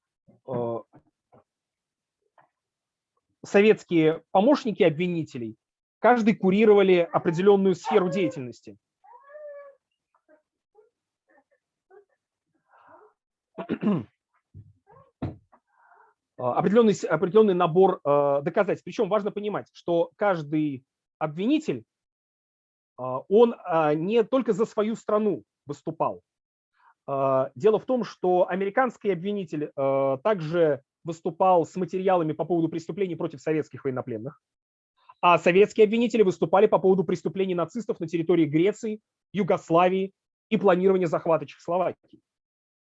[3.45, 5.57] советские помощники обвинителей
[6.01, 8.77] каждый курировали определенную сферу деятельности.
[16.37, 18.85] Определенный, определенный набор э, доказательств.
[18.85, 20.85] Причем важно понимать, что каждый
[21.19, 21.85] обвинитель,
[22.99, 23.55] э, он
[23.97, 26.23] не только за свою страну выступал.
[27.07, 29.73] Дело в том, что американский обвинитель
[30.23, 34.41] также выступал с материалами по поводу преступлений против советских военнопленных,
[35.21, 39.01] а советские обвинители выступали по поводу преступлений нацистов на территории Греции,
[39.33, 40.13] Югославии
[40.49, 42.21] и планирования захвата Чехословакии.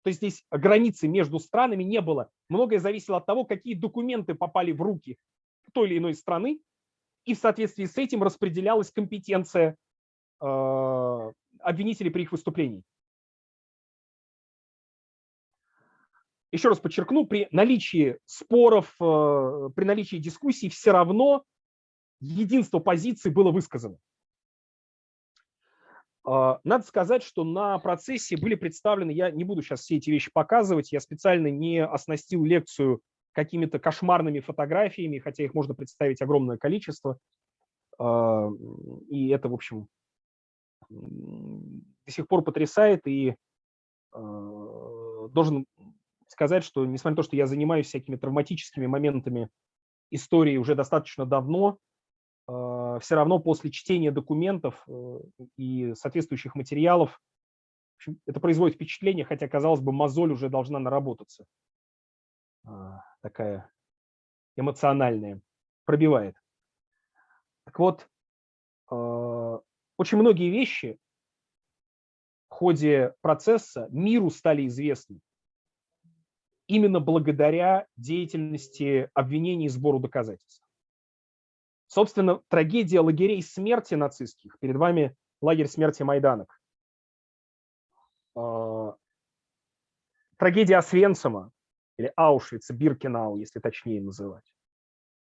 [0.03, 2.29] То есть здесь границы между странами не было.
[2.49, 5.17] Многое зависело от того, какие документы попали в руки
[5.73, 6.61] той или иной страны,
[7.25, 9.75] и в соответствии с этим распределялась компетенция
[10.41, 12.83] э, обвинителей при их выступлении.
[16.53, 21.43] Еще раз подчеркну, при наличии споров, э, при наличии дискуссий все равно
[22.21, 23.97] единство позиций было высказано.
[26.27, 30.29] А, надо сказать, что на процессе были представлены, я не буду сейчас все эти вещи
[30.31, 32.99] показывать, я специально не оснастил лекцию
[33.31, 37.17] какими-то кошмарными фотографиями, хотя их можно представить огромное количество.
[37.97, 38.49] А,
[39.09, 39.87] и это, в общем,
[40.89, 43.07] до сих пор потрясает.
[43.07, 43.35] И
[44.11, 45.65] а, должен
[46.27, 49.47] сказать, что несмотря на то, что я занимаюсь всякими травматическими моментами
[50.11, 51.77] истории уже достаточно давно,
[52.99, 55.19] все равно после чтения документов э,
[55.57, 57.19] и соответствующих материалов
[58.25, 61.45] это производит впечатление, хотя, казалось бы, мозоль уже должна наработаться.
[62.65, 63.71] А, такая
[64.55, 65.41] эмоциональная,
[65.85, 66.35] пробивает.
[67.65, 68.09] Так вот,
[68.91, 69.59] э,
[69.97, 70.97] очень многие вещи
[72.49, 75.19] в ходе процесса миру стали известны
[76.67, 80.66] именно благодаря деятельности обвинений и сбору доказательств.
[81.87, 84.59] Собственно, трагедия лагерей смерти нацистских.
[84.59, 86.59] Перед вами лагерь смерти Майданок.
[88.35, 88.95] А,
[90.37, 91.51] трагедия Освенцима
[91.97, 94.53] или Аушвица, Биркенау, если точнее называть.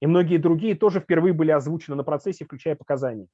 [0.00, 3.28] И многие другие тоже впервые были озвучены на процессе, включая показания.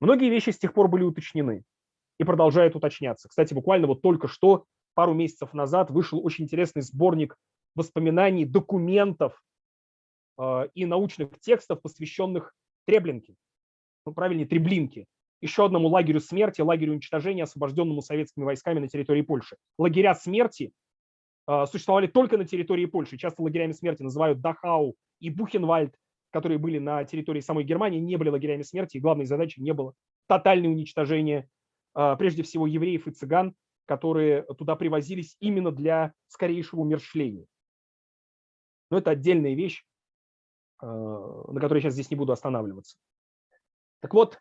[0.00, 1.64] Многие вещи с тех пор были уточнены
[2.18, 3.28] и продолжают уточняться.
[3.28, 7.36] Кстати, буквально вот только что, пару месяцев назад, вышел очень интересный сборник
[7.74, 9.42] воспоминаний, документов
[10.74, 12.54] и научных текстов, посвященных
[12.86, 13.34] Треблинке,
[14.06, 15.06] ну, правильнее, Треблинке,
[15.40, 19.56] еще одному лагерю смерти, лагерю уничтожения, освобожденному советскими войсками на территории Польши.
[19.78, 20.72] Лагеря смерти
[21.46, 23.16] э, существовали только на территории Польши.
[23.16, 25.94] Часто лагерями смерти называют Дахау и Бухенвальд,
[26.30, 29.94] которые были на территории самой Германии, не были лагерями смерти, и главной задачей не было
[30.26, 31.48] тотальное уничтожение,
[31.94, 33.54] э, прежде всего, евреев и цыган,
[33.86, 37.46] которые туда привозились именно для скорейшего умершления.
[38.90, 39.89] Но это отдельная вещь, Э,
[40.82, 42.96] на которой я сейчас здесь не буду останавливаться.
[44.00, 44.38] Так вот,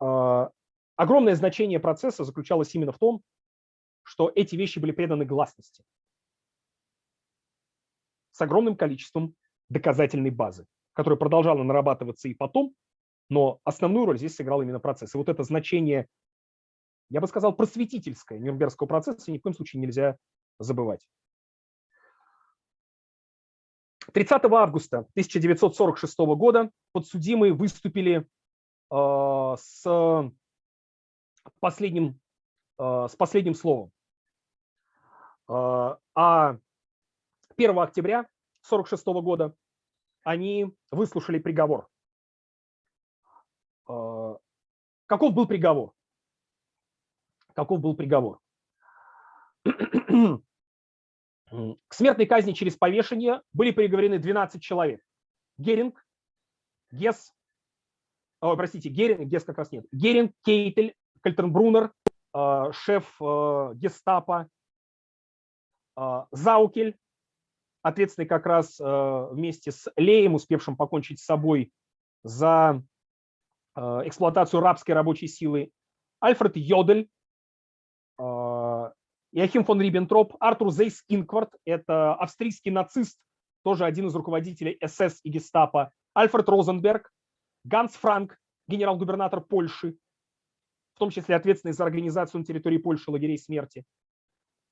[0.00, 0.48] э,
[0.96, 3.22] огромное значение процесса заключалось именно в том,
[4.02, 5.84] что эти вещи были преданы гласности
[8.32, 9.34] с огромным количеством
[9.68, 10.64] доказательной базы,
[10.94, 12.74] которая продолжала нарабатываться и потом,
[13.28, 15.14] но основную роль здесь сыграл именно процесс.
[15.14, 16.06] И вот это значение,
[17.10, 20.16] я бы сказал, просветительское Нюрнбергского процесса ни в коем случае нельзя
[20.58, 21.06] забывать.
[24.12, 28.26] 30 августа 1946 года подсудимые выступили
[28.90, 30.32] э, с,
[31.60, 32.18] последним,
[32.78, 33.92] э, с последним словом.
[35.48, 36.58] Э, а
[37.56, 38.20] 1 октября
[38.68, 39.54] 1946 года
[40.24, 41.88] они выслушали приговор.
[45.06, 45.94] Каков был приговор?
[47.58, 48.38] каков был приговор.
[51.50, 55.00] К смертной казни через повешение были приговорены 12 человек.
[55.56, 56.04] Геринг,
[56.90, 57.34] Гесс,
[58.40, 61.92] о, простите, Геринг, Гесс как раз нет, Геринг, Кейтель, Кальтернбрунер,
[62.34, 64.48] э, шеф э, гестапо,
[66.30, 66.96] Заукель,
[67.82, 71.72] ответственный как раз вместе с Леем, успевшим покончить с собой
[72.22, 72.84] за
[73.76, 75.72] эксплуатацию рабской рабочей силы,
[76.20, 77.08] Альфред Йодель,
[79.32, 83.18] Иохим фон Риббентроп, Артур Зейс Инкварт, это австрийский нацист,
[83.62, 87.12] тоже один из руководителей СС и гестапо, Альфред Розенберг,
[87.64, 88.38] Ганс Франк,
[88.68, 89.96] генерал-губернатор Польши,
[90.94, 93.84] в том числе ответственный за организацию на территории Польши лагерей смерти,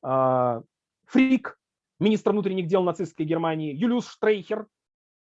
[0.03, 0.63] а,
[1.07, 1.59] Фрик,
[2.01, 4.67] министр внутренних дел нацистской Германии, Юлиус Штрейхер,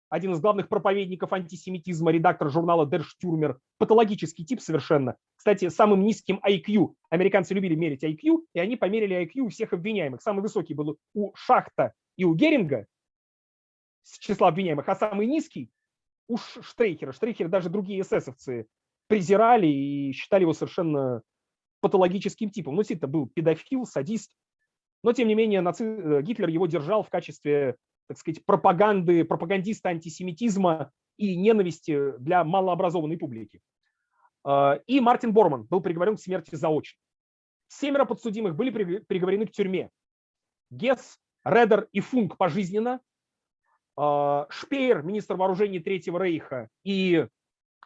[0.09, 5.16] один из главных проповедников антисемитизма, редактор журнала Der Stürmer, патологический тип совершенно.
[5.37, 6.95] Кстати, самым низким IQ.
[7.11, 10.23] Американцы любили мерить IQ, и они померили IQ у всех обвиняемых.
[10.23, 12.87] Самый высокий был у Шахта и у Геринга
[14.03, 15.70] с числа обвиняемых, а самый низкий
[16.28, 17.12] у Штрейхера.
[17.12, 18.66] Штрейхера даже другие эсэсовцы
[19.09, 21.23] презирали и считали его совершенно
[21.81, 22.77] патологическим типом.
[22.77, 24.33] Ну, это был педофил, садист.
[25.03, 25.85] Но, тем не менее, наци...
[25.85, 27.77] Э, Гитлер его держал в качестве
[28.07, 33.61] так сказать, пропаганды, пропагандиста антисемитизма и ненависти для малообразованной публики.
[34.45, 36.99] А, и Мартин Борман был приговорен к смерти заочно.
[37.69, 38.70] Семеро подсудимых были
[39.01, 39.91] приговорены к тюрьме.
[40.70, 43.01] Гесс, Редер и Функ пожизненно.
[43.97, 47.27] А, Шпеер, министр вооружений Третьего Рейха, и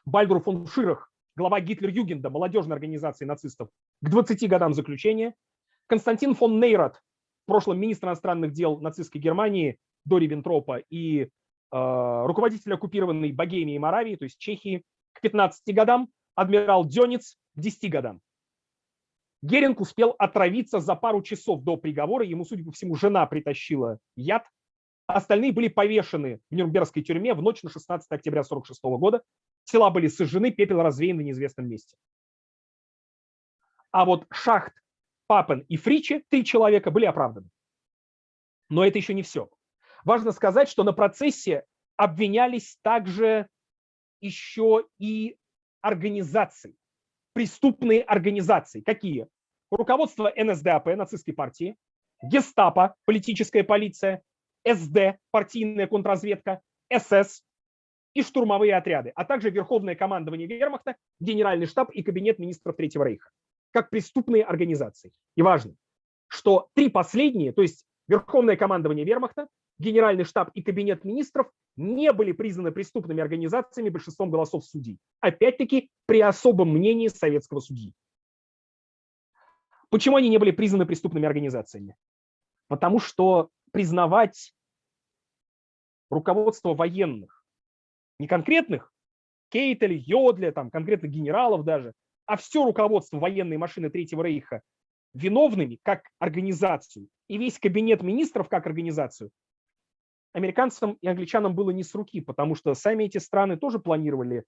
[0.05, 3.69] Бальдур фон Ширах, глава Гитлер-Югенда, молодежной организации нацистов,
[4.03, 5.35] к 20 годам заключения.
[5.87, 6.97] Константин фон Нейрат,
[7.45, 11.29] в прошлом министр иностранных дел нацистской Германии, до Риббентропа и э,
[11.71, 17.91] руководитель оккупированной Богемии и Моравии, то есть Чехии, к 15 годам, адмирал Дёниц к 10
[17.91, 18.21] годам.
[19.43, 24.47] Геринг успел отравиться за пару часов до приговора, ему, судя по всему, жена притащила яд.
[25.07, 29.23] Остальные были повешены в Нюрнбергской тюрьме в ночь на 16 октября 1946 года.
[29.65, 31.97] Тела были сожжены, пепел развеян в неизвестном месте.
[33.91, 34.75] А вот Шахт,
[35.27, 37.49] Папен и Фричи, три человека, были оправданы.
[38.69, 39.51] Но это еще не все.
[40.05, 41.65] Важно сказать, что на процессе
[41.97, 43.47] обвинялись также
[44.21, 45.37] еще и
[45.83, 46.75] организации,
[47.33, 48.81] преступные организации.
[48.81, 49.29] Какие?
[49.71, 51.77] Руководство НСДАП, нацистской партии,
[52.23, 54.23] гестапо, политическая полиция,
[54.67, 56.61] СД, партийная контрразведка,
[56.93, 57.43] СС
[58.15, 63.31] и штурмовые отряды, а также Верховное командование Вермахта, Генеральный штаб и Кабинет министров Третьего Рейха,
[63.71, 65.13] как преступные организации.
[65.37, 65.75] И важно,
[66.29, 69.47] что три последние, то есть Верховное командование Вермахта,
[69.81, 74.99] Генеральный штаб и Кабинет министров не были признаны преступными организациями большинством голосов судей.
[75.21, 77.95] Опять-таки при особом мнении советского судьи.
[79.89, 81.97] Почему они не были признаны преступными организациями?
[82.69, 84.55] Потому что признавать
[86.11, 87.43] руководство военных,
[88.19, 88.93] не конкретных,
[89.49, 91.95] Кейтеля, Йодля, там, конкретных генералов даже,
[92.27, 94.61] а все руководство военной машины Третьего Рейха
[95.15, 99.31] виновными как организацию и весь кабинет министров как организацию
[100.33, 104.45] американцам и англичанам было не с руки, потому что сами эти страны тоже планировали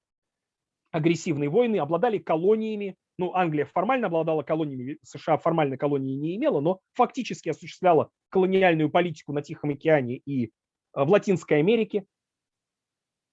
[0.92, 2.96] агрессивные войны, обладали колониями.
[3.18, 9.32] Ну, Англия формально обладала колониями, США формально колонии не имела, но фактически осуществляла колониальную политику
[9.32, 10.50] на Тихом океане и э,
[10.94, 12.04] в Латинской Америке.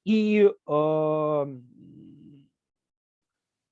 [0.06, 1.46] И э,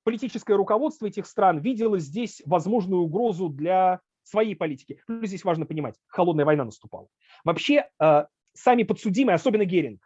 [0.04, 5.02] политическое руководство этих стран видело здесь возможную угрозу для своей политики.
[5.08, 7.08] Здесь важно понимать, холодная война наступала.
[7.44, 8.26] Вообще, э,
[8.58, 10.00] сами подсудимые, особенно Геринг,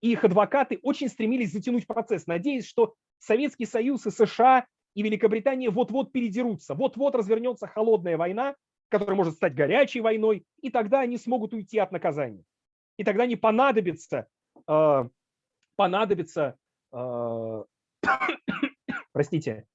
[0.00, 5.70] и их адвокаты очень стремились затянуть процесс, надеясь, что Советский Союз и США и Великобритания
[5.70, 8.54] вот-вот передерутся, вот-вот развернется холодная война,
[8.88, 12.44] которая может стать горячей войной, и тогда они смогут уйти от наказания.
[12.96, 14.26] И тогда не понадобится,
[14.66, 15.08] э,
[15.76, 16.56] понадобится
[16.92, 17.64] э,
[19.12, 19.66] простите,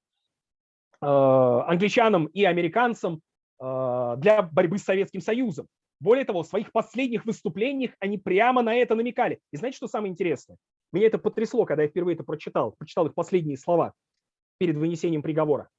[1.00, 3.20] э, англичанам и американцам
[3.60, 5.68] э, для борьбы с Советским Союзом.
[6.02, 9.40] Более того, в своих последних выступлениях они прямо на это намекали.
[9.52, 10.58] И знаете, что самое интересное?
[10.90, 13.94] Меня это потрясло, когда я впервые это прочитал, прочитал их последние слова
[14.58, 15.70] перед вынесением приговора.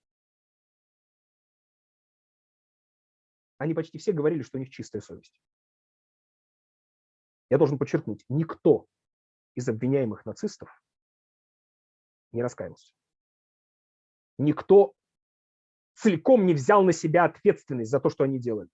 [3.57, 5.41] Они почти все говорили, что у них чистая совесть.
[7.49, 8.87] Я должен подчеркнуть, никто
[9.55, 10.69] из обвиняемых нацистов
[12.31, 12.93] не раскаялся.
[14.37, 14.93] Никто
[15.95, 18.69] целиком не взял на себя ответственность за то, что они делали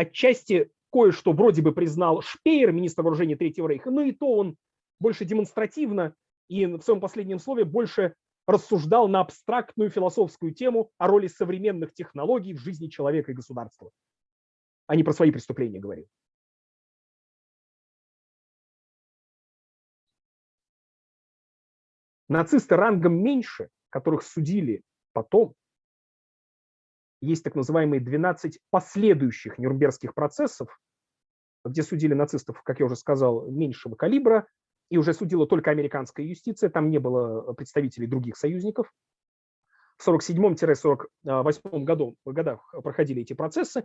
[0.00, 4.56] отчасти кое-что вроде бы признал Шпеер, министр вооружения Третьего Рейха, но и то он
[4.98, 6.14] больше демонстративно
[6.48, 8.14] и в своем последнем слове больше
[8.46, 13.90] рассуждал на абстрактную философскую тему о роли современных технологий в жизни человека и государства,
[14.86, 16.06] а не про свои преступления говорил.
[22.28, 24.82] Нацисты рангом меньше, которых судили
[25.12, 25.54] потом,
[27.20, 30.80] есть так называемые 12 последующих Нюрнбергских процессов,
[31.64, 34.46] где судили нацистов, как я уже сказал, меньшего калибра,
[34.90, 38.92] и уже судила только американская юстиция, там не было представителей других союзников.
[39.98, 43.84] В 47-48 году, годах проходили эти процессы,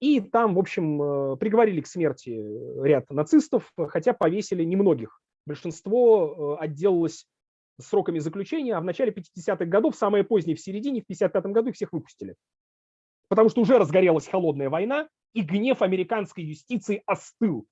[0.00, 2.38] и там, в общем, э, приговорили к смерти
[2.82, 5.20] ряд нацистов, хотя повесили немногих.
[5.46, 7.26] Большинство э, отделалось
[7.80, 11.92] сроками заключения, а в начале 50-х годов, самое позднее в середине, в 55-м году всех
[11.92, 12.34] выпустили.
[13.28, 17.66] Потому что уже разгорелась холодная война, и гнев американской юстиции остыл.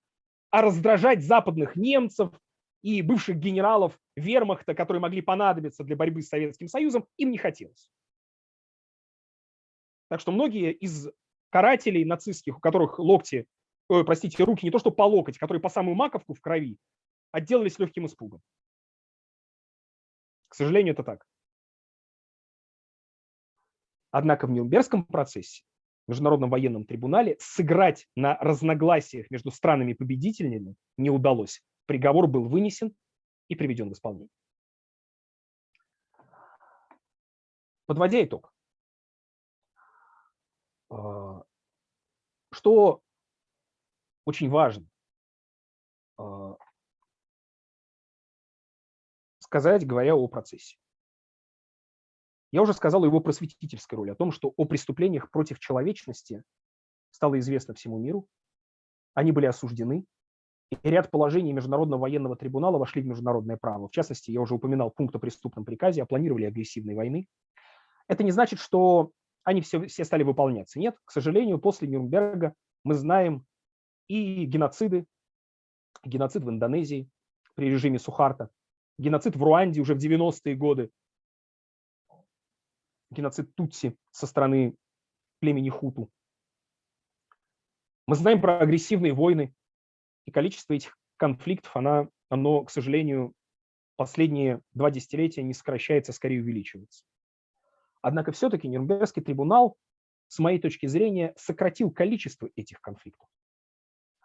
[0.51, 2.31] А раздражать западных немцев,
[2.83, 7.91] и бывших генералов вермахта, которые могли понадобиться для борьбы с Советским Союзом, им не хотелось.
[10.09, 11.09] Так что многие из
[11.51, 13.47] карателей нацистских, у которых локти,
[13.89, 16.77] ой, простите, руки не то что по локоть, которые по самую маковку в крови,
[17.31, 18.43] отделались легким испугом.
[20.49, 21.25] К сожалению, это так.
[24.13, 25.65] Однако в Нюрнбергском процессе,
[26.07, 32.95] в Международном военном трибунале, сыграть на разногласиях между странами-победителями не удалось приговор был вынесен
[33.49, 34.31] и приведен в исполнение.
[37.87, 38.53] Подводя итог,
[40.89, 41.43] а,
[42.53, 43.03] что
[44.25, 44.87] очень важно
[46.17, 46.57] а,
[49.41, 50.77] сказать, говоря о процессе.
[52.53, 56.43] Я уже сказал о его просветительской роли, о том, что о преступлениях против человечности
[57.11, 58.29] стало известно всему миру,
[59.15, 60.05] они были осуждены,
[60.71, 63.89] и ряд положений Международного военного трибунала вошли в международное право.
[63.89, 67.27] В частности, я уже упоминал пункт о преступном приказе о планировании агрессивной войны.
[68.07, 69.11] Это не значит, что
[69.45, 70.79] они все, все стали выполняться.
[70.79, 72.55] Нет, к сожалению, после Нюрнберга
[72.85, 73.45] мы знаем
[74.09, 75.07] и геноциды,
[76.05, 77.09] геноцид в Индонезии
[77.55, 78.51] при режиме Сухарта,
[78.99, 80.91] геноцид в Руанде уже в 90-е годы,
[83.13, 84.75] геноцид Тутси со стороны
[85.41, 86.11] племени Хуту.
[88.07, 89.55] Мы знаем про агрессивные войны
[90.25, 93.33] и количество этих конфликтов, она, оно, к сожалению,
[93.97, 97.05] последние два десятилетия не сокращается, скорее увеличивается.
[98.01, 99.77] Однако все-таки Нюрнбергский трибунал,
[100.27, 103.29] с моей точки зрения, сократил количество этих конфликтов.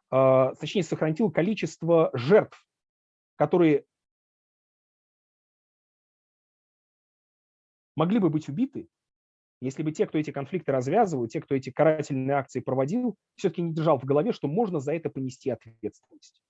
[0.09, 2.65] А, точнее, сократил количество жертв,
[3.35, 3.85] которые
[7.97, 8.87] могли бы быть убиты,
[9.59, 13.73] если бы те, кто эти конфликты развязывал, те, кто эти карательные акции проводил, все-таки не
[13.73, 16.41] держал в голове, что можно за это понести ответственность.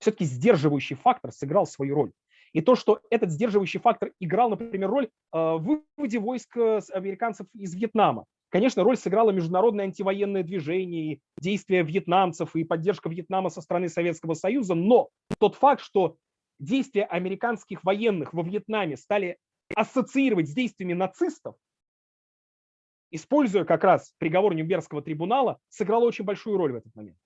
[0.00, 2.12] Все-таки сдерживающий фактор сыграл свою роль.
[2.54, 7.46] И то, что этот сдерживающий фактор играл, например, роль э, в выводе войск э, американцев
[7.52, 8.24] из Вьетнама.
[8.48, 14.74] Конечно, роль сыграло международное антивоенное движение, действия вьетнамцев и поддержка Вьетнама со стороны Советского Союза,
[14.74, 16.16] но тот факт, что
[16.58, 19.36] действия американских военных во Вьетнаме стали
[19.74, 21.56] ассоциировать с действиями нацистов,
[23.10, 27.18] используя как раз приговор Нюрнбергского трибунала, сыграла очень большую роль в этот момент.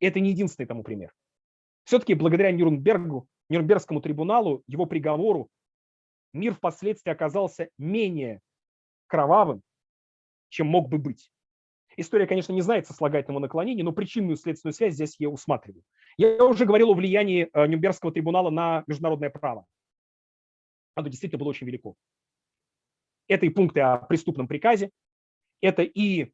[0.00, 1.12] И это не единственный тому пример.
[1.84, 5.48] Все-таки благодаря Нюрнбергу, Нюрнбергскому трибуналу, его приговору,
[6.32, 8.40] мир впоследствии оказался менее
[9.06, 9.62] кровавым,
[10.48, 11.30] чем мог бы быть.
[11.96, 15.84] История, конечно, не знает сослагательного наклонения, но причинную следственную связь здесь я усматриваю.
[16.16, 19.66] Я уже говорил о влиянии э, Нюрнбергского трибунала на международное право.
[20.94, 21.94] Оно действительно было очень велико.
[23.28, 24.90] Это и пункты о преступном приказе,
[25.60, 26.32] это и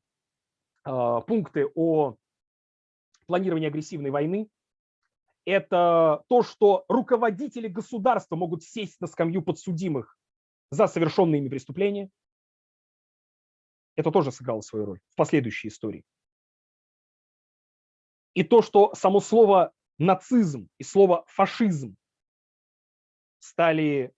[0.84, 2.16] э, пункты о
[3.26, 4.48] планировании агрессивной войны,
[5.44, 10.18] это то, что руководители государства могут сесть на скамью подсудимых
[10.70, 12.10] за совершенные ими преступления.
[13.96, 16.04] Это тоже сыграло свою роль в последующей истории.
[18.34, 21.96] И то, что само слово нацизм и слово фашизм
[23.40, 24.12] стали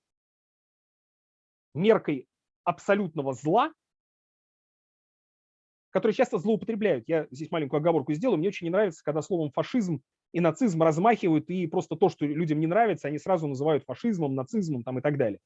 [1.74, 2.26] меркой
[2.64, 3.72] абсолютного зла,
[5.90, 7.08] которые часто злоупотребляют.
[7.08, 8.38] Я здесь маленькую оговорку сделаю.
[8.38, 10.02] Мне очень не нравится, когда словом фашизм
[10.32, 14.84] и нацизм размахивают, и просто то, что людям не нравится, они сразу называют фашизмом, нацизмом
[14.84, 15.40] там, и так далее.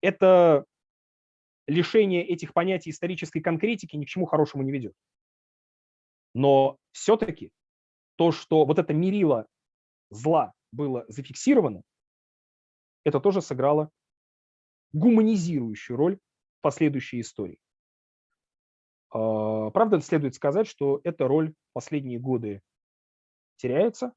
[0.00, 0.64] Это
[1.66, 4.94] лишение этих понятий исторической конкретики ни к чему хорошему не ведет.
[6.34, 7.50] Но все-таки
[8.16, 9.46] то, что вот это мерило
[10.10, 11.82] зла было зафиксировано,
[13.04, 13.90] это тоже сыграло
[14.96, 17.58] гуманизирующую роль в последующей истории.
[19.10, 22.62] А, правда, следует сказать, что эта роль последние годы
[23.56, 24.12] теряется,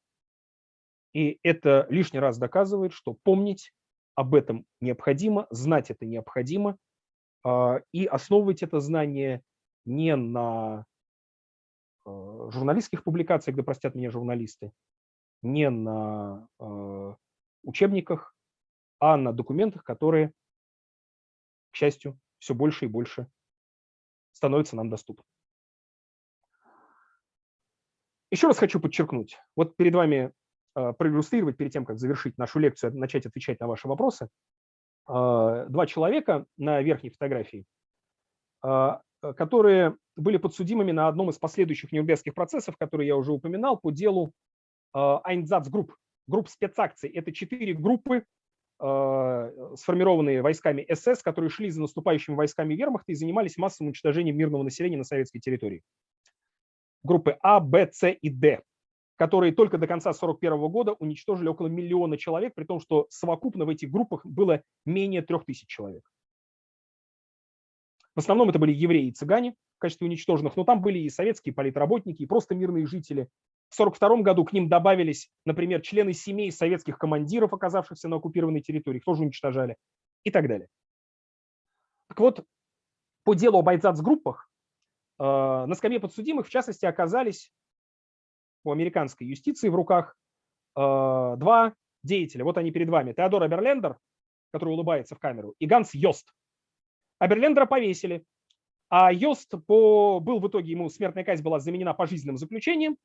[1.14, 3.74] и это лишний раз доказывает, что помнить
[4.16, 6.78] об этом необходимо, знать это необходимо,
[7.44, 9.42] а, и основывать это знание
[9.86, 10.86] не на
[12.06, 14.72] а, журналистских публикациях, да простят меня журналисты,
[15.42, 16.48] не на
[17.64, 18.36] учебниках,
[19.00, 20.34] а на документах, которые,
[21.72, 23.28] к счастью, все больше и больше
[24.32, 25.26] становятся нам доступны.
[28.32, 30.32] Еще раз хочу подчеркнуть, вот перед вами
[30.74, 34.30] проиллюстрировать, перед тем, как завершить нашу лекцию, начать отвечать на ваши вопросы,
[35.08, 37.66] два человека на верхней фотографии,
[38.62, 44.32] которые были подсудимыми на одном из последующих нюрнбергских процессов, которые я уже упоминал, по делу
[44.96, 45.96] Einsatz-групп,
[46.28, 47.10] групп спецакций.
[47.10, 48.24] Это четыре группы,
[48.80, 54.98] сформированные войсками СС, которые шли за наступающими войсками вермахта и занимались массовым уничтожением мирного населения
[54.98, 55.84] на советской территории.
[57.04, 58.62] Группы А, Б, С и Д
[59.20, 63.70] которые только до конца 1941 года уничтожили около миллиона человек, при том, что совокупно в
[63.70, 66.10] этих группах было менее трех тысяч человек.
[68.16, 71.54] В основном это были евреи и цыгане в качестве уничтоженных, но там были и советские
[71.54, 73.28] политработники, и просто мирные жители.
[73.70, 78.98] В 1942 году к ним добавились, например, члены семей советских командиров, оказавшихся на оккупированной территории,
[78.98, 79.78] их тоже уничтожали
[80.24, 80.68] и так далее.
[82.08, 82.46] Так вот,
[83.24, 84.50] по делу об Айдзац-группах
[85.20, 87.52] э, на скамье подсудимых, в частности, оказались
[88.64, 90.16] у американской юстиции в руках
[90.76, 92.44] э, два деятеля.
[92.44, 93.14] Вот они перед вами.
[93.14, 93.98] Теодор Аберлендер,
[94.52, 96.34] который улыбается в камеру, и Ганс Йост.
[97.20, 98.24] Аберлендера повесили,
[98.90, 102.98] а Йост по, был в итоге, ему смертная казнь была заменена пожизненным заключением,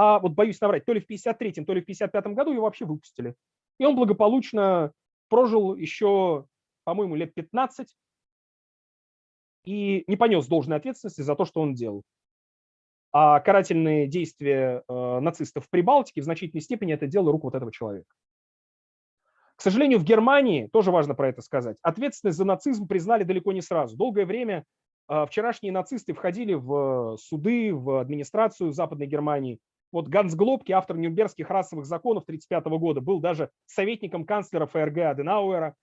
[0.00, 2.84] а вот боюсь наврать, то ли в 53-м, то ли в 55-м году его вообще
[2.84, 3.34] выпустили.
[3.80, 4.92] И он благополучно
[5.28, 6.46] прожил еще,
[6.84, 7.96] по-моему, лет 15
[9.64, 12.04] и не понес должной ответственности за то, что он делал.
[13.10, 17.72] А карательные действия э, нацистов в Прибалтике в значительной степени это дело рук вот этого
[17.72, 18.14] человека.
[19.56, 23.62] К сожалению, в Германии, тоже важно про это сказать, ответственность за нацизм признали далеко не
[23.62, 23.96] сразу.
[23.96, 24.64] Долгое время
[25.08, 29.58] э, вчерашние нацисты входили в суды, в администрацию Западной Германии.
[29.90, 35.74] Вот Ганс Глобки, автор Нюрнбергских расовых законов 1935 года, был даже советником канцлера ФРГ Аденауэра.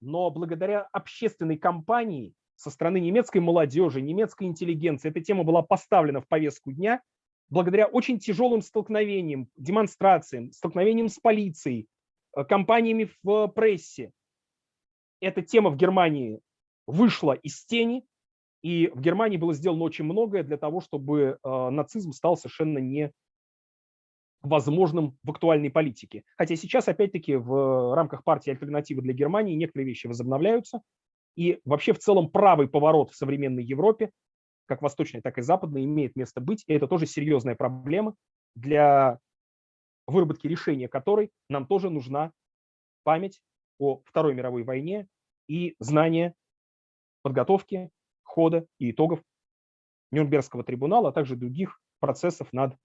[0.00, 5.10] Но благодаря общественной кампании со стороны немецкой молодежи, немецкой интеллигенции.
[5.10, 7.02] Эта тема была поставлена в повестку дня
[7.48, 11.86] благодаря очень тяжелым столкновениям, демонстрациям, столкновениям с полицией,
[12.36, 14.12] э, компаниями в прессе.
[15.20, 16.40] Эта тема в Германии
[16.86, 18.04] вышла из тени,
[18.64, 23.12] и в Германии было сделано очень многое для того, чтобы э, нацизм стал совершенно не
[24.40, 26.24] возможным в актуальной политике.
[26.38, 30.80] Хотя сейчас, опять-таки, в рамках партии альтернативы для Германии некоторые вещи возобновляются.
[31.36, 34.10] И вообще в целом правый поворот в современной Европе,
[34.64, 36.64] как восточной, так и западной, имеет место быть.
[36.66, 38.14] И это тоже серьезная проблема,
[38.56, 39.18] для
[40.06, 42.32] выработки решения которой нам тоже нужна
[43.02, 43.42] память
[43.78, 45.06] о Второй мировой войне
[45.48, 46.34] и знание
[47.20, 47.90] подготовки,
[48.24, 49.22] хода и итогов
[50.10, 52.76] Нюрнбергского трибунала, а также других процессов над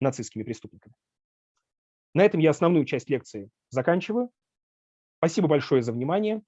[0.00, 0.94] нацистскими преступниками.
[2.14, 4.30] На этом я основную часть лекции заканчиваю.
[5.18, 6.42] Спасибо большое за внимание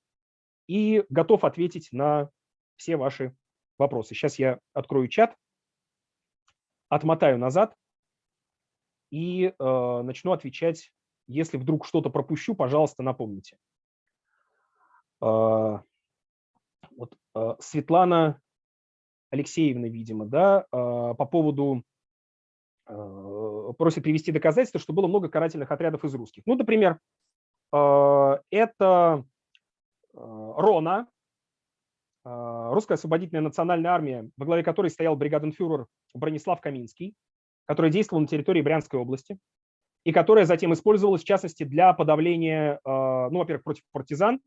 [0.66, 2.31] и готов ответить на
[2.77, 3.35] все ваши
[3.78, 4.15] вопросы.
[4.15, 5.36] Сейчас я открою чат,
[6.89, 7.74] отмотаю назад
[9.11, 10.93] и э, начну отвечать.
[11.27, 13.59] Если вдруг что-то пропущу, пожалуйста, напомните.
[15.20, 15.81] Э,
[17.01, 18.40] вот, э, Светлана
[19.31, 21.82] Алексеевна, видимо, да, э, по поводу
[22.86, 26.43] э, просит привести доказательства, что было много карательных отрядов из русских.
[26.47, 26.98] Ну, например,
[27.72, 29.24] это
[30.12, 31.06] Рона,
[32.24, 37.14] русская освободительная национальная армия, во главе которой стоял бригаденфюрер Бронислав Каминский,
[37.66, 39.39] который действовал на территории Брянской области,
[40.02, 44.40] и которая затем использовалась, в частности, для подавления, ну, во-первых, против партизан,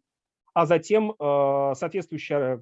[0.54, 2.62] а затем соответствующее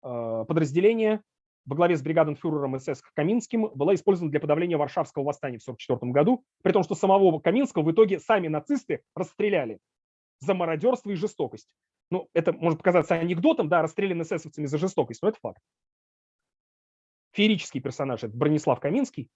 [0.00, 1.22] подразделение
[1.66, 6.44] во главе с бригаденфюрером СС Каминским была использована для подавления Варшавского восстания в 1944 году,
[6.62, 9.78] при том, что самого Каминского в итоге сами нацисты расстреляли
[10.40, 11.68] за мародерство и жестокость
[12.10, 15.60] ну, это может показаться анекдотом, да, расстрелян эсэсовцами за жестокость, но это факт.
[17.32, 19.28] Феерический персонаж, это Бронислав Каминский.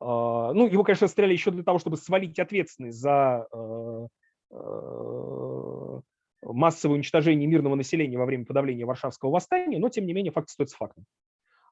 [0.00, 4.06] А, ну, его, конечно, стреляли еще для того, чтобы свалить ответственность за э,
[4.50, 6.00] э,
[6.42, 10.76] массовое уничтожение мирного населения во время подавления Варшавского восстания, но, тем не менее, факт остается
[10.76, 11.06] фактом.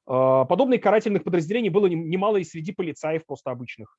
[0.06, 3.96] А, подобных карательных подразделений было немало и среди полицаев просто обычных.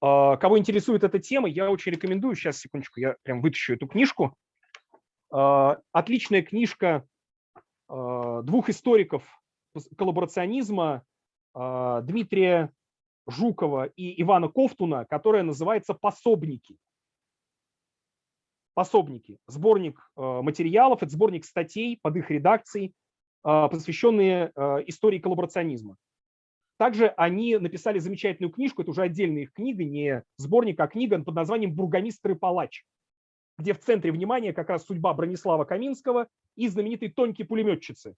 [0.00, 4.36] А, кого интересует эта тема, я очень рекомендую, сейчас, секундочку, я прям вытащу эту книжку.
[5.30, 7.06] А, отличная книжка
[7.88, 9.22] двух историков
[9.98, 11.02] коллаборационизма
[11.54, 12.72] Дмитрия
[13.28, 16.78] Жукова и Ивана Ковтуна, которая называется «Пособники».
[18.74, 22.94] Пособники, сборник материалов, это сборник статей под их редакцией,
[23.42, 24.52] посвященные
[24.86, 25.96] истории коллаборационизма.
[26.78, 31.34] Также они написали замечательную книжку, это уже отдельная их книга, не сборник, а книга под
[31.34, 32.84] названием «Бургомистр и палач»,
[33.58, 36.26] где в центре внимания как раз судьба Бронислава Каминского
[36.56, 38.14] и знаменитой Тоньки пулеметчицы,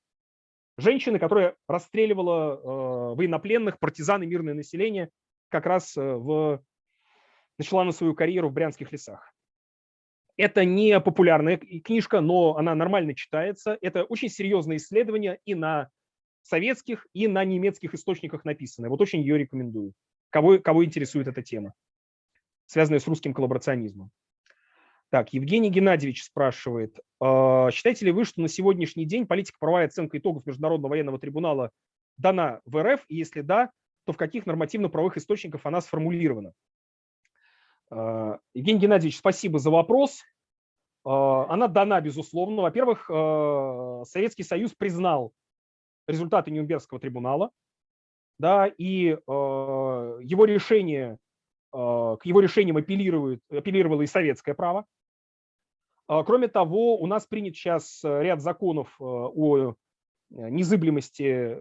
[0.78, 5.10] женщины, которая расстреливала э, военнопленных, партизан и мирное население,
[5.50, 6.64] как раз э, в...
[7.58, 9.33] начала на свою карьеру в Брянских лесах.
[10.36, 13.78] Это не популярная книжка, но она нормально читается.
[13.80, 15.90] Это очень серьезное исследование и на
[16.42, 18.90] советских, и на немецких источниках написанное.
[18.90, 19.92] Вот очень ее рекомендую,
[20.30, 21.72] кого, кого интересует эта тема,
[22.66, 24.10] связанная с русским коллаборационизмом.
[25.10, 30.18] Так, Евгений Геннадьевич спрашивает, «А, считаете ли вы, что на сегодняшний день политика правовая оценка
[30.18, 31.70] итогов Международного военного трибунала
[32.16, 33.70] дана в РФ, и если да,
[34.06, 36.52] то в каких нормативно-правовых источниках она сформулирована?
[37.90, 40.22] А, Евгений Геннадьевич, спасибо за вопрос.
[41.04, 42.62] А, она дана, безусловно.
[42.62, 43.06] Во-первых,
[44.08, 45.32] Советский Союз признал
[46.06, 47.50] результаты Нюрнбергского трибунала,
[48.38, 51.18] да, и его решение,
[51.72, 54.84] к его решениям апеллирует, апеллировало и советское право.
[56.06, 59.74] А, кроме того, у нас принят сейчас ряд законов о
[60.30, 61.56] незыблемости,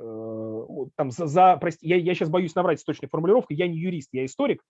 [0.96, 4.10] там, за, за прости, я, я сейчас боюсь наврать с точной формулировкой, я не юрист,
[4.14, 4.64] я историк,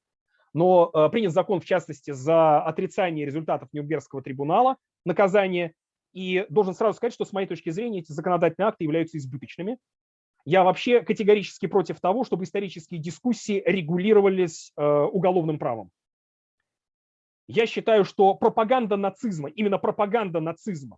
[0.54, 5.74] но принят закон, в частности, за отрицание результатов Нюрнбергского трибунала, наказание,
[6.14, 9.78] и должен сразу сказать, что с моей точки зрения эти законодательные акты являются избыточными.
[10.46, 15.90] Я вообще категорически против того, чтобы исторические дискуссии регулировались уголовным правом.
[17.48, 20.98] Я считаю, что пропаганда нацизма, именно пропаганда нацизма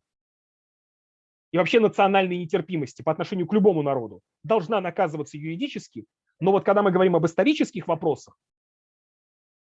[1.52, 6.06] и вообще национальной нетерпимости по отношению к любому народу должна наказываться юридически.
[6.40, 8.36] Но вот когда мы говорим об исторических вопросах,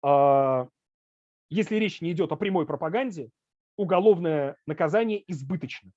[0.02, 3.30] если речь не идет о прямой пропаганде,
[3.76, 5.90] уголовное наказание избыточно.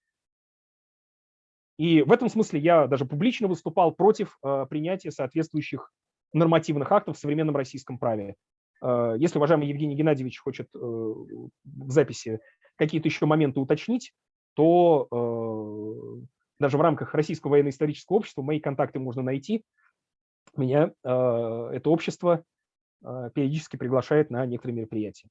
[1.78, 5.92] И в этом смысле я даже публично выступал против а, принятия соответствующих
[6.32, 8.36] нормативных актов в современном российском праве.
[8.82, 12.40] А, если уважаемый Евгений Геннадьевич хочет э, в записи
[12.76, 14.14] какие-то еще моменты уточнить,
[14.54, 16.26] то э,
[16.60, 19.64] даже в рамках Российского военно-исторического общества мои контакты можно найти.
[20.56, 22.44] Меня это общество
[23.04, 25.28] периодически приглашает на некоторые мероприятия.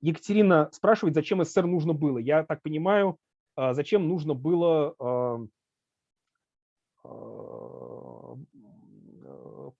[0.00, 2.18] Екатерина спрашивает, зачем СССР нужно было.
[2.18, 3.16] Я так понимаю,
[3.56, 5.48] зачем нужно было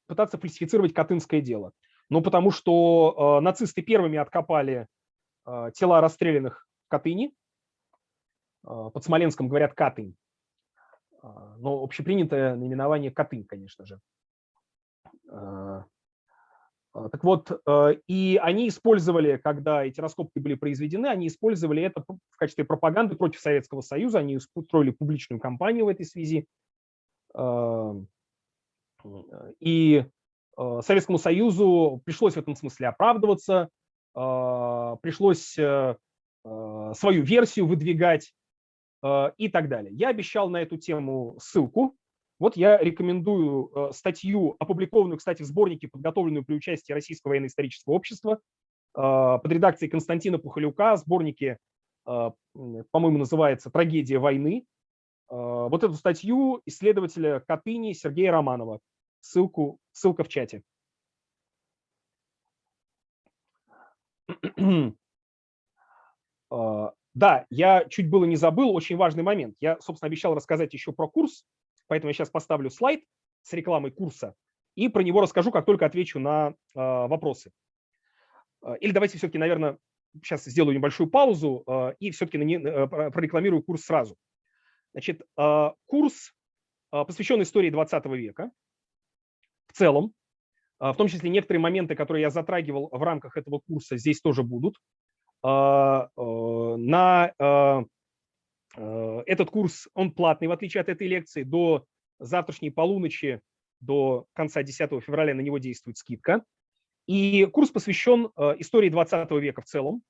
[0.06, 1.72] пытаться фальсифицировать Катынское дело.
[2.08, 4.86] Ну, потому что нацисты первыми откопали
[5.74, 7.34] тела расстрелянных в Катыни.
[8.62, 10.14] Под Смоленском говорят Катынь.
[11.22, 14.00] Но общепринятое наименование Катынь, конечно же.
[16.94, 22.04] Э, так вот, э, и они использовали, когда эти раскопки были произведены, они использовали это
[22.06, 26.46] в качестве пропаганды против Советского Союза, они устроили публичную кампанию в этой связи.
[29.60, 30.04] И
[30.56, 33.68] Э, Советскому Союзу пришлось в этом смысле оправдываться,
[34.14, 35.96] э, пришлось э,
[36.44, 38.34] свою версию выдвигать
[39.04, 39.92] и так далее.
[39.94, 41.96] Я обещал на эту тему ссылку.
[42.42, 48.40] Вот я рекомендую статью, опубликованную, кстати, в сборнике, подготовленную при участии Российского военно-исторического общества
[48.92, 51.58] под редакцией Константина Пухалюка, сборнике,
[52.02, 54.66] по-моему, называется «Трагедия войны».
[55.28, 58.80] Вот эту статью исследователя Катыни Сергея Романова
[59.20, 60.64] ссылку, ссылка в чате.
[67.14, 69.54] Да, я чуть было не забыл, очень важный момент.
[69.60, 71.44] Я, собственно, обещал рассказать еще про курс,
[71.92, 73.04] поэтому я сейчас поставлю слайд
[73.42, 74.34] с рекламой курса
[74.76, 77.52] и про него расскажу, как только отвечу на а, вопросы.
[78.62, 79.76] А, или давайте все-таки, наверное,
[80.22, 84.16] сейчас сделаю небольшую паузу и все-таки прорекламирую курс сразу.
[84.92, 85.22] Значит,
[85.86, 86.34] курс
[86.90, 88.50] посвящен истории 20 века
[89.66, 90.14] в целом.
[90.78, 94.42] А, в том числе некоторые моменты, которые я затрагивал в рамках этого курса, здесь тоже
[94.42, 94.78] будут.
[95.44, 96.22] А, э,
[96.76, 97.84] на э, э,
[98.74, 101.42] этот курс, он платный, в отличие от этой лекции.
[101.42, 101.84] До
[102.18, 103.40] завтрашней полуночи,
[103.80, 106.42] до конца 10 февраля на него действует скидка.
[107.06, 110.02] И курс посвящен истории 20 века в целом.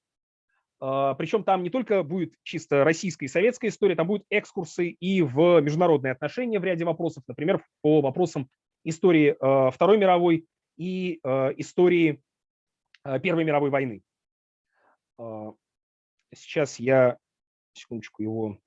[0.84, 5.22] А, Причем там не только будет чисто российская и советская история, там будут экскурсы и
[5.22, 8.50] в международные отношения в ряде вопросов, например, по вопросам
[8.82, 12.20] истории э, Второй мировой и э, истории
[13.04, 14.02] э, Первой мировой войны.
[16.34, 17.18] Сейчас я,
[17.74, 18.58] секундочку, его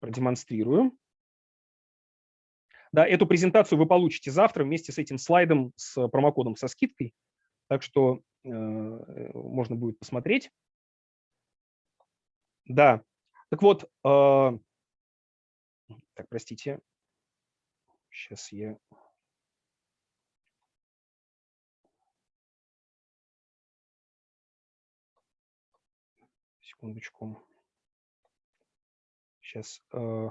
[0.00, 0.96] продемонстрирую.
[2.92, 7.14] Да, эту презентацию вы получите завтра вместе с этим слайдом с промокодом со скидкой.
[7.66, 10.50] Так что можно будет посмотреть.
[12.64, 13.02] Да,
[13.50, 14.60] так вот, так,
[16.28, 16.80] простите,
[18.10, 18.78] сейчас я
[26.78, 27.44] секундочку.
[29.40, 29.82] Сейчас.
[29.92, 30.28] Э,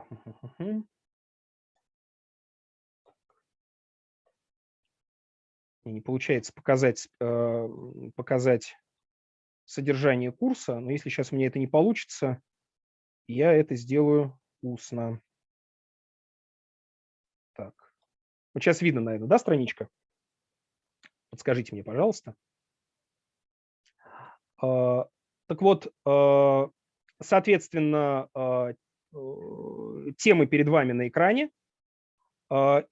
[5.84, 7.70] не получается показать, э,
[8.16, 8.76] показать
[9.66, 12.42] содержание курса, но если сейчас меня это не получится,
[13.28, 15.22] я это сделаю устно.
[17.54, 17.74] Так.
[18.54, 19.90] Вот сейчас видно, наверное, да, страничка?
[21.30, 22.36] Подскажите мне, пожалуйста.
[25.48, 26.68] Так вот, э,
[27.22, 28.74] соответственно, э,
[29.14, 31.50] э, темы перед вами на экране.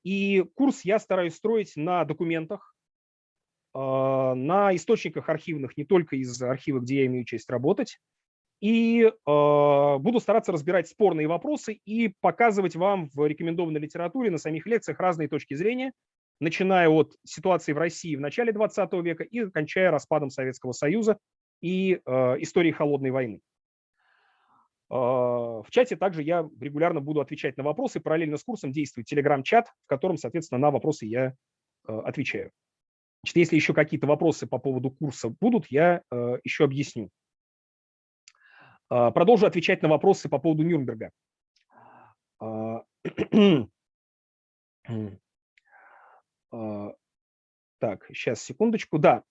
[0.04, 2.76] И курс я стараюсь строить на документах,
[3.74, 8.02] на источниках архивных, не только из архива, где я имею честь работать.
[8.60, 15.00] И буду стараться разбирать спорные вопросы и показывать вам в рекомендованной литературе на самих лекциях
[15.00, 15.94] разные точки зрения,
[16.42, 21.18] начиная от ситуации в России в начале 20 века и кончая распадом Советского Союза
[21.62, 23.42] и э, истории холодной войны.
[24.90, 28.00] Э, в чате также я регулярно буду отвечать на вопросы.
[28.00, 31.34] Параллельно с курсом действует телеграм-чат, в котором, соответственно, на вопросы я
[31.88, 32.52] э, отвечаю.
[33.24, 37.10] Значит, если еще какие-то вопросы по поводу курса будут, я э, еще объясню.
[38.92, 41.10] Э, продолжу отвечать на вопросы по поводу Нюрнберга.
[42.40, 42.82] Э,
[47.80, 49.00] так, сейчас, секундочку.
[49.00, 49.24] Да,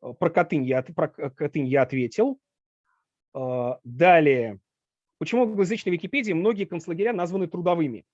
[0.00, 2.40] про Катынь я, про Катынь я ответил.
[3.34, 4.60] Э, далее.
[5.18, 8.04] Почему в англоязычной Википедии многие концлагеря названы трудовыми?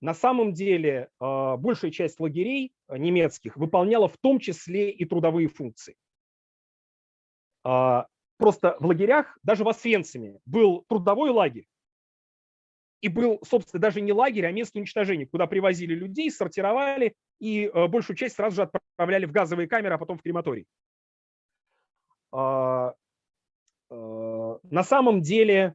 [0.00, 5.96] На самом деле э, большая часть лагерей немецких выполняла в том числе и трудовые функции.
[7.62, 11.66] Просто в лагерях, даже в Освенциме, был трудовой лагерь,
[13.02, 18.16] и был, собственно, даже не лагерь, а место уничтожения, куда привозили людей, сортировали и большую
[18.16, 20.66] часть сразу же отправляли в газовые камеры, а потом в крематорий.
[22.32, 22.94] А,
[23.90, 25.74] а, на самом деле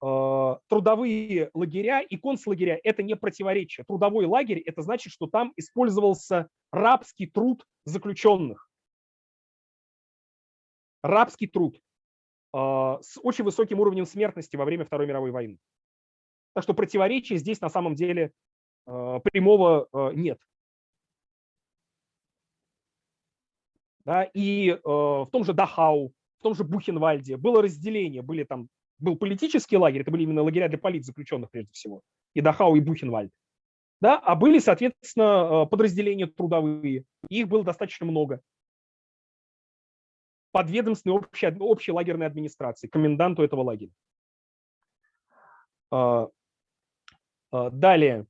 [0.00, 3.84] а, трудовые лагеря и концлагеря– это не противоречие.
[3.86, 8.68] Трудовой лагерь– это значит, что там использовался рабский труд заключенных.
[11.02, 11.80] Рабский труд
[12.54, 15.58] с очень высоким уровнем смертности во время Второй мировой войны.
[16.54, 18.30] Так что противоречия здесь на самом деле
[18.84, 20.38] прямого нет.
[24.04, 28.68] Да, и э, в том же Дахау, в том же Бухенвальде было разделение, были там,
[28.98, 32.02] был политический лагерь, это были именно лагеря для политзаключенных прежде всего,
[32.34, 33.30] и Дахау, и Бухенвальд.
[34.00, 38.40] Да, а были, соответственно, э, подразделения трудовые, их было достаточно много.
[40.50, 43.92] Подведомственной общей, общей лагерной администрации, коменданту этого лагеря.
[45.92, 46.26] Э,
[47.52, 48.26] далее.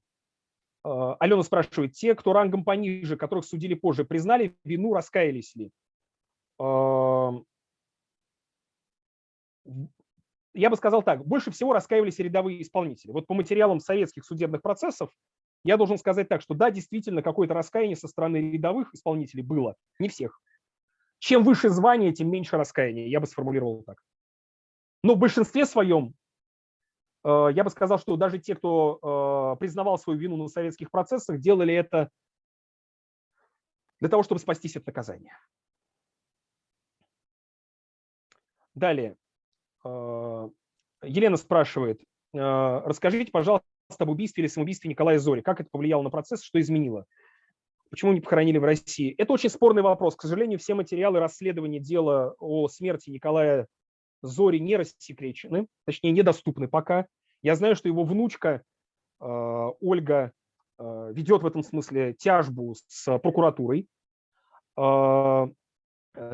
[0.84, 5.70] А, Алена спрашивает, те, кто рангом пониже, которых судили позже, признали вину, раскаялись ли?
[10.54, 13.10] Я бы сказал так, больше всего раскаивались рядовые исполнители.
[13.10, 15.10] Вот по материалам советских судебных процессов
[15.64, 20.08] я должен сказать так, что да, действительно, какое-то раскаяние со стороны рядовых исполнителей было, не
[20.08, 20.40] всех.
[21.20, 24.02] Чем выше звание, тем меньше раскаяния, я бы сформулировал так.
[25.04, 26.14] Но в большинстве своем
[27.24, 31.72] я бы сказал, что даже те, кто э, признавал свою вину на советских процессах, делали
[31.72, 32.08] это
[34.00, 35.38] для того, чтобы спастись от наказания.
[38.74, 39.16] Далее.
[39.84, 40.48] Э,
[41.04, 42.00] Елена спрашивает,
[42.32, 43.66] расскажите, пожалуйста,
[43.98, 45.42] об убийстве или самоубийстве Николая Зори.
[45.42, 47.06] Как это повлияло на процесс, что изменило?
[47.90, 49.14] Почему не похоронили в России?
[49.18, 50.16] Это очень спорный вопрос.
[50.16, 53.66] К сожалению, все материалы расследования дела о смерти Николая
[54.22, 57.06] Зори не рассекречены, точнее, недоступны пока.
[57.42, 58.62] Я знаю, что его внучка
[59.20, 59.24] э,
[59.80, 60.32] Ольга
[60.78, 63.88] э, ведет в этом смысле тяжбу с прокуратурой.
[64.78, 65.46] Э,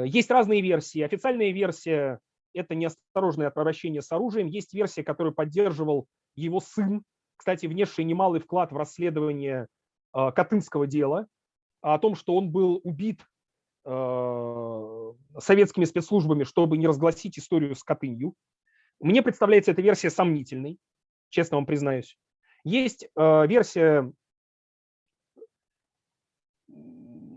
[0.05, 1.01] есть разные версии.
[1.01, 2.21] Официальная версия–
[2.55, 4.49] это неосторожное обращение с оружием.
[4.49, 6.07] Есть версия, которую поддерживал
[6.37, 7.03] его сын,
[7.37, 9.69] кстати, внесший немалый вклад в расследование
[10.13, 11.29] Катынского дела,
[11.81, 13.21] о том, что он был убит
[15.39, 18.35] советскими спецслужбами, чтобы не разгласить историю с Катынью.
[19.01, 20.79] Мне представляется эта версия сомнительной,
[21.31, 22.17] честно вам признаюсь.
[22.65, 24.13] Есть э, версия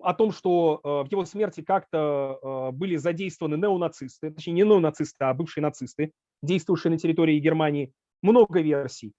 [0.03, 5.25] о том, что э, в его смерти как-то э, были задействованы неонацисты, точнее не неонацисты,
[5.25, 6.11] а бывшие нацисты,
[6.41, 7.93] действовавшие на территории Германии.
[8.21, 9.13] Много версий.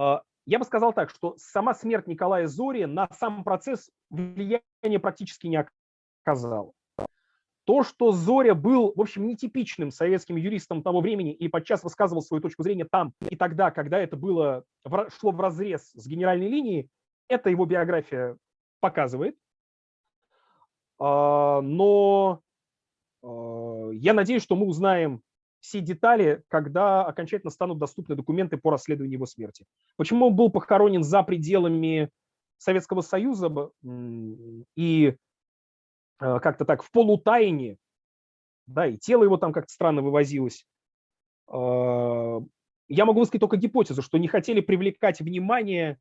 [0.00, 5.48] Э, я бы сказал так, что сама смерть Николая Зори на сам процесс влияния практически
[5.48, 5.64] не
[6.24, 6.72] оказала.
[7.66, 12.40] То, что Зоря был, в общем, нетипичным советским юристом того времени и подчас высказывал свою
[12.40, 14.62] точку зрения там и тогда, когда это было,
[15.18, 16.88] шло в разрез с генеральной линией,
[17.28, 18.36] это его биография
[18.78, 19.36] показывает.
[21.00, 22.40] А, но
[23.24, 25.22] а, я надеюсь, что мы узнаем
[25.58, 29.66] все детали, когда окончательно станут доступны документы по расследованию его смерти.
[29.96, 32.10] Почему он был похоронен за пределами
[32.58, 33.72] Советского Союза
[34.76, 35.16] и
[36.18, 37.78] как-то так в полутайне,
[38.66, 40.66] да, и тело его там как-то странно вывозилось.
[41.48, 45.98] Я могу высказать только гипотезу, что не хотели привлекать внимание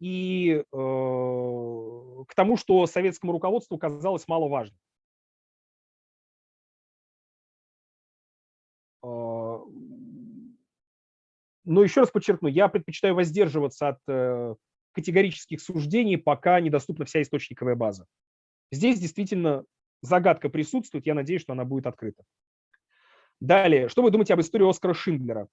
[0.00, 4.78] и к тому, что советскому руководству казалось маловажным.
[9.02, 9.60] А,
[11.64, 14.54] но еще раз подчеркну, я предпочитаю воздерживаться от э,
[14.92, 18.06] категорических суждений, пока недоступна вся источниковая база.
[18.70, 19.64] Здесь действительно
[20.02, 22.24] загадка присутствует, я надеюсь, что она будет открыта.
[23.40, 25.48] Далее, что вы думаете об истории Оскара Шиндлера?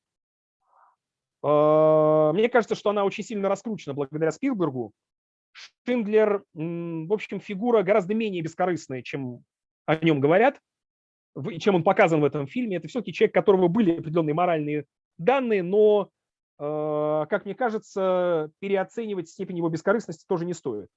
[1.43, 4.93] А, мне кажется, что она очень сильно раскручена благодаря Спилбергу.
[5.85, 9.43] Шиндлер, в общем, фигура гораздо менее бескорыстная, чем
[9.85, 10.59] о нем говорят,
[11.59, 12.77] чем он показан в этом фильме.
[12.77, 14.85] Это все-таки человек, которого были определенные моральные
[15.17, 16.09] данные, но,
[16.57, 20.87] а, как мне кажется, переоценивать степень его бескорыстности тоже не стоит.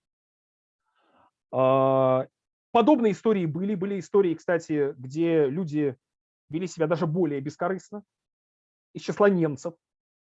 [1.52, 2.26] А,
[2.72, 3.74] подобные истории были.
[3.74, 5.96] Были истории, кстати, где люди
[6.50, 8.04] вели себя даже более бескорыстно,
[8.94, 9.74] из числа немцев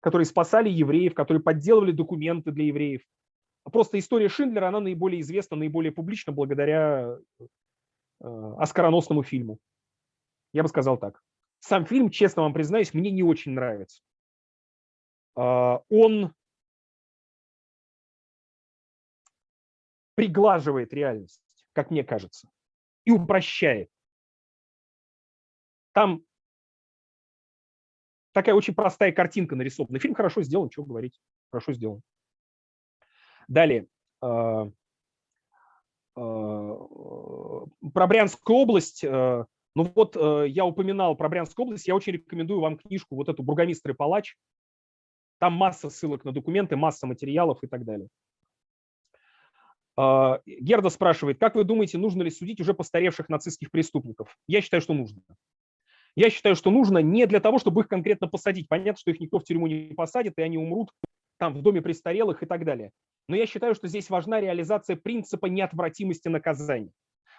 [0.04, 3.02] которые спасали евреев, которые подделывали документы для евреев.
[3.64, 9.60] Просто история Шиндлера, она наиболее известна, наиболее публична благодаря э, оскароносному фильму.
[10.52, 11.22] Я бы сказал так.
[11.60, 14.04] Сам фильм, честно вам признаюсь, мне не очень нравится.
[15.38, 16.34] Э, он
[20.16, 21.42] приглаживает реальность,
[21.74, 22.50] как мне кажется,
[23.06, 23.90] и упрощает.
[25.94, 26.24] Там
[28.32, 30.00] такая очень простая картинка нарисована.
[30.00, 31.20] Фильм хорошо сделан, что говорить,
[31.52, 32.02] хорошо сделан.
[33.48, 33.88] Далее.
[34.22, 34.70] А,
[36.16, 36.76] а,
[37.94, 39.04] про Брянскую область.
[39.04, 39.46] А,
[39.76, 41.88] ну вот я упоминал про Брянскую область.
[41.88, 44.36] Я очень рекомендую вам книжку, вот эту «Бургомистр и палач».
[45.40, 48.08] Там масса ссылок на документы, масса материалов и так далее.
[49.96, 54.36] Герда спрашивает, как вы думаете, нужно ли судить уже постаревших нацистских преступников?
[54.48, 55.22] Я считаю, что нужно.
[56.16, 58.68] Я считаю, что нужно не для того, чтобы их конкретно посадить.
[58.70, 60.92] Понятно, что их никто в тюрьму не посадит, и они умрут
[61.38, 62.92] там в доме престарелых и так далее.
[63.28, 66.92] Но я считаю, что здесь важна реализация принципа неотвратимости наказания.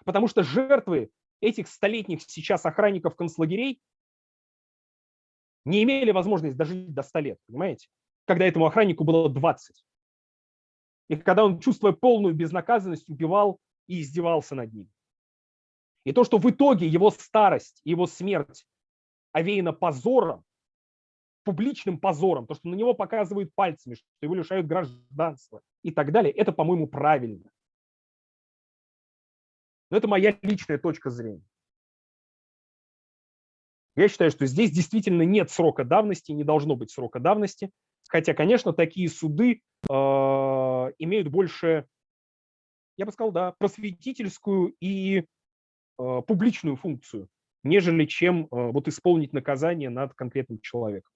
[0.04, 1.10] Потому что жертвы
[1.40, 3.80] этих столетних сейчас охранников концлагерей
[5.64, 7.88] не имели возможности дожить до 100 лет, понимаете?
[8.26, 9.84] Когда этому охраннику было 20.
[11.08, 14.90] И когда он, чувствуя полную безнаказанность, убивал и издевался над ним.
[16.04, 18.66] И то, что в итоге его старость, его смерть
[19.32, 20.44] овеяна позором,
[21.44, 26.32] публичным позором, то, что на него показывают пальцами, что его лишают гражданства и так далее,
[26.32, 27.50] это, по-моему, правильно.
[29.90, 31.44] Но это моя личная точка зрения.
[33.96, 37.70] Я считаю, что здесь действительно нет срока давности, не должно быть срока давности.
[38.08, 39.92] Хотя, конечно, такие суды э,
[41.14, 41.86] имеют больше,
[42.96, 45.24] я бы сказал, да, просветительскую и
[45.96, 47.28] Э, публичную функцию,
[47.62, 51.12] нежели чем э, вот исполнить наказание над конкретным человеком.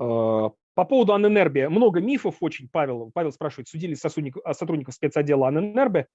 [0.00, 6.08] Э, по поводу Аненербе много мифов очень, Павел, Павел спрашивает, судили сотрудников спецотдела Аненербе.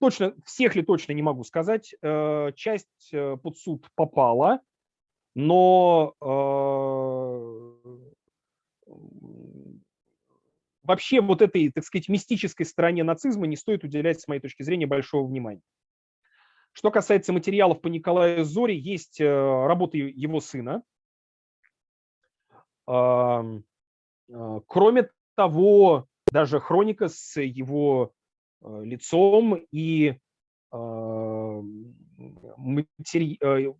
[0.00, 1.94] Точно, всех ли точно не могу сказать.
[2.54, 4.60] Часть под суд попала,
[5.34, 6.14] но
[10.82, 14.86] вообще вот этой, так сказать, мистической стороне нацизма не стоит уделять, с моей точки зрения,
[14.86, 15.62] большого внимания.
[16.72, 20.82] Что касается материалов по Николаю Зоре, есть э, работы его сына.
[22.86, 23.44] А,
[24.66, 28.12] кроме того, даже хроника с его
[28.62, 30.18] э, лицом и
[32.56, 33.38] матери...
[33.40, 33.74] Э,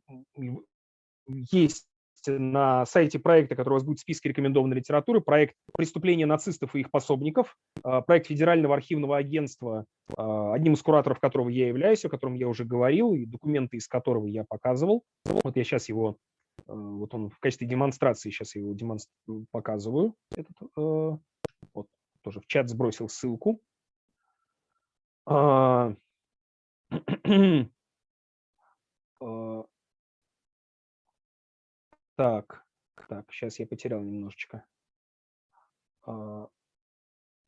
[2.26, 6.74] есть на сайте проекта, который у вас будет в списке рекомендованной литературы, проект «Преступления нацистов
[6.74, 9.86] и их пособников», а, проект Федерального архивного агентства,
[10.16, 13.88] а, одним из кураторов которого я являюсь, о котором я уже говорил, и документы из
[13.88, 15.04] которого я показывал.
[15.24, 16.16] Вот я сейчас его,
[16.66, 19.12] а, вот он в качестве демонстрации, сейчас я его демонстр...
[19.50, 20.14] показываю.
[20.34, 21.86] Этот, вот,
[22.22, 23.60] тоже в чат сбросил ссылку.
[32.16, 32.64] Так,
[33.08, 34.64] так, сейчас я потерял немножечко.
[36.04, 36.48] А,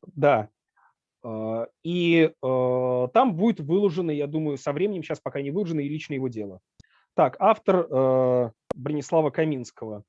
[0.02, 0.48] да,
[1.24, 5.88] А, и э, там будет выложено, я думаю, со временем, сейчас пока не выложено, и
[5.88, 6.60] лично его дело.
[7.14, 10.02] Так, автор Бронислава Каминского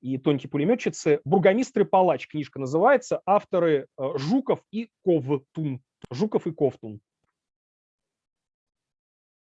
[0.00, 1.20] и «Тонкие пулеметчицы».
[1.24, 3.22] «Бургомистр и палач» книжка называется.
[3.26, 5.80] Авторы Жуков и Ковтун.
[6.12, 7.00] Жуков и Ковтун.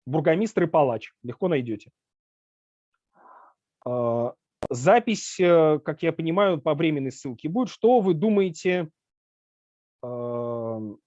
[0.07, 1.11] «Бургомистр и палач».
[1.21, 1.91] Легко найдете.
[4.69, 7.69] Запись, как я понимаю, по временной ссылке будет.
[7.69, 8.89] Что вы думаете
[10.01, 10.97] о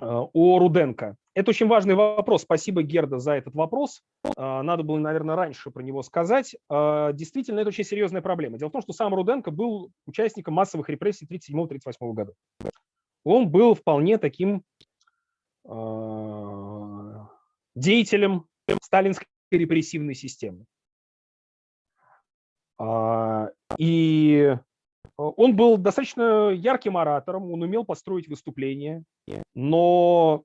[0.00, 1.16] Руденко?
[1.34, 2.42] Это очень важный вопрос.
[2.42, 4.02] Спасибо, Герда, за этот вопрос.
[4.36, 6.56] Надо было, наверное, раньше про него сказать.
[6.68, 8.58] Действительно, это очень серьезная проблема.
[8.58, 12.32] Дело в том, что сам Руденко был участником массовых репрессий 1937-1938 года.
[13.24, 14.64] Он был вполне таким
[17.74, 18.46] деятелем
[18.82, 20.64] сталинской репрессивной системы.
[22.80, 24.56] А, и
[25.18, 29.04] он был достаточно ярким оратором, он умел построить выступления,
[29.54, 30.44] но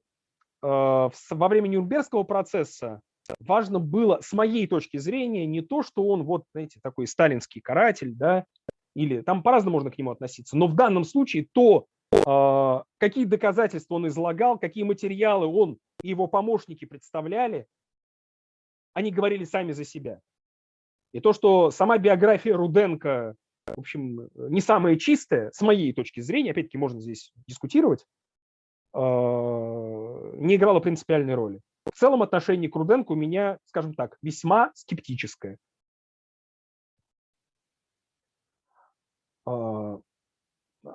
[0.62, 3.00] а, во время Нюрнбергского процесса
[3.40, 8.14] важно было, с моей точки зрения, не то, что он вот, знаете, такой сталинский каратель,
[8.14, 8.44] да,
[8.96, 11.86] или там по-разному можно к нему относиться, но в данном случае то,
[12.28, 17.66] а, какие доказательства он излагал, какие материалы он и его помощники представляли,
[18.94, 20.20] они говорили сами за себя.
[21.16, 23.36] И то, что сама биография Руденко,
[23.68, 28.06] в общем, не самая чистая, с моей точки зрения, опять-таки можно здесь дискутировать,
[28.92, 29.00] а,
[30.34, 31.62] не играла принципиальной роли.
[31.86, 35.58] В целом отношение к Руденко у меня, скажем так, весьма скептическое.
[39.46, 40.02] А,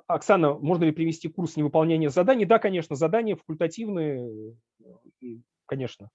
[0.05, 2.45] Оксана, можно ли привести курс невыполнения заданий?
[2.45, 4.55] Да, конечно, задания факультативные,
[5.65, 6.11] конечно.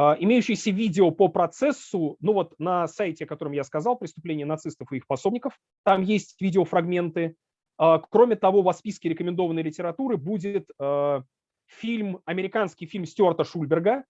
[0.00, 4.92] А, имеющиеся видео по процессу, ну вот на сайте, о котором я сказал, «Преступления нацистов
[4.92, 7.34] и их пособников», там есть видеофрагменты.
[7.78, 11.24] А, кроме того, в списке рекомендованной литературы будет а,
[11.66, 14.04] фильм, американский фильм Стюарта Шульберга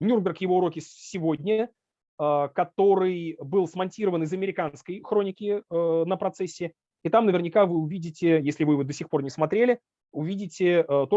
[0.00, 0.40] «Нюрнберг.
[0.40, 1.68] Его уроки сегодня»,
[2.16, 6.72] который был смонтирован из американской хроники на процессе.
[7.02, 9.80] И там наверняка вы увидите, если вы его до сих пор не смотрели,
[10.12, 11.08] увидите то,